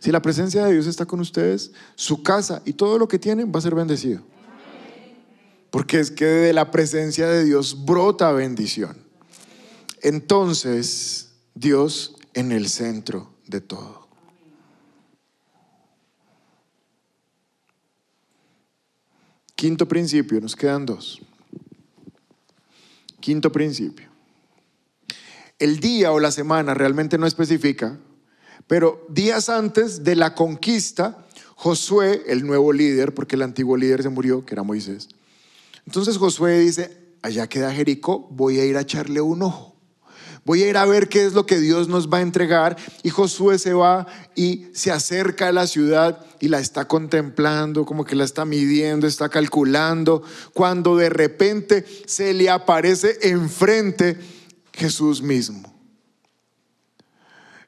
Si 0.02 0.12
la 0.12 0.22
presencia 0.22 0.66
de 0.66 0.74
Dios 0.74 0.88
está 0.88 1.06
con 1.06 1.22
ustedes, 1.22 1.72
su 1.96 2.24
casa 2.24 2.62
y 2.66 2.74
todo 2.74 2.98
lo 2.98 3.08
que 3.08 3.20
tienen 3.20 3.54
va 3.56 3.60
a 3.60 3.62
ser 3.62 3.76
bendecido. 3.76 4.22
Porque 5.70 6.02
es 6.02 6.12
que 6.12 6.26
de 6.26 6.54
la 6.54 6.72
presencia 6.72 7.28
de 7.28 7.46
Dios 7.46 7.86
brota 7.86 8.34
bendición. 8.34 9.11
Entonces, 10.02 11.32
Dios 11.54 12.16
en 12.34 12.52
el 12.52 12.70
centro 12.70 13.34
de 13.48 13.62
todo. 13.62 14.08
Quinto 19.56 19.88
principio, 19.88 20.42
nos 20.42 20.56
quedan 20.56 20.86
dos. 20.86 21.22
Quinto 23.20 23.52
principio. 23.52 24.10
El 25.60 25.80
día 25.80 26.12
o 26.12 26.20
la 26.20 26.32
semana 26.32 26.74
realmente 26.74 27.20
no 27.20 27.28
especifica 27.28 28.00
pero 28.72 29.06
días 29.10 29.50
antes 29.50 30.06
de 30.06 30.16
la 30.16 30.34
conquista, 30.34 31.26
Josué, 31.56 32.24
el 32.28 32.48
nuevo 32.48 32.72
líder, 32.72 33.14
porque 33.14 33.36
el 33.36 33.42
antiguo 33.42 33.76
líder 33.76 34.02
se 34.02 34.08
murió, 34.08 34.46
que 34.46 34.56
era 34.56 34.64
Moisés. 34.64 35.10
Entonces 35.86 36.18
Josué 36.18 36.60
dice, 36.60 36.98
allá 37.22 37.48
queda 37.48 37.74
Jericó, 37.74 38.30
voy 38.32 38.62
a 38.62 38.66
ir 38.66 38.78
a 38.78 38.82
echarle 38.82 39.20
un 39.20 39.42
ojo. 39.42 39.71
Voy 40.44 40.64
a 40.64 40.70
ir 40.70 40.78
a 40.78 40.86
ver 40.86 41.08
qué 41.08 41.26
es 41.26 41.34
lo 41.34 41.46
que 41.46 41.60
Dios 41.60 41.88
nos 41.88 42.10
va 42.10 42.18
a 42.18 42.22
entregar. 42.22 42.76
Y 43.04 43.10
Josué 43.10 43.60
se 43.60 43.74
va 43.74 44.08
y 44.36 44.68
se 44.74 44.92
acerca 44.92 45.50
a 45.50 45.52
la 45.52 45.68
ciudad 45.68 46.26
y 46.40 46.48
la 46.48 46.60
está 46.60 46.88
contemplando, 46.88 47.86
como 47.86 48.06
que 48.06 48.16
la 48.16 48.24
está 48.24 48.44
midiendo, 48.46 49.06
está 49.06 49.30
calculando, 49.30 50.24
cuando 50.54 50.96
de 50.96 51.10
repente 51.10 51.86
se 52.08 52.34
le 52.34 52.50
aparece 52.50 53.18
enfrente 53.22 54.18
Jesús 54.74 55.22
mismo. 55.22 55.72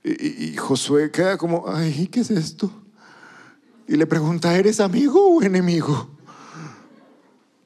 Y, 0.04 0.58
Josué 0.58 1.12
queda 1.12 1.38
como, 1.38 1.66
ay, 1.68 2.08
¿qué 2.08 2.22
es 2.22 2.32
esto? 2.32 2.70
Y 3.88 3.96
le 3.96 4.06
pregunta, 4.06 4.58
¿eres 4.58 4.80
amigo 4.80 5.38
o 5.38 5.42
enemigo? 5.42 6.10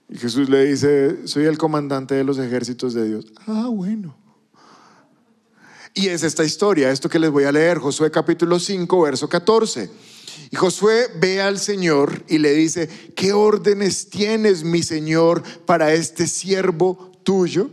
Y 0.09 0.17
Jesús 0.17 0.47
le 0.49 0.65
dice, 0.65 1.27
soy 1.27 1.45
el 1.45 1.57
comandante 1.57 2.13
de 2.13 2.23
los 2.23 2.37
ejércitos 2.37 2.93
de 2.93 3.07
Dios. 3.07 3.25
Ah, 3.47 3.69
bueno. 3.71 4.26
Y 5.97 6.09
es 6.09 6.21
esta 6.21 6.45
historia, 6.45 6.91
esto 6.91 7.09
que 7.09 7.17
les 7.17 7.31
voy 7.31 7.45
a 7.45 7.51
leer, 7.51 7.79
Josué 7.79 8.11
capítulo 8.11 8.59
5, 8.59 9.01
verso 9.01 9.27
14. 9.27 9.89
Y 10.51 10.55
Josué 10.55 11.07
ve 11.19 11.41
al 11.41 11.57
Señor 11.57 12.23
y 12.27 12.37
le 12.37 12.53
dice, 12.53 12.87
¿qué 13.15 13.33
órdenes 13.33 14.07
tienes, 14.11 14.63
mi 14.63 14.83
Señor, 14.83 15.41
para 15.65 15.91
este 15.93 16.27
siervo 16.27 17.11
tuyo? 17.23 17.71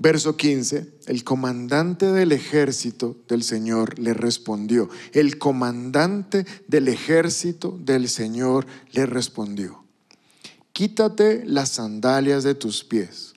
Verso 0.00 0.36
15, 0.36 0.88
el 1.06 1.22
comandante 1.22 2.06
del 2.06 2.32
ejército 2.32 3.16
del 3.28 3.44
Señor 3.44 3.96
le 4.00 4.12
respondió, 4.12 4.90
el 5.12 5.38
comandante 5.38 6.44
del 6.66 6.88
ejército 6.88 7.78
del 7.80 8.08
Señor 8.08 8.66
le 8.90 9.06
respondió, 9.06 9.84
quítate 10.72 11.44
las 11.46 11.68
sandalias 11.68 12.42
de 12.42 12.56
tus 12.56 12.82
pies, 12.82 13.34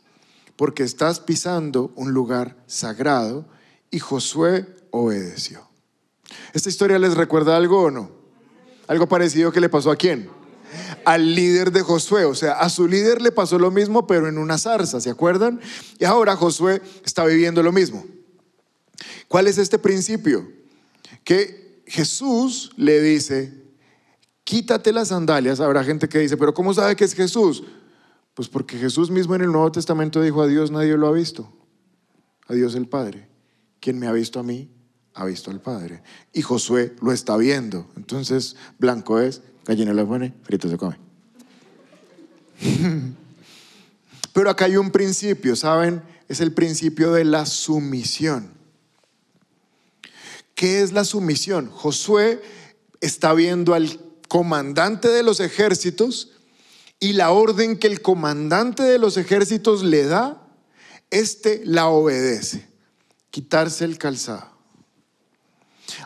porque 0.61 0.83
estás 0.83 1.19
pisando 1.19 1.91
un 1.95 2.11
lugar 2.11 2.55
sagrado, 2.67 3.47
y 3.89 3.97
Josué 3.97 4.67
obedeció. 4.91 5.67
¿Esta 6.53 6.69
historia 6.69 6.99
les 6.99 7.15
recuerda 7.15 7.57
algo 7.57 7.81
o 7.81 7.89
no? 7.89 8.11
Algo 8.85 9.09
parecido 9.09 9.51
que 9.51 9.59
le 9.59 9.69
pasó 9.69 9.89
a 9.89 9.95
quién? 9.95 10.29
al 11.03 11.33
líder 11.33 11.71
de 11.71 11.81
Josué. 11.81 12.25
O 12.25 12.35
sea, 12.35 12.59
a 12.59 12.69
su 12.69 12.87
líder 12.87 13.23
le 13.23 13.31
pasó 13.31 13.57
lo 13.57 13.71
mismo, 13.71 14.05
pero 14.05 14.27
en 14.27 14.37
una 14.37 14.59
zarza, 14.59 15.01
¿se 15.01 15.09
acuerdan? 15.09 15.59
Y 15.97 16.05
ahora 16.05 16.35
Josué 16.35 16.79
está 17.03 17.25
viviendo 17.25 17.63
lo 17.63 17.71
mismo. 17.71 18.05
¿Cuál 19.27 19.47
es 19.47 19.57
este 19.57 19.79
principio? 19.79 20.47
Que 21.23 21.81
Jesús 21.87 22.71
le 22.77 23.01
dice, 23.01 23.51
quítate 24.43 24.93
las 24.93 25.07
sandalias. 25.07 25.59
Habrá 25.59 25.83
gente 25.83 26.07
que 26.07 26.19
dice, 26.19 26.37
pero 26.37 26.53
¿cómo 26.53 26.71
sabe 26.71 26.95
que 26.95 27.05
es 27.05 27.15
Jesús? 27.15 27.63
Pues 28.41 28.49
porque 28.49 28.79
Jesús 28.79 29.11
mismo 29.11 29.35
en 29.35 29.41
el 29.41 29.51
Nuevo 29.51 29.71
Testamento 29.71 30.19
dijo, 30.19 30.41
a 30.41 30.47
Dios 30.47 30.71
nadie 30.71 30.97
lo 30.97 31.05
ha 31.05 31.11
visto. 31.11 31.47
A 32.47 32.55
Dios 32.55 32.73
el 32.73 32.87
Padre. 32.87 33.27
Quien 33.79 33.99
me 33.99 34.07
ha 34.07 34.11
visto 34.11 34.39
a 34.39 34.43
mí, 34.43 34.67
ha 35.13 35.25
visto 35.25 35.51
al 35.51 35.61
Padre. 35.61 36.01
Y 36.33 36.41
Josué 36.41 36.95
lo 37.03 37.11
está 37.11 37.37
viendo. 37.37 37.91
Entonces, 37.95 38.55
blanco 38.79 39.19
es, 39.19 39.43
Gallina 39.63 39.93
lo 39.93 40.07
pone, 40.07 40.33
frito 40.41 40.67
se 40.67 40.75
come. 40.75 40.97
Pero 44.33 44.49
acá 44.49 44.65
hay 44.65 44.75
un 44.75 44.89
principio, 44.89 45.55
¿saben? 45.55 46.01
Es 46.27 46.41
el 46.41 46.51
principio 46.51 47.13
de 47.13 47.25
la 47.25 47.45
sumisión. 47.45 48.49
¿Qué 50.55 50.81
es 50.81 50.93
la 50.93 51.05
sumisión? 51.05 51.69
Josué 51.69 52.41
está 53.01 53.35
viendo 53.35 53.75
al 53.75 53.99
comandante 54.27 55.09
de 55.09 55.21
los 55.21 55.39
ejércitos 55.41 56.31
y 57.01 57.13
la 57.13 57.31
orden 57.31 57.77
que 57.77 57.87
el 57.87 58.01
comandante 58.01 58.83
de 58.83 58.99
los 58.99 59.17
ejércitos 59.17 59.83
le 59.83 60.05
da, 60.05 60.47
este 61.09 61.63
la 61.65 61.87
obedece. 61.87 62.69
Quitarse 63.31 63.83
el 63.85 63.97
calzado. 63.97 64.51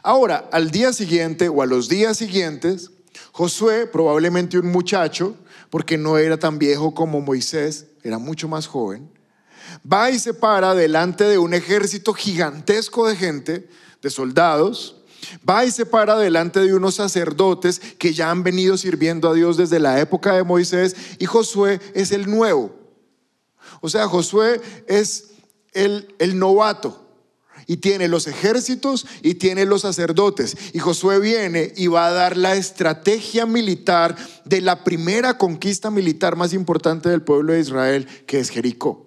Ahora, 0.02 0.50
al 0.54 0.72
día 0.72 0.93
siguiente 0.93 1.50
o 1.50 1.62
a 1.62 1.66
los 1.66 1.89
días 1.89 2.18
siguientes, 2.18 2.91
Josué, 3.34 3.88
probablemente 3.88 4.58
un 4.58 4.72
muchacho, 4.72 5.36
porque 5.70 5.98
no 5.98 6.18
era 6.18 6.38
tan 6.38 6.58
viejo 6.58 6.93
como 6.93 7.20
Moisés, 7.20 7.88
era 8.02 8.18
mucho 8.18 8.48
más 8.48 8.66
joven, 8.66 9.12
va 9.91 10.10
y 10.10 10.18
se 10.18 10.34
para 10.34 10.74
delante 10.76 11.26
de 11.26 11.38
un 11.38 11.54
ejército 11.54 12.14
gigantesco 12.14 13.06
de 13.06 13.18
gente, 13.18 13.70
de 14.02 14.10
soldados, 14.10 15.04
va 15.47 15.65
y 15.65 15.71
se 15.71 15.86
para 15.86 16.17
delante 16.17 16.59
de 16.59 16.73
unos 16.73 16.95
sacerdotes 16.95 17.80
que 17.97 18.13
ya 18.13 18.30
han 18.32 18.43
venido 18.43 18.78
sirviendo 18.78 19.30
a 19.30 19.34
Dios 19.34 19.57
desde 19.57 19.80
la 19.80 19.99
época 19.99 20.34
de 20.34 20.43
Moisés, 20.43 20.95
y 21.19 21.26
Josué 21.26 21.80
es 21.93 22.11
el 22.11 22.30
nuevo. 22.30 22.73
O 23.82 23.89
sea, 23.89 24.07
Josué 24.07 24.61
es 24.88 25.32
el, 25.73 26.13
el 26.19 26.39
novato 26.39 27.05
y 27.67 27.78
tiene 27.78 28.07
los 28.07 28.28
ejércitos 28.28 29.05
y 29.21 29.36
tiene 29.36 29.65
los 29.65 29.82
sacerdotes. 29.82 30.55
Y 30.73 30.80
Josué 30.80 31.19
viene 31.19 31.73
y 31.76 31.88
va 31.88 32.07
a 32.07 32.11
dar 32.11 32.38
la 32.38 32.55
estrategia 32.55 33.45
militar 33.45 34.15
de 34.45 34.61
la 34.61 34.84
primera 34.84 35.38
conquista 35.38 35.89
militar 35.89 36.36
más 36.36 36.53
importante 36.53 37.09
del 37.09 37.21
pueblo 37.21 37.53
de 37.53 37.61
Israel, 37.61 38.07
que 38.28 38.39
es 38.39 38.49
Jericó. 38.49 39.05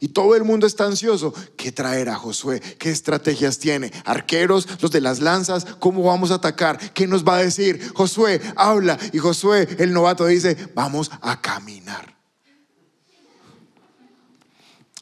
Y 0.00 0.08
todo 0.08 0.34
el 0.34 0.44
mundo 0.44 0.66
está 0.66 0.84
ansioso. 0.84 1.32
¿Qué 1.56 1.72
traerá 1.72 2.14
Josué? 2.16 2.60
¿Qué 2.60 2.90
estrategias 2.90 3.58
tiene? 3.58 3.92
¿Arqueros? 4.04 4.68
¿Los 4.80 4.90
de 4.90 5.00
las 5.00 5.20
lanzas? 5.20 5.64
¿Cómo 5.78 6.02
vamos 6.02 6.30
a 6.30 6.34
atacar? 6.34 6.92
¿Qué 6.92 7.06
nos 7.06 7.24
va 7.24 7.36
a 7.36 7.42
decir? 7.42 7.92
Josué 7.94 8.40
habla 8.56 8.98
y 9.12 9.18
Josué, 9.18 9.68
el 9.78 9.92
novato, 9.92 10.26
dice, 10.26 10.56
vamos 10.74 11.10
a 11.20 11.40
caminar. 11.40 12.16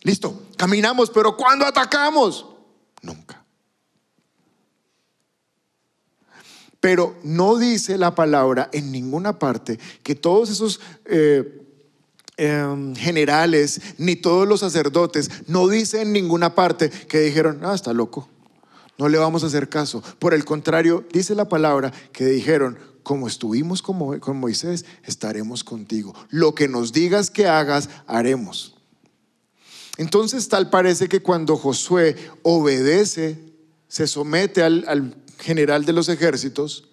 Listo, 0.02 0.42
caminamos, 0.56 1.10
pero 1.10 1.36
¿cuándo 1.36 1.66
atacamos? 1.66 2.46
Nunca. 3.02 3.44
Pero 6.78 7.16
no 7.24 7.56
dice 7.56 7.98
la 7.98 8.14
palabra 8.14 8.70
en 8.72 8.92
ninguna 8.92 9.38
parte 9.40 9.80
que 10.04 10.14
todos 10.14 10.50
esos 10.50 10.80
eh, 11.06 11.65
em, 12.36 12.94
generales 12.94 13.80
ni 13.98 14.16
todos 14.16 14.46
los 14.46 14.60
sacerdotes 14.60 15.30
no 15.46 15.68
dicen 15.68 16.02
en 16.02 16.12
ninguna 16.12 16.54
parte 16.54 16.90
que 16.90 17.20
dijeron, 17.20 17.60
ah, 17.62 17.74
está 17.74 17.92
loco, 17.92 18.28
no 18.98 19.08
le 19.08 19.18
vamos 19.18 19.44
a 19.44 19.46
hacer 19.46 19.68
caso. 19.68 20.02
Por 20.18 20.34
el 20.34 20.44
contrario, 20.44 21.04
dice 21.12 21.34
la 21.34 21.48
palabra 21.48 21.92
que 22.12 22.26
dijeron, 22.26 22.78
como 23.02 23.28
estuvimos 23.28 23.82
con 23.82 24.36
Moisés, 24.36 24.84
estaremos 25.04 25.62
contigo. 25.62 26.12
Lo 26.30 26.54
que 26.54 26.66
nos 26.66 26.92
digas 26.92 27.30
que 27.30 27.46
hagas, 27.46 27.88
haremos. 28.06 28.76
Entonces 29.96 30.48
tal 30.48 30.70
parece 30.70 31.08
que 31.08 31.22
cuando 31.22 31.56
Josué 31.56 32.16
obedece, 32.42 33.38
se 33.88 34.06
somete 34.06 34.62
al, 34.62 35.16
general 35.38 35.84
de 35.84 35.92
los 35.92 36.08
ejércitos, 36.08 36.88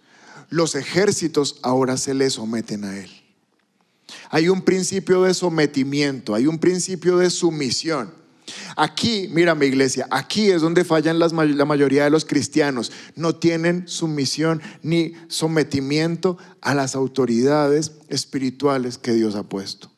los 0.49 0.75
ejércitos 0.75 1.57
ahora 1.63 1.97
se 1.97 2.13
le 2.13 2.29
someten 2.29 2.85
a 2.85 2.97
él. 2.97 3.09
Hay 4.33 4.49
un 4.49 4.63
principio 4.63 5.21
de 5.21 5.35
sometimiento, 5.35 6.33
hay 6.33 6.47
un 6.47 6.57
principio 6.57 7.17
de 7.17 7.29
sumisión. 7.29 8.11
Aquí, 8.75 9.29
mira 9.31 9.53
mi 9.53 9.67
iglesia, 9.67 10.07
aquí 10.09 10.49
es 10.49 10.59
donde 10.59 10.83
fallan 10.83 11.19
la 11.19 11.65
mayoría 11.65 12.05
de 12.05 12.09
los 12.09 12.25
cristianos. 12.25 12.91
No 13.15 13.35
tienen 13.35 13.87
sumisión 13.87 14.59
ni 14.81 15.13
sometimiento 15.27 16.39
a 16.61 16.73
las 16.73 16.95
autoridades 16.95 17.91
espirituales 18.09 18.97
que 18.97 19.13
Dios 19.13 19.35
ha 19.35 19.43
puesto 19.43 19.91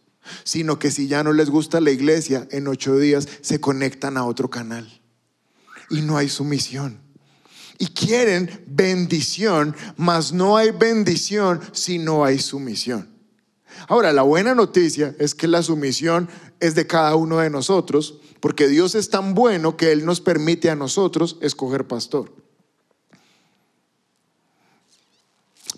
sino 0.43 0.79
que 0.79 0.89
si 0.89 1.07
ya 1.07 1.23
no 1.23 1.33
les 1.33 1.51
gusta 1.51 1.79
la 1.79 1.91
iglesia, 1.91 2.47
en 2.49 2.67
ocho 2.67 2.97
días 2.97 3.27
se 3.41 3.61
conectan 3.61 4.17
a 4.17 4.25
otro 4.25 4.49
canal. 4.49 5.01
Y 5.91 6.01
no 6.01 6.17
hay 6.17 6.29
sumisión. 6.29 6.99
Y 7.77 7.85
quieren 7.85 8.63
bendición, 8.65 9.75
mas 9.97 10.33
no 10.33 10.57
hay 10.57 10.71
bendición 10.71 11.61
si 11.73 11.99
no 11.99 12.25
hay 12.25 12.39
sumisión. 12.39 13.14
Ahora, 13.87 14.13
la 14.13 14.23
buena 14.23 14.55
noticia 14.55 15.15
es 15.19 15.35
que 15.35 15.47
la 15.47 15.61
sumisión 15.61 16.29
es 16.59 16.75
de 16.75 16.87
cada 16.87 17.15
uno 17.15 17.39
de 17.39 17.49
nosotros, 17.49 18.19
porque 18.39 18.67
Dios 18.67 18.95
es 18.95 19.09
tan 19.09 19.33
bueno 19.33 19.77
que 19.77 19.91
Él 19.91 20.05
nos 20.05 20.21
permite 20.21 20.69
a 20.69 20.75
nosotros 20.75 21.37
escoger 21.41 21.87
pastor. 21.87 22.31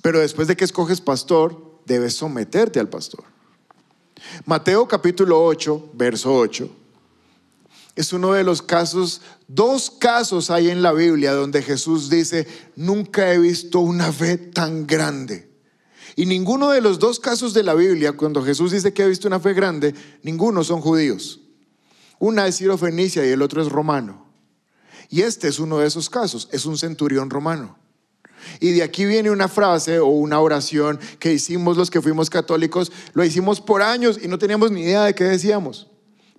Pero 0.02 0.20
después 0.20 0.48
de 0.48 0.56
que 0.56 0.66
escoges 0.66 1.02
pastor, 1.02 1.82
debes 1.86 2.16
someterte 2.16 2.80
al 2.80 2.90
pastor. 2.90 3.24
Mateo 4.46 4.88
capítulo 4.88 5.44
8, 5.44 5.92
verso 5.94 6.34
8, 6.34 6.70
es 7.98 8.14
uno 8.14 8.34
de 8.34 8.44
los 8.44 8.62
casos, 8.62 9.22
dos 9.48 9.90
casos 9.90 10.52
hay 10.52 10.70
en 10.70 10.84
la 10.84 10.94
Biblia 10.94 11.34
donde 11.34 11.64
Jesús 11.64 12.12
dice, 12.12 12.48
nunca 12.76 13.34
he 13.34 13.40
visto 13.40 13.80
una 13.80 14.12
fe 14.12 14.38
tan 14.38 14.86
grande. 14.86 15.47
Y 16.18 16.26
ninguno 16.26 16.72
de 16.72 16.82
los 16.82 16.98
dos 16.98 17.20
casos 17.20 17.54
de 17.54 17.62
la 17.62 17.76
Biblia, 17.76 18.14
cuando 18.14 18.44
Jesús 18.44 18.72
dice 18.72 18.92
que 18.92 19.04
ha 19.04 19.08
visto 19.08 19.28
una 19.28 19.40
fe 19.40 19.54
grande, 19.54 19.94
ninguno 20.24 20.64
son 20.64 20.82
judíos. 20.82 21.42
Una 22.18 22.48
es 22.48 22.58
Ciro 22.58 22.76
Fenicia 22.76 23.24
y 23.24 23.30
el 23.30 23.44
otro 23.44 23.62
es 23.62 23.70
romano. 23.70 24.26
Y 25.12 25.22
este 25.22 25.48
es 25.48 25.60
uno 25.60 25.78
de 25.78 25.86
esos 25.86 26.10
casos, 26.10 26.50
es 26.52 26.66
un 26.66 26.76
centurión 26.76 27.30
romano. 27.30 27.78
Y 28.60 28.72
de 28.72 28.82
aquí 28.82 29.06
viene 29.06 29.30
una 29.30 29.48
frase 29.48 30.00
o 30.00 30.08
una 30.08 30.40
oración 30.40 31.00
que 31.20 31.34
hicimos 31.34 31.78
los 31.78 31.92
que 31.92 32.02
fuimos 32.02 32.32
católicos, 32.32 32.92
lo 33.14 33.24
hicimos 33.24 33.62
por 33.62 33.84
años 33.84 34.20
y 34.20 34.28
no 34.28 34.40
teníamos 34.40 34.72
ni 34.72 34.82
idea 34.82 35.04
de 35.04 35.14
qué 35.14 35.24
decíamos. 35.24 35.86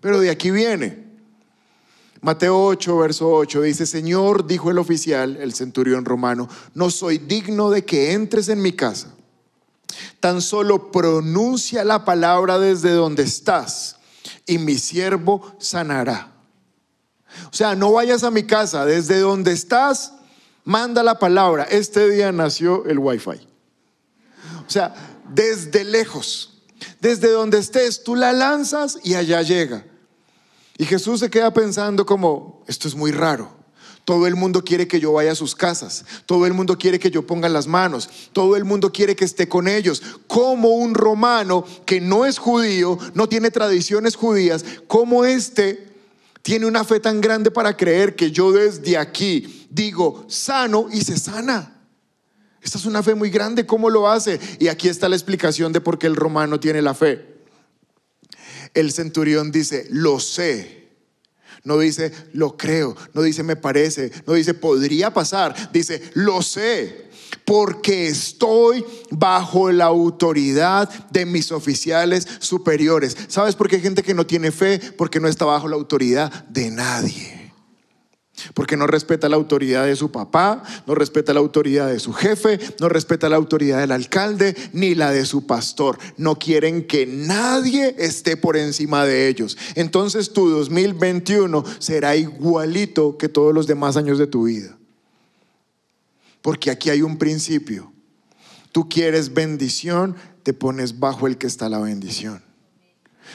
Pero 0.00 0.18
de 0.18 0.30
aquí 0.30 0.50
viene. 0.50 1.06
Mateo 2.20 2.64
8, 2.64 2.98
verso 2.98 3.30
8 3.30 3.62
dice, 3.62 3.86
Señor, 3.86 4.44
dijo 4.44 4.72
el 4.72 4.78
oficial, 4.78 5.36
el 5.36 5.54
centurión 5.54 6.04
romano, 6.04 6.48
no 6.74 6.90
soy 6.90 7.18
digno 7.18 7.70
de 7.70 7.84
que 7.84 8.10
entres 8.10 8.48
en 8.48 8.60
mi 8.60 8.72
casa. 8.72 9.14
Tan 10.20 10.42
solo 10.42 10.90
pronuncia 10.90 11.84
la 11.84 12.04
palabra 12.04 12.58
desde 12.58 12.92
donde 12.92 13.22
estás 13.22 13.96
y 14.46 14.58
mi 14.58 14.78
siervo 14.78 15.56
sanará. 15.58 16.32
O 17.50 17.54
sea, 17.54 17.74
no 17.74 17.92
vayas 17.92 18.24
a 18.24 18.30
mi 18.30 18.44
casa, 18.44 18.84
desde 18.84 19.20
donde 19.20 19.52
estás 19.52 20.12
manda 20.64 21.02
la 21.02 21.18
palabra. 21.18 21.64
Este 21.64 22.08
día 22.10 22.32
nació 22.32 22.84
el 22.86 22.98
wifi. 22.98 23.30
O 24.66 24.70
sea, 24.70 24.94
desde 25.28 25.84
lejos, 25.84 26.62
desde 27.00 27.30
donde 27.30 27.58
estés, 27.58 28.02
tú 28.02 28.14
la 28.14 28.32
lanzas 28.32 28.98
y 29.02 29.14
allá 29.14 29.42
llega. 29.42 29.84
Y 30.76 30.84
Jesús 30.84 31.20
se 31.20 31.30
queda 31.30 31.52
pensando 31.52 32.04
como, 32.06 32.62
esto 32.66 32.86
es 32.86 32.94
muy 32.94 33.12
raro. 33.12 33.57
Todo 34.08 34.26
el 34.26 34.36
mundo 34.36 34.64
quiere 34.64 34.88
que 34.88 35.00
yo 35.00 35.12
vaya 35.12 35.32
a 35.32 35.34
sus 35.34 35.54
casas. 35.54 36.02
Todo 36.24 36.46
el 36.46 36.54
mundo 36.54 36.78
quiere 36.78 36.98
que 36.98 37.10
yo 37.10 37.26
ponga 37.26 37.46
las 37.50 37.66
manos. 37.66 38.08
Todo 38.32 38.56
el 38.56 38.64
mundo 38.64 38.90
quiere 38.90 39.14
que 39.14 39.26
esté 39.26 39.50
con 39.50 39.68
ellos. 39.68 40.02
Como 40.26 40.70
un 40.70 40.94
romano 40.94 41.62
que 41.84 42.00
no 42.00 42.24
es 42.24 42.38
judío, 42.38 42.98
no 43.12 43.28
tiene 43.28 43.50
tradiciones 43.50 44.16
judías, 44.16 44.64
como 44.86 45.26
este 45.26 45.88
tiene 46.40 46.64
una 46.64 46.84
fe 46.84 47.00
tan 47.00 47.20
grande 47.20 47.50
para 47.50 47.76
creer 47.76 48.16
que 48.16 48.30
yo 48.30 48.50
desde 48.50 48.96
aquí 48.96 49.66
digo 49.68 50.24
sano 50.26 50.86
y 50.90 51.02
se 51.02 51.18
sana. 51.18 51.78
Esta 52.62 52.78
es 52.78 52.86
una 52.86 53.02
fe 53.02 53.14
muy 53.14 53.28
grande, 53.28 53.66
¿cómo 53.66 53.90
lo 53.90 54.08
hace? 54.08 54.40
Y 54.58 54.68
aquí 54.68 54.88
está 54.88 55.10
la 55.10 55.16
explicación 55.16 55.70
de 55.74 55.82
por 55.82 55.98
qué 55.98 56.06
el 56.06 56.16
romano 56.16 56.58
tiene 56.58 56.80
la 56.80 56.94
fe. 56.94 57.26
El 58.72 58.90
centurión 58.90 59.52
dice, 59.52 59.86
lo 59.90 60.18
sé. 60.18 60.77
No 61.64 61.78
dice, 61.78 62.12
lo 62.32 62.56
creo. 62.56 62.96
No 63.14 63.22
dice, 63.22 63.42
me 63.42 63.56
parece. 63.56 64.10
No 64.26 64.34
dice, 64.34 64.54
podría 64.54 65.12
pasar. 65.12 65.72
Dice, 65.72 66.02
lo 66.14 66.42
sé 66.42 67.08
porque 67.44 68.08
estoy 68.08 68.84
bajo 69.10 69.72
la 69.72 69.86
autoridad 69.86 70.88
de 71.10 71.24
mis 71.24 71.50
oficiales 71.50 72.26
superiores. 72.40 73.16
¿Sabes 73.28 73.54
por 73.54 73.68
qué 73.68 73.76
hay 73.76 73.82
gente 73.82 74.02
que 74.02 74.14
no 74.14 74.26
tiene 74.26 74.52
fe? 74.52 74.78
Porque 74.96 75.20
no 75.20 75.28
está 75.28 75.44
bajo 75.44 75.68
la 75.68 75.76
autoridad 75.76 76.44
de 76.48 76.70
nadie. 76.70 77.37
Porque 78.54 78.76
no 78.76 78.86
respeta 78.86 79.28
la 79.28 79.36
autoridad 79.36 79.86
de 79.86 79.96
su 79.96 80.10
papá, 80.10 80.62
no 80.86 80.94
respeta 80.94 81.34
la 81.34 81.40
autoridad 81.40 81.88
de 81.88 81.98
su 81.98 82.12
jefe, 82.12 82.58
no 82.80 82.88
respeta 82.88 83.28
la 83.28 83.36
autoridad 83.36 83.80
del 83.80 83.92
alcalde, 83.92 84.56
ni 84.72 84.94
la 84.94 85.10
de 85.10 85.24
su 85.24 85.46
pastor. 85.46 85.98
No 86.16 86.38
quieren 86.38 86.86
que 86.86 87.06
nadie 87.06 87.94
esté 87.98 88.36
por 88.36 88.56
encima 88.56 89.04
de 89.04 89.28
ellos. 89.28 89.56
Entonces 89.74 90.32
tu 90.32 90.48
2021 90.48 91.64
será 91.78 92.16
igualito 92.16 93.16
que 93.18 93.28
todos 93.28 93.54
los 93.54 93.66
demás 93.66 93.96
años 93.96 94.18
de 94.18 94.26
tu 94.26 94.44
vida. 94.44 94.76
Porque 96.42 96.70
aquí 96.70 96.90
hay 96.90 97.02
un 97.02 97.18
principio. 97.18 97.92
Tú 98.72 98.88
quieres 98.88 99.34
bendición, 99.34 100.16
te 100.42 100.52
pones 100.52 100.98
bajo 100.98 101.26
el 101.26 101.38
que 101.38 101.46
está 101.46 101.68
la 101.68 101.78
bendición. 101.78 102.42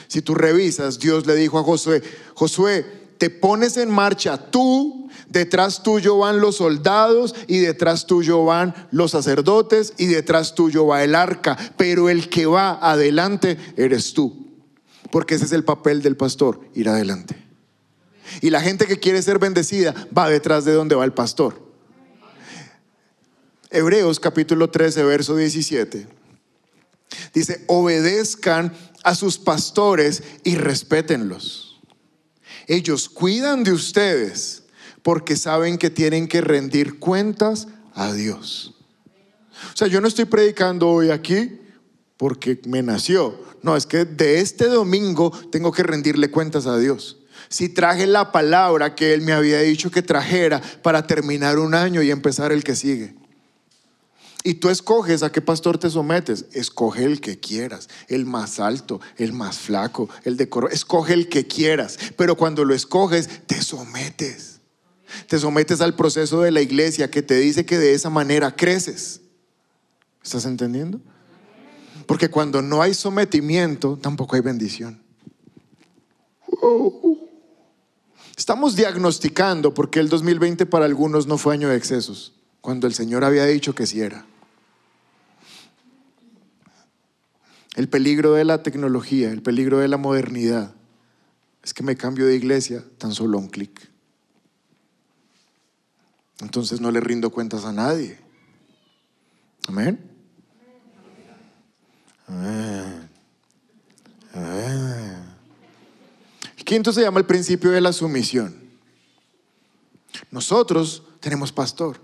Si 0.08 0.22
tú 0.22 0.34
revisas, 0.34 0.98
Dios 0.98 1.26
le 1.26 1.34
dijo 1.34 1.58
a 1.58 1.62
Josué, 1.62 2.02
Josué, 2.34 3.03
te 3.18 3.30
pones 3.30 3.76
en 3.76 3.90
marcha 3.90 4.50
tú, 4.50 5.08
detrás 5.28 5.82
tuyo 5.82 6.18
van 6.18 6.40
los 6.40 6.56
soldados 6.56 7.34
y 7.46 7.58
detrás 7.58 8.06
tuyo 8.06 8.44
van 8.44 8.74
los 8.90 9.12
sacerdotes 9.12 9.94
y 9.98 10.06
detrás 10.06 10.54
tuyo 10.54 10.86
va 10.86 11.04
el 11.04 11.14
arca, 11.14 11.56
pero 11.76 12.08
el 12.08 12.28
que 12.28 12.46
va 12.46 12.78
adelante 12.80 13.58
eres 13.76 14.14
tú, 14.14 14.46
porque 15.10 15.34
ese 15.34 15.44
es 15.44 15.52
el 15.52 15.64
papel 15.64 16.02
del 16.02 16.16
pastor, 16.16 16.60
ir 16.74 16.88
adelante. 16.88 17.36
Y 18.40 18.50
la 18.50 18.60
gente 18.60 18.86
que 18.86 18.98
quiere 18.98 19.22
ser 19.22 19.38
bendecida 19.38 19.94
va 20.16 20.28
detrás 20.28 20.64
de 20.64 20.72
donde 20.72 20.94
va 20.94 21.04
el 21.04 21.12
pastor. 21.12 21.62
Hebreos 23.70 24.20
capítulo 24.20 24.70
13, 24.70 25.02
verso 25.04 25.36
17. 25.36 26.06
Dice, 27.32 27.64
obedezcan 27.66 28.72
a 29.02 29.14
sus 29.14 29.38
pastores 29.38 30.22
y 30.44 30.56
respétenlos. 30.56 31.73
Ellos 32.66 33.08
cuidan 33.08 33.64
de 33.64 33.72
ustedes 33.72 34.62
porque 35.02 35.36
saben 35.36 35.78
que 35.78 35.90
tienen 35.90 36.28
que 36.28 36.40
rendir 36.40 36.98
cuentas 36.98 37.68
a 37.94 38.12
Dios. 38.12 38.74
O 39.72 39.76
sea, 39.76 39.86
yo 39.86 40.00
no 40.00 40.08
estoy 40.08 40.24
predicando 40.24 40.88
hoy 40.88 41.10
aquí 41.10 41.60
porque 42.16 42.60
me 42.66 42.82
nació. 42.82 43.38
No, 43.62 43.76
es 43.76 43.86
que 43.86 44.04
de 44.04 44.40
este 44.40 44.66
domingo 44.66 45.30
tengo 45.50 45.72
que 45.72 45.82
rendirle 45.82 46.30
cuentas 46.30 46.66
a 46.66 46.78
Dios. 46.78 47.18
Si 47.48 47.68
traje 47.68 48.06
la 48.06 48.32
palabra 48.32 48.94
que 48.94 49.14
Él 49.14 49.20
me 49.22 49.32
había 49.32 49.60
dicho 49.60 49.90
que 49.90 50.02
trajera 50.02 50.60
para 50.82 51.06
terminar 51.06 51.58
un 51.58 51.74
año 51.74 52.02
y 52.02 52.10
empezar 52.10 52.52
el 52.52 52.64
que 52.64 52.74
sigue. 52.74 53.14
Y 54.46 54.54
tú 54.54 54.68
escoges 54.68 55.22
a 55.22 55.32
qué 55.32 55.40
pastor 55.40 55.78
te 55.78 55.88
sometes. 55.88 56.44
Escoge 56.52 57.04
el 57.04 57.22
que 57.22 57.40
quieras, 57.40 57.88
el 58.08 58.26
más 58.26 58.60
alto, 58.60 59.00
el 59.16 59.32
más 59.32 59.56
flaco, 59.56 60.10
el 60.22 60.36
de 60.36 60.50
coro. 60.50 60.68
Escoge 60.68 61.14
el 61.14 61.30
que 61.30 61.46
quieras. 61.46 61.98
Pero 62.18 62.36
cuando 62.36 62.62
lo 62.66 62.74
escoges, 62.74 63.46
te 63.46 63.62
sometes. 63.62 64.60
Te 65.28 65.38
sometes 65.38 65.80
al 65.80 65.96
proceso 65.96 66.42
de 66.42 66.50
la 66.50 66.60
iglesia 66.60 67.10
que 67.10 67.22
te 67.22 67.38
dice 67.38 67.64
que 67.64 67.78
de 67.78 67.94
esa 67.94 68.10
manera 68.10 68.54
creces. 68.54 69.22
¿Estás 70.22 70.44
entendiendo? 70.44 71.00
Porque 72.06 72.28
cuando 72.28 72.60
no 72.60 72.82
hay 72.82 72.92
sometimiento, 72.92 73.96
tampoco 73.96 74.36
hay 74.36 74.42
bendición. 74.42 75.02
Estamos 78.36 78.76
diagnosticando 78.76 79.72
porque 79.72 80.00
el 80.00 80.10
2020 80.10 80.66
para 80.66 80.84
algunos 80.84 81.26
no 81.26 81.38
fue 81.38 81.54
año 81.54 81.70
de 81.70 81.76
excesos, 81.76 82.34
cuando 82.60 82.86
el 82.86 82.92
Señor 82.92 83.24
había 83.24 83.46
dicho 83.46 83.74
que 83.74 83.86
sí 83.86 84.02
era. 84.02 84.26
El 87.74 87.88
peligro 87.88 88.34
de 88.34 88.44
la 88.44 88.62
tecnología, 88.62 89.30
el 89.30 89.42
peligro 89.42 89.78
de 89.78 89.88
la 89.88 89.96
modernidad, 89.96 90.74
es 91.62 91.74
que 91.74 91.82
me 91.82 91.96
cambio 91.96 92.26
de 92.26 92.36
iglesia 92.36 92.84
tan 92.98 93.12
solo 93.12 93.38
un 93.38 93.48
clic. 93.48 93.90
Entonces 96.40 96.80
no 96.80 96.90
le 96.90 97.00
rindo 97.00 97.30
cuentas 97.30 97.64
a 97.64 97.72
nadie. 97.72 98.18
Amén. 99.66 99.98
Amén. 102.26 103.08
El 106.56 106.64
quinto 106.64 106.92
se 106.92 107.02
llama 107.02 107.20
el 107.20 107.26
principio 107.26 107.70
de 107.70 107.80
la 107.80 107.92
sumisión. 107.92 108.54
Nosotros 110.30 111.02
tenemos 111.20 111.52
pastor. 111.52 112.00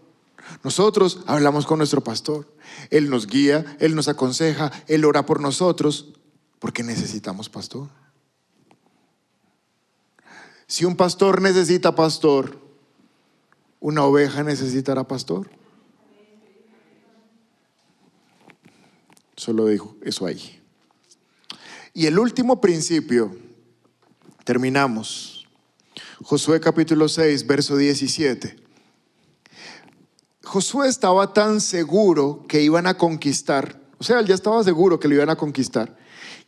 Nosotros 0.63 1.21
hablamos 1.27 1.67
con 1.67 1.79
nuestro 1.79 2.03
pastor. 2.03 2.47
Él 2.91 3.11
nos 3.11 3.27
guía, 3.27 3.77
Él 3.81 3.95
nos 3.95 4.09
aconseja, 4.09 4.71
Él 4.87 5.05
ora 5.05 5.27
por 5.27 5.41
nosotros, 5.41 6.13
porque 6.59 6.83
necesitamos 6.83 7.49
pastor. 7.49 7.89
Si 10.67 10.85
un 10.85 10.97
pastor 10.97 11.43
necesita 11.43 11.95
pastor, 11.95 12.59
una 13.81 14.05
oveja 14.05 14.45
necesitará 14.45 15.05
pastor. 15.05 15.51
Solo 19.35 19.67
dijo 19.67 19.97
eso 20.03 20.27
ahí. 20.27 20.61
Y 21.95 22.07
el 22.07 22.19
último 22.19 22.61
principio, 22.61 23.37
terminamos. 24.45 25.49
Josué 26.23 26.61
capítulo 26.61 27.09
6, 27.09 27.47
verso 27.47 27.77
17. 27.77 28.60
Josué 30.51 30.89
estaba 30.89 31.33
tan 31.33 31.61
seguro 31.61 32.45
que 32.49 32.61
iban 32.61 32.89
a 32.89 32.99
conquistar, 32.99 33.81
o 33.99 34.03
sea, 34.03 34.19
él 34.19 34.27
ya 34.27 34.35
estaba 34.35 34.65
seguro 34.65 34.99
que 34.99 35.07
lo 35.07 35.15
iban 35.15 35.31
a 35.31 35.37
conquistar, 35.37 35.97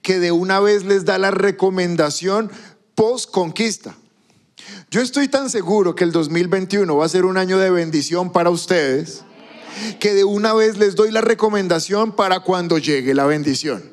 que 0.02 0.18
de 0.18 0.32
una 0.32 0.58
vez 0.58 0.82
les 0.82 1.04
da 1.04 1.18
la 1.18 1.30
recomendación 1.30 2.50
post 2.96 3.30
conquista. 3.30 3.94
Yo 4.90 5.02
estoy 5.02 5.28
tan 5.28 5.50
seguro 5.50 5.94
que 5.94 6.02
el 6.02 6.10
2021 6.10 6.96
va 6.96 7.04
a 7.04 7.08
ser 7.08 7.24
un 7.24 7.36
año 7.36 7.58
de 7.58 7.70
bendición 7.70 8.32
para 8.32 8.50
ustedes 8.50 9.22
que 10.00 10.14
de 10.14 10.24
una 10.24 10.52
vez 10.52 10.78
les 10.78 10.96
doy 10.96 11.12
la 11.12 11.20
recomendación 11.20 12.10
para 12.10 12.40
cuando 12.40 12.78
llegue 12.78 13.14
la 13.14 13.26
bendición. 13.26 13.88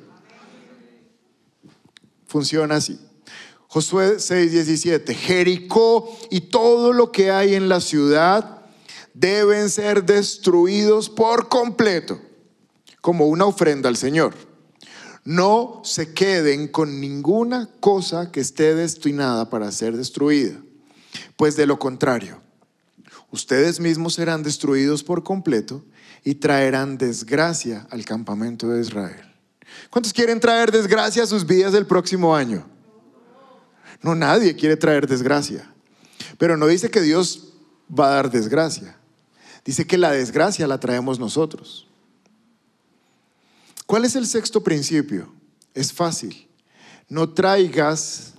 Funciona 2.26 2.78
así. 2.78 3.00
Josué 3.68 4.18
6:17, 4.18 5.14
Jericó 5.14 6.18
y 6.32 6.42
todo 6.42 6.94
lo 6.94 7.12
que 7.12 7.30
hay 7.30 7.54
en 7.54 7.70
la 7.70 7.80
ciudad 7.80 8.59
deben 9.20 9.70
ser 9.70 10.04
destruidos 10.04 11.10
por 11.10 11.50
completo 11.50 12.20
como 13.02 13.28
una 13.28 13.46
ofrenda 13.46 13.90
al 13.90 13.98
Señor. 13.98 14.34
No 15.26 15.82
se 15.84 16.14
queden 16.14 16.68
con 16.68 17.00
ninguna 17.00 17.70
cosa 17.80 18.32
que 18.32 18.40
esté 18.40 18.76
destinada 18.76 19.50
para 19.50 19.72
ser 19.72 19.96
destruida 19.96 20.60
pues 21.40 21.56
de 21.56 21.66
lo 21.66 21.80
contrario, 21.80 22.42
ustedes 23.32 23.80
mismos 23.80 24.16
serán 24.16 24.44
destruidos 24.44 25.04
por 25.04 25.24
completo 25.24 25.86
y 26.24 26.36
traerán 26.36 26.98
desgracia 26.98 27.88
al 27.92 28.04
campamento 28.06 28.68
de 28.68 28.82
Israel. 28.82 29.26
¿Cuántos 29.90 30.12
quieren 30.12 30.42
traer 30.42 30.70
desgracia 30.70 31.24
a 31.24 31.28
sus 31.28 31.46
vidas 31.46 31.74
el 31.74 31.86
próximo 31.86 32.36
año? 32.36 32.68
No, 34.02 34.16
nadie 34.16 34.54
quiere 34.56 34.76
traer 34.76 35.08
desgracia. 35.08 35.74
Pero 36.38 36.58
no 36.58 36.68
dice 36.68 36.90
que 36.90 37.02
Dios 37.02 37.54
va 37.90 38.08
a 38.08 38.16
dar 38.16 38.32
desgracia. 38.32 38.99
Dice 39.70 39.86
que 39.86 40.00
la 40.00 40.10
desgracia 40.10 40.66
la 40.66 40.80
traemos 40.80 41.20
nosotros. 41.20 41.88
¿Cuál 43.86 44.04
es 44.04 44.16
el 44.16 44.26
sexto 44.26 44.64
principio? 44.64 45.32
Es 45.76 45.94
fácil. 45.94 46.50
No 47.08 47.30
traigas 47.30 48.34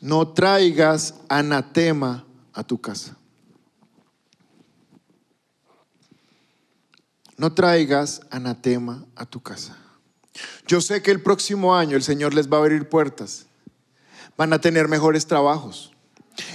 no 0.00 0.28
traigas 0.28 1.14
anatema 1.28 2.24
a 2.52 2.62
tu 2.62 2.80
casa. 2.80 3.16
No 7.36 7.52
traigas 7.52 8.20
anatema 8.30 9.04
a 9.16 9.26
tu 9.26 9.42
casa. 9.42 9.76
Yo 10.68 10.80
sé 10.80 11.02
que 11.02 11.10
el 11.10 11.20
próximo 11.20 11.74
año 11.74 11.96
el 11.96 12.04
Señor 12.04 12.32
les 12.32 12.48
va 12.48 12.58
a 12.58 12.60
abrir 12.60 12.88
puertas. 12.88 13.45
Van 14.36 14.52
a 14.52 14.60
tener 14.60 14.88
mejores 14.88 15.26
trabajos. 15.26 15.92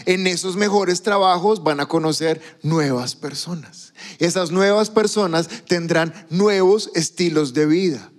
En 0.06 0.28
esos 0.28 0.56
mejores 0.56 1.02
trabajos 1.02 1.64
van 1.64 1.80
a 1.80 1.88
conocer 1.88 2.42
nuevas 2.62 3.16
personas. 3.16 3.94
Esas 4.20 4.52
nuevas 4.52 4.90
personas 4.90 5.48
tendrán 5.68 6.14
nuevos 6.30 6.92
estilos 6.94 7.54
de 7.54 7.66
vida. 7.66 8.12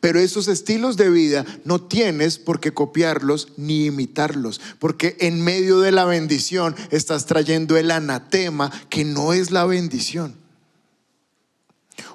Pero 0.00 0.18
esos 0.18 0.48
estilos 0.48 0.96
de 0.96 1.10
vida 1.10 1.44
no 1.64 1.80
tienes 1.80 2.38
por 2.38 2.60
qué 2.60 2.72
copiarlos 2.72 3.48
ni 3.56 3.86
imitarlos, 3.86 4.60
porque 4.78 5.16
en 5.20 5.42
medio 5.42 5.80
de 5.80 5.92
la 5.92 6.04
bendición 6.04 6.74
estás 6.90 7.26
trayendo 7.26 7.76
el 7.76 7.90
anatema 7.90 8.72
que 8.88 9.04
no 9.04 9.32
es 9.32 9.50
la 9.50 9.64
bendición. 9.64 10.34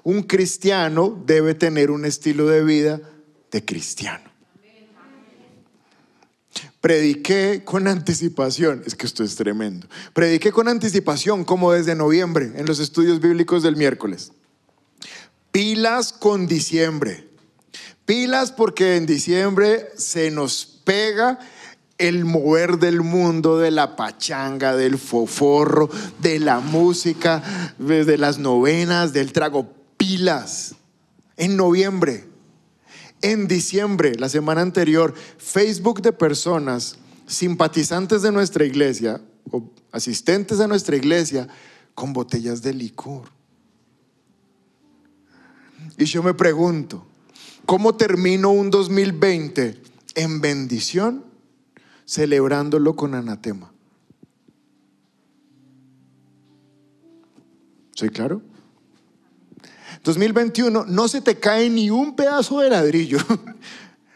Un 0.03 0.23
cristiano 0.23 1.23
debe 1.25 1.55
tener 1.55 1.91
un 1.91 2.05
estilo 2.05 2.47
de 2.47 2.63
vida 2.63 3.01
de 3.51 3.63
cristiano. 3.63 4.30
Prediqué 6.81 7.63
con 7.63 7.87
anticipación, 7.87 8.83
es 8.85 8.95
que 8.95 9.05
esto 9.05 9.23
es 9.23 9.35
tremendo. 9.35 9.87
Prediqué 10.13 10.51
con 10.51 10.67
anticipación 10.67 11.45
como 11.45 11.71
desde 11.71 11.95
noviembre 11.95 12.51
en 12.55 12.65
los 12.65 12.79
estudios 12.79 13.19
bíblicos 13.19 13.63
del 13.63 13.75
miércoles. 13.75 14.31
Pilas 15.51 16.11
con 16.11 16.47
diciembre. 16.47 17.29
Pilas 18.05 18.51
porque 18.51 18.97
en 18.97 19.05
diciembre 19.05 19.89
se 19.95 20.31
nos 20.31 20.65
pega 20.83 21.39
el 21.97 22.25
mover 22.25 22.79
del 22.79 23.01
mundo, 23.01 23.59
de 23.59 23.69
la 23.69 23.95
pachanga, 23.95 24.75
del 24.75 24.97
foforro, 24.97 25.89
de 26.19 26.39
la 26.39 26.59
música, 26.59 27.43
de 27.77 28.17
las 28.17 28.39
novenas, 28.39 29.13
del 29.13 29.31
trago. 29.31 29.71
Pilas. 29.97 30.75
En 31.37 31.55
noviembre. 31.55 32.30
En 33.21 33.47
diciembre, 33.47 34.15
la 34.15 34.29
semana 34.29 34.61
anterior, 34.61 35.13
Facebook 35.37 36.01
de 36.01 36.11
personas 36.11 36.97
simpatizantes 37.27 38.21
de 38.21 38.31
nuestra 38.31 38.65
iglesia 38.65 39.21
o 39.51 39.69
asistentes 39.91 40.57
de 40.57 40.67
nuestra 40.67 40.95
iglesia 40.95 41.47
con 41.93 42.13
botellas 42.13 42.61
de 42.61 42.73
licor. 42.73 43.29
Y 45.97 46.05
yo 46.05 46.23
me 46.23 46.33
pregunto, 46.33 47.05
¿Cómo 47.65 47.95
termino 47.95 48.49
un 48.49 48.69
2020 48.69 49.81
en 50.15 50.41
bendición? 50.41 51.23
Celebrándolo 52.05 52.95
con 52.95 53.15
anatema. 53.15 53.71
¿Soy 57.91 58.09
claro? 58.09 58.41
2021, 60.03 60.85
no 60.85 61.07
se 61.07 61.21
te 61.21 61.39
cae 61.39 61.69
ni 61.69 61.89
un 61.89 62.15
pedazo 62.15 62.59
de 62.59 62.69
ladrillo. 62.69 63.19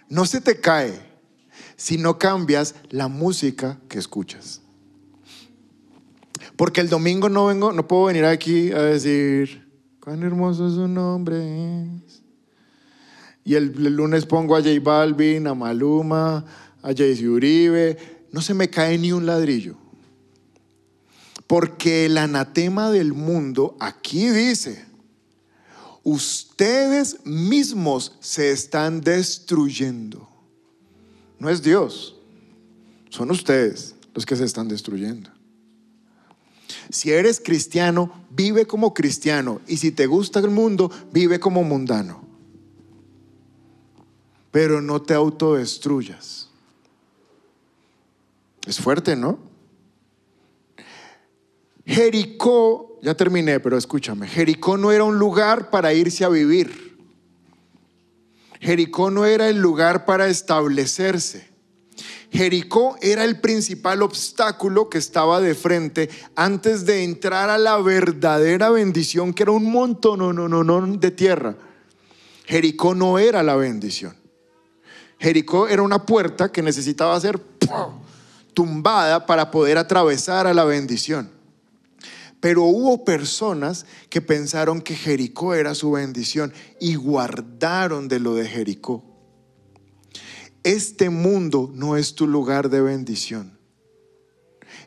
No 0.08 0.28
se 0.28 0.40
te 0.40 0.62
cae 0.62 0.94
si 1.76 1.98
no 1.98 2.20
cambias 2.20 2.76
la 2.92 3.08
música 3.08 3.80
que 3.90 3.98
escuchas. 3.98 4.62
Porque 6.56 6.82
el 6.82 6.90
domingo 6.90 7.28
no 7.28 7.48
vengo, 7.48 7.72
no 7.72 7.88
puedo 7.88 8.06
venir 8.06 8.26
aquí 8.26 8.72
a 8.72 8.82
decir, 8.82 9.68
cuán 10.00 10.24
hermoso 10.24 10.70
su 10.70 10.88
nombre 10.88 11.84
es. 11.84 12.22
Y 13.44 13.56
el, 13.56 13.74
lunes 13.96 14.26
pongo 14.26 14.56
a 14.56 14.62
J 14.62 14.80
Balvin, 14.82 15.48
a 15.48 15.54
Maluma, 15.54 16.46
a 16.82 16.94
Jaycee 16.94 17.28
Uribe. 17.28 17.98
No 18.32 18.42
se 18.42 18.54
me 18.54 18.70
cae 18.70 18.98
ni 18.98 19.12
un 19.12 19.26
ladrillo. 19.26 19.76
Porque 21.46 22.06
el 22.06 22.18
anatema 22.18 22.90
del 22.90 23.14
mundo 23.14 23.78
aquí 23.80 24.30
dice, 24.30 24.86
ustedes 26.06 27.26
mismos 27.26 28.16
se 28.22 28.52
están 28.52 29.02
destruyendo. 29.02 30.30
No 31.38 31.50
es 31.50 31.62
Dios, 31.62 32.16
son 33.10 33.30
ustedes 33.32 33.96
los 34.14 34.26
que 34.26 34.38
se 34.38 34.46
están 34.46 34.70
destruyendo. 34.70 35.30
Si 36.90 37.12
eres 37.12 37.42
cristiano, 37.44 38.26
vive 38.30 38.66
como 38.66 38.94
cristiano. 38.94 39.60
Y 39.68 39.76
si 39.76 39.92
te 39.92 40.06
gusta 40.06 40.40
el 40.40 40.50
mundo, 40.50 40.90
vive 41.12 41.42
como 41.42 41.62
mundano 41.64 42.26
pero 44.56 44.82
no 44.82 45.02
te 45.02 45.14
autodestruyas. 45.14 46.48
Es 48.66 48.80
fuerte, 48.80 49.18
¿no? 49.18 49.38
Jericó, 51.86 52.95
ya 53.06 53.14
terminé, 53.14 53.60
pero 53.60 53.78
escúchame, 53.78 54.28
Jericó 54.28 54.78
no 54.78 54.92
era 54.92 55.04
un 55.04 55.20
lugar 55.20 55.70
para 55.70 55.94
irse 55.94 56.26
a 56.26 56.30
vivir. 56.30 56.98
Jericó 58.60 59.12
no 59.12 59.26
era 59.26 59.48
el 59.48 59.60
lugar 59.60 60.06
para 60.06 60.28
establecerse. 60.28 61.48
Jericó 62.32 62.98
era 63.04 63.24
el 63.24 63.40
principal 63.40 64.02
obstáculo 64.02 64.90
que 64.90 64.98
estaba 64.98 65.40
de 65.40 65.54
frente 65.54 66.10
antes 66.36 66.88
de 66.88 67.04
entrar 67.04 67.52
a 67.52 67.60
la 67.60 67.78
verdadera 67.78 68.72
bendición, 68.72 69.36
que 69.36 69.44
era 69.44 69.52
un 69.52 69.72
montón 69.72 70.18
no, 70.18 70.34
no, 70.34 70.64
no, 70.64 70.98
de 70.98 71.12
tierra. 71.12 71.56
Jericó 72.46 72.96
no 72.96 73.20
era 73.20 73.44
la 73.44 73.56
bendición. 73.56 74.16
Jericó 75.20 75.68
era 75.68 75.84
una 75.84 76.08
puerta 76.08 76.52
que 76.52 76.64
necesitaba 76.64 77.20
ser 77.20 77.40
tumbada 78.56 79.28
para 79.28 79.52
poder 79.52 79.78
atravesar 79.78 80.48
a 80.48 80.56
la 80.56 80.64
bendición. 80.64 81.35
Pero 82.46 82.62
hubo 82.62 83.04
personas 83.04 83.88
que 84.08 84.22
pensaron 84.22 84.80
que 84.80 84.94
Jericó 84.94 85.56
era 85.56 85.74
su 85.74 85.94
bendición 85.94 86.54
y 86.80 86.94
guardaron 86.94 88.08
de 88.08 88.20
lo 88.20 88.36
de 88.36 88.46
Jericó. 88.48 89.04
Este 90.62 91.10
mundo 91.10 91.72
no 91.74 91.98
es 91.98 92.14
tu 92.14 92.28
lugar 92.28 92.70
de 92.70 92.82
bendición. 92.82 93.58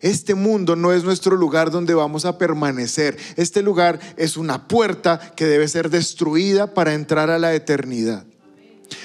Este 0.01 0.37
mundo 0.37 0.77
no 0.77 0.93
es 0.93 1.03
nuestro 1.03 1.35
lugar 1.35 1.73
donde 1.73 1.95
vamos 1.95 2.27
a 2.27 2.39
permanecer. 2.39 3.19
Este 3.35 3.61
lugar 3.61 3.99
es 4.17 4.37
una 4.37 4.69
puerta 4.69 5.19
que 5.35 5.47
debe 5.47 5.67
ser 5.67 5.91
destruida 5.91 6.75
para 6.75 6.95
entrar 6.95 7.29
a 7.29 7.41
la 7.41 7.55
eternidad. 7.55 8.25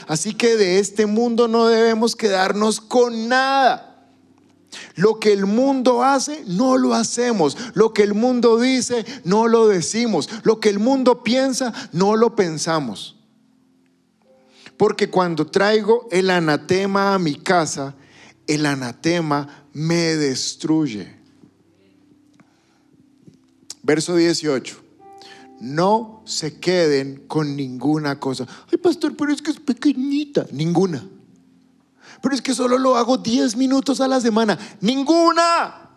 Así 0.05 0.35
que 0.35 0.57
de 0.57 0.77
este 0.77 1.07
mundo 1.07 1.47
no 1.47 1.69
debemos 1.69 2.15
quedarnos 2.15 2.79
con 2.79 3.27
nada. 3.29 3.92
Lo 4.95 5.19
que 5.19 5.33
el 5.33 5.45
mundo 5.45 6.03
hace, 6.03 6.43
no 6.47 6.77
lo 6.77 6.93
hacemos. 6.93 7.57
Lo 7.73 7.93
que 7.93 8.03
el 8.03 8.13
mundo 8.13 8.59
dice, 8.59 9.05
no 9.23 9.47
lo 9.47 9.67
decimos. 9.67 10.29
Lo 10.43 10.59
que 10.59 10.69
el 10.69 10.79
mundo 10.79 11.23
piensa, 11.23 11.73
no 11.91 12.15
lo 12.15 12.35
pensamos. 12.35 13.17
Porque 14.77 15.09
cuando 15.09 15.47
traigo 15.47 16.07
el 16.11 16.29
anatema 16.29 17.13
a 17.13 17.19
mi 17.19 17.35
casa, 17.35 17.95
el 18.47 18.65
anatema 18.65 19.67
me 19.73 20.15
destruye. 20.15 21.15
Verso 23.81 24.15
18. 24.15 24.81
No 25.59 26.23
se 26.25 26.59
queden 26.59 27.23
con 27.27 27.55
ninguna 27.55 28.19
cosa. 28.19 28.47
Ay, 28.71 28.77
pastor, 28.77 29.15
pero 29.15 29.31
es 29.31 29.41
que 29.41 29.51
es 29.51 29.59
pequeñita. 29.59 30.45
Ninguna 30.51 31.03
pero 32.23 32.35
es 32.35 32.41
que 32.41 32.55
solo 32.55 32.77
lo 32.77 32.95
hago 32.95 33.17
10 33.17 33.57
minutos 33.57 33.99
a 33.99 34.07
la 34.07 34.21
semana. 34.21 34.57
Ninguna, 34.79 35.89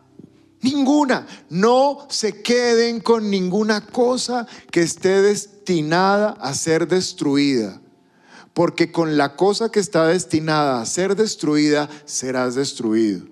ninguna. 0.61 1.25
No 1.51 2.05
se 2.11 2.43
queden 2.43 2.99
con 2.99 3.31
ninguna 3.31 3.87
cosa 3.87 4.45
que 4.73 4.83
esté 4.83 5.23
destinada 5.23 6.31
a 6.31 6.53
ser 6.55 6.89
destruida. 6.89 7.81
Porque 8.55 8.91
con 8.91 9.17
la 9.17 9.37
cosa 9.37 9.71
que 9.71 9.79
está 9.79 10.09
destinada 10.09 10.81
a 10.81 10.87
ser 10.87 11.15
destruida, 11.15 11.89
serás 12.07 12.57
destruido. 12.57 13.25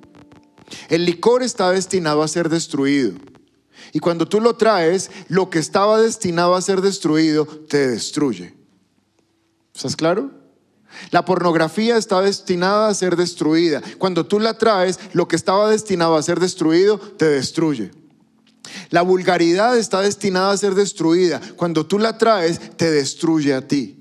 El 0.89 1.05
licor 1.05 1.43
está 1.43 1.73
destinado 1.73 2.23
a 2.23 2.29
ser 2.29 2.49
destruido. 2.49 3.19
Y 3.93 3.99
cuando 3.99 4.29
tú 4.29 4.41
lo 4.41 4.55
traes, 4.55 5.11
lo 5.27 5.51
que 5.51 5.59
estaba 5.59 6.01
destinado 6.01 6.55
a 6.55 6.63
ser 6.63 6.81
destruido 6.81 7.45
te 7.45 7.89
destruye. 7.89 8.55
¿Estás 9.75 9.97
claro? 9.97 10.44
La 11.11 11.25
pornografía 11.25 11.97
está 11.97 12.21
destinada 12.21 12.89
a 12.89 12.95
ser 12.95 13.17
destruida. 13.17 13.83
Cuando 13.99 14.27
tú 14.27 14.41
la 14.41 14.59
traes, 14.59 14.99
lo 15.13 15.29
que 15.29 15.37
estaba 15.37 15.71
destinado 15.71 16.17
a 16.17 16.23
ser 16.23 16.41
destruido 16.41 16.99
te 16.99 17.27
destruye. 17.27 17.91
La 18.91 19.03
vulgaridad 19.03 19.77
está 19.77 20.01
destinada 20.01 20.53
a 20.53 20.57
ser 20.57 20.75
destruida. 20.75 21.41
Cuando 21.57 21.87
tú 21.87 21.99
la 21.99 22.19
traes, 22.19 22.77
te 22.77 22.91
destruye 22.91 23.55
a 23.55 23.67
ti. 23.67 24.01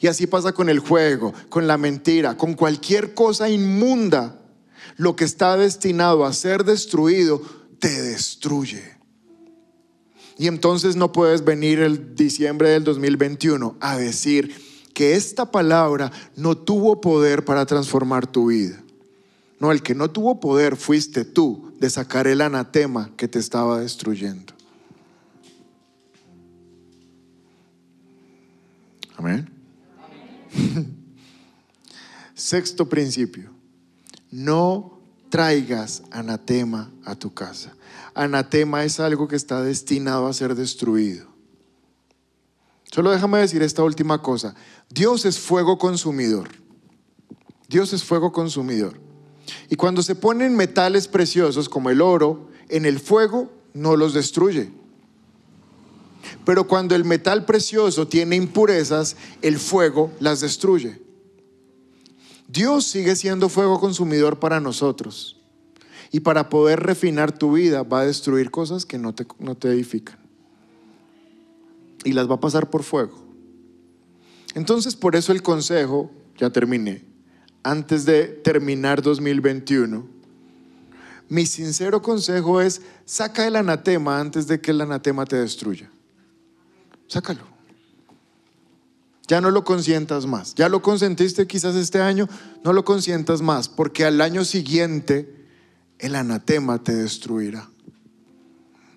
Y 0.00 0.08
así 0.08 0.26
pasa 0.26 0.52
con 0.52 0.68
el 0.68 0.78
juego, 0.80 1.32
con 1.48 1.66
la 1.66 1.78
mentira, 1.78 2.36
con 2.36 2.54
cualquier 2.54 3.14
cosa 3.14 3.48
inmunda. 3.48 4.40
Lo 4.96 5.16
que 5.16 5.24
está 5.24 5.56
destinado 5.56 6.24
a 6.24 6.32
ser 6.32 6.64
destruido, 6.64 7.42
te 7.78 8.02
destruye. 8.02 8.96
Y 10.38 10.48
entonces 10.48 10.96
no 10.96 11.12
puedes 11.12 11.44
venir 11.44 11.80
el 11.80 12.14
diciembre 12.14 12.68
del 12.70 12.84
2021 12.84 13.76
a 13.80 13.96
decir, 13.96 14.54
que 14.96 15.14
esta 15.14 15.44
palabra 15.50 16.10
no 16.36 16.56
tuvo 16.56 17.02
poder 17.02 17.44
para 17.44 17.66
transformar 17.66 18.26
tu 18.26 18.46
vida. 18.46 18.82
No, 19.60 19.70
el 19.70 19.82
que 19.82 19.94
no 19.94 20.10
tuvo 20.10 20.40
poder 20.40 20.74
fuiste 20.74 21.26
tú 21.26 21.70
de 21.78 21.90
sacar 21.90 22.26
el 22.26 22.40
anatema 22.40 23.10
que 23.14 23.28
te 23.28 23.38
estaba 23.38 23.80
destruyendo. 23.80 24.54
Amén. 29.18 29.50
Sexto 32.34 32.88
principio. 32.88 33.50
No 34.30 34.98
traigas 35.28 36.04
anatema 36.10 36.90
a 37.04 37.16
tu 37.16 37.34
casa. 37.34 37.76
Anatema 38.14 38.82
es 38.84 38.98
algo 38.98 39.28
que 39.28 39.36
está 39.36 39.62
destinado 39.62 40.26
a 40.26 40.32
ser 40.32 40.54
destruido. 40.54 41.35
Solo 42.92 43.10
déjame 43.10 43.38
decir 43.38 43.62
esta 43.62 43.82
última 43.82 44.22
cosa. 44.22 44.54
Dios 44.88 45.24
es 45.24 45.38
fuego 45.38 45.78
consumidor. 45.78 46.48
Dios 47.68 47.92
es 47.92 48.04
fuego 48.04 48.32
consumidor. 48.32 48.98
Y 49.68 49.76
cuando 49.76 50.02
se 50.02 50.14
ponen 50.14 50.56
metales 50.56 51.08
preciosos 51.08 51.68
como 51.68 51.90
el 51.90 52.00
oro 52.00 52.48
en 52.68 52.84
el 52.84 53.00
fuego, 53.00 53.50
no 53.74 53.96
los 53.96 54.14
destruye. 54.14 54.70
Pero 56.44 56.66
cuando 56.66 56.94
el 56.94 57.04
metal 57.04 57.44
precioso 57.44 58.08
tiene 58.08 58.36
impurezas, 58.36 59.16
el 59.42 59.58
fuego 59.58 60.12
las 60.20 60.40
destruye. 60.40 61.00
Dios 62.48 62.86
sigue 62.86 63.16
siendo 63.16 63.48
fuego 63.48 63.80
consumidor 63.80 64.38
para 64.38 64.60
nosotros. 64.60 65.40
Y 66.12 66.20
para 66.20 66.48
poder 66.48 66.80
refinar 66.80 67.36
tu 67.36 67.52
vida 67.52 67.82
va 67.82 68.00
a 68.00 68.06
destruir 68.06 68.50
cosas 68.50 68.86
que 68.86 68.98
no 68.98 69.14
te, 69.14 69.26
no 69.40 69.56
te 69.56 69.68
edifican 69.68 70.25
y 72.06 72.12
las 72.12 72.30
va 72.30 72.36
a 72.36 72.40
pasar 72.40 72.70
por 72.70 72.84
fuego. 72.84 73.26
Entonces, 74.54 74.94
por 74.94 75.16
eso 75.16 75.32
el 75.32 75.42
consejo, 75.42 76.10
ya 76.38 76.50
terminé, 76.50 77.04
antes 77.64 78.04
de 78.04 78.26
terminar 78.26 79.02
2021, 79.02 80.06
mi 81.28 81.44
sincero 81.46 82.00
consejo 82.00 82.60
es, 82.60 82.80
saca 83.04 83.44
el 83.46 83.56
anatema 83.56 84.20
antes 84.20 84.46
de 84.46 84.60
que 84.60 84.70
el 84.70 84.80
anatema 84.80 85.26
te 85.26 85.36
destruya. 85.36 85.90
Sácalo. 87.08 87.42
Ya 89.26 89.40
no 89.40 89.50
lo 89.50 89.64
consientas 89.64 90.26
más. 90.26 90.54
Ya 90.54 90.68
lo 90.68 90.82
consentiste 90.82 91.48
quizás 91.48 91.74
este 91.74 92.00
año, 92.00 92.28
no 92.62 92.72
lo 92.72 92.84
consientas 92.84 93.42
más, 93.42 93.68
porque 93.68 94.04
al 94.04 94.20
año 94.20 94.44
siguiente 94.44 95.44
el 95.98 96.14
anatema 96.14 96.82
te 96.84 96.94
destruirá 96.94 97.68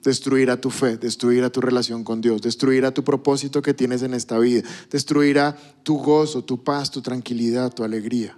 destruirá 0.03 0.59
tu 0.59 0.69
fe, 0.69 0.97
destruirá 0.97 1.49
tu 1.49 1.61
relación 1.61 2.03
con 2.03 2.21
Dios, 2.21 2.41
destruirá 2.41 2.91
tu 2.91 3.03
propósito 3.03 3.61
que 3.61 3.73
tienes 3.73 4.01
en 4.01 4.13
esta 4.13 4.39
vida, 4.39 4.67
destruirá 4.89 5.57
tu 5.83 5.97
gozo, 5.97 6.43
tu 6.43 6.63
paz, 6.63 6.91
tu 6.91 7.01
tranquilidad, 7.01 7.73
tu 7.73 7.83
alegría. 7.83 8.37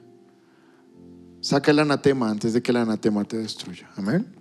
Saca 1.41 1.72
el 1.72 1.80
anatema 1.80 2.30
antes 2.30 2.53
de 2.53 2.62
que 2.62 2.72
el 2.72 2.78
anatema 2.78 3.24
te 3.24 3.38
destruya. 3.38 3.89
Amén. 3.95 4.40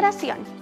generación 0.00 0.60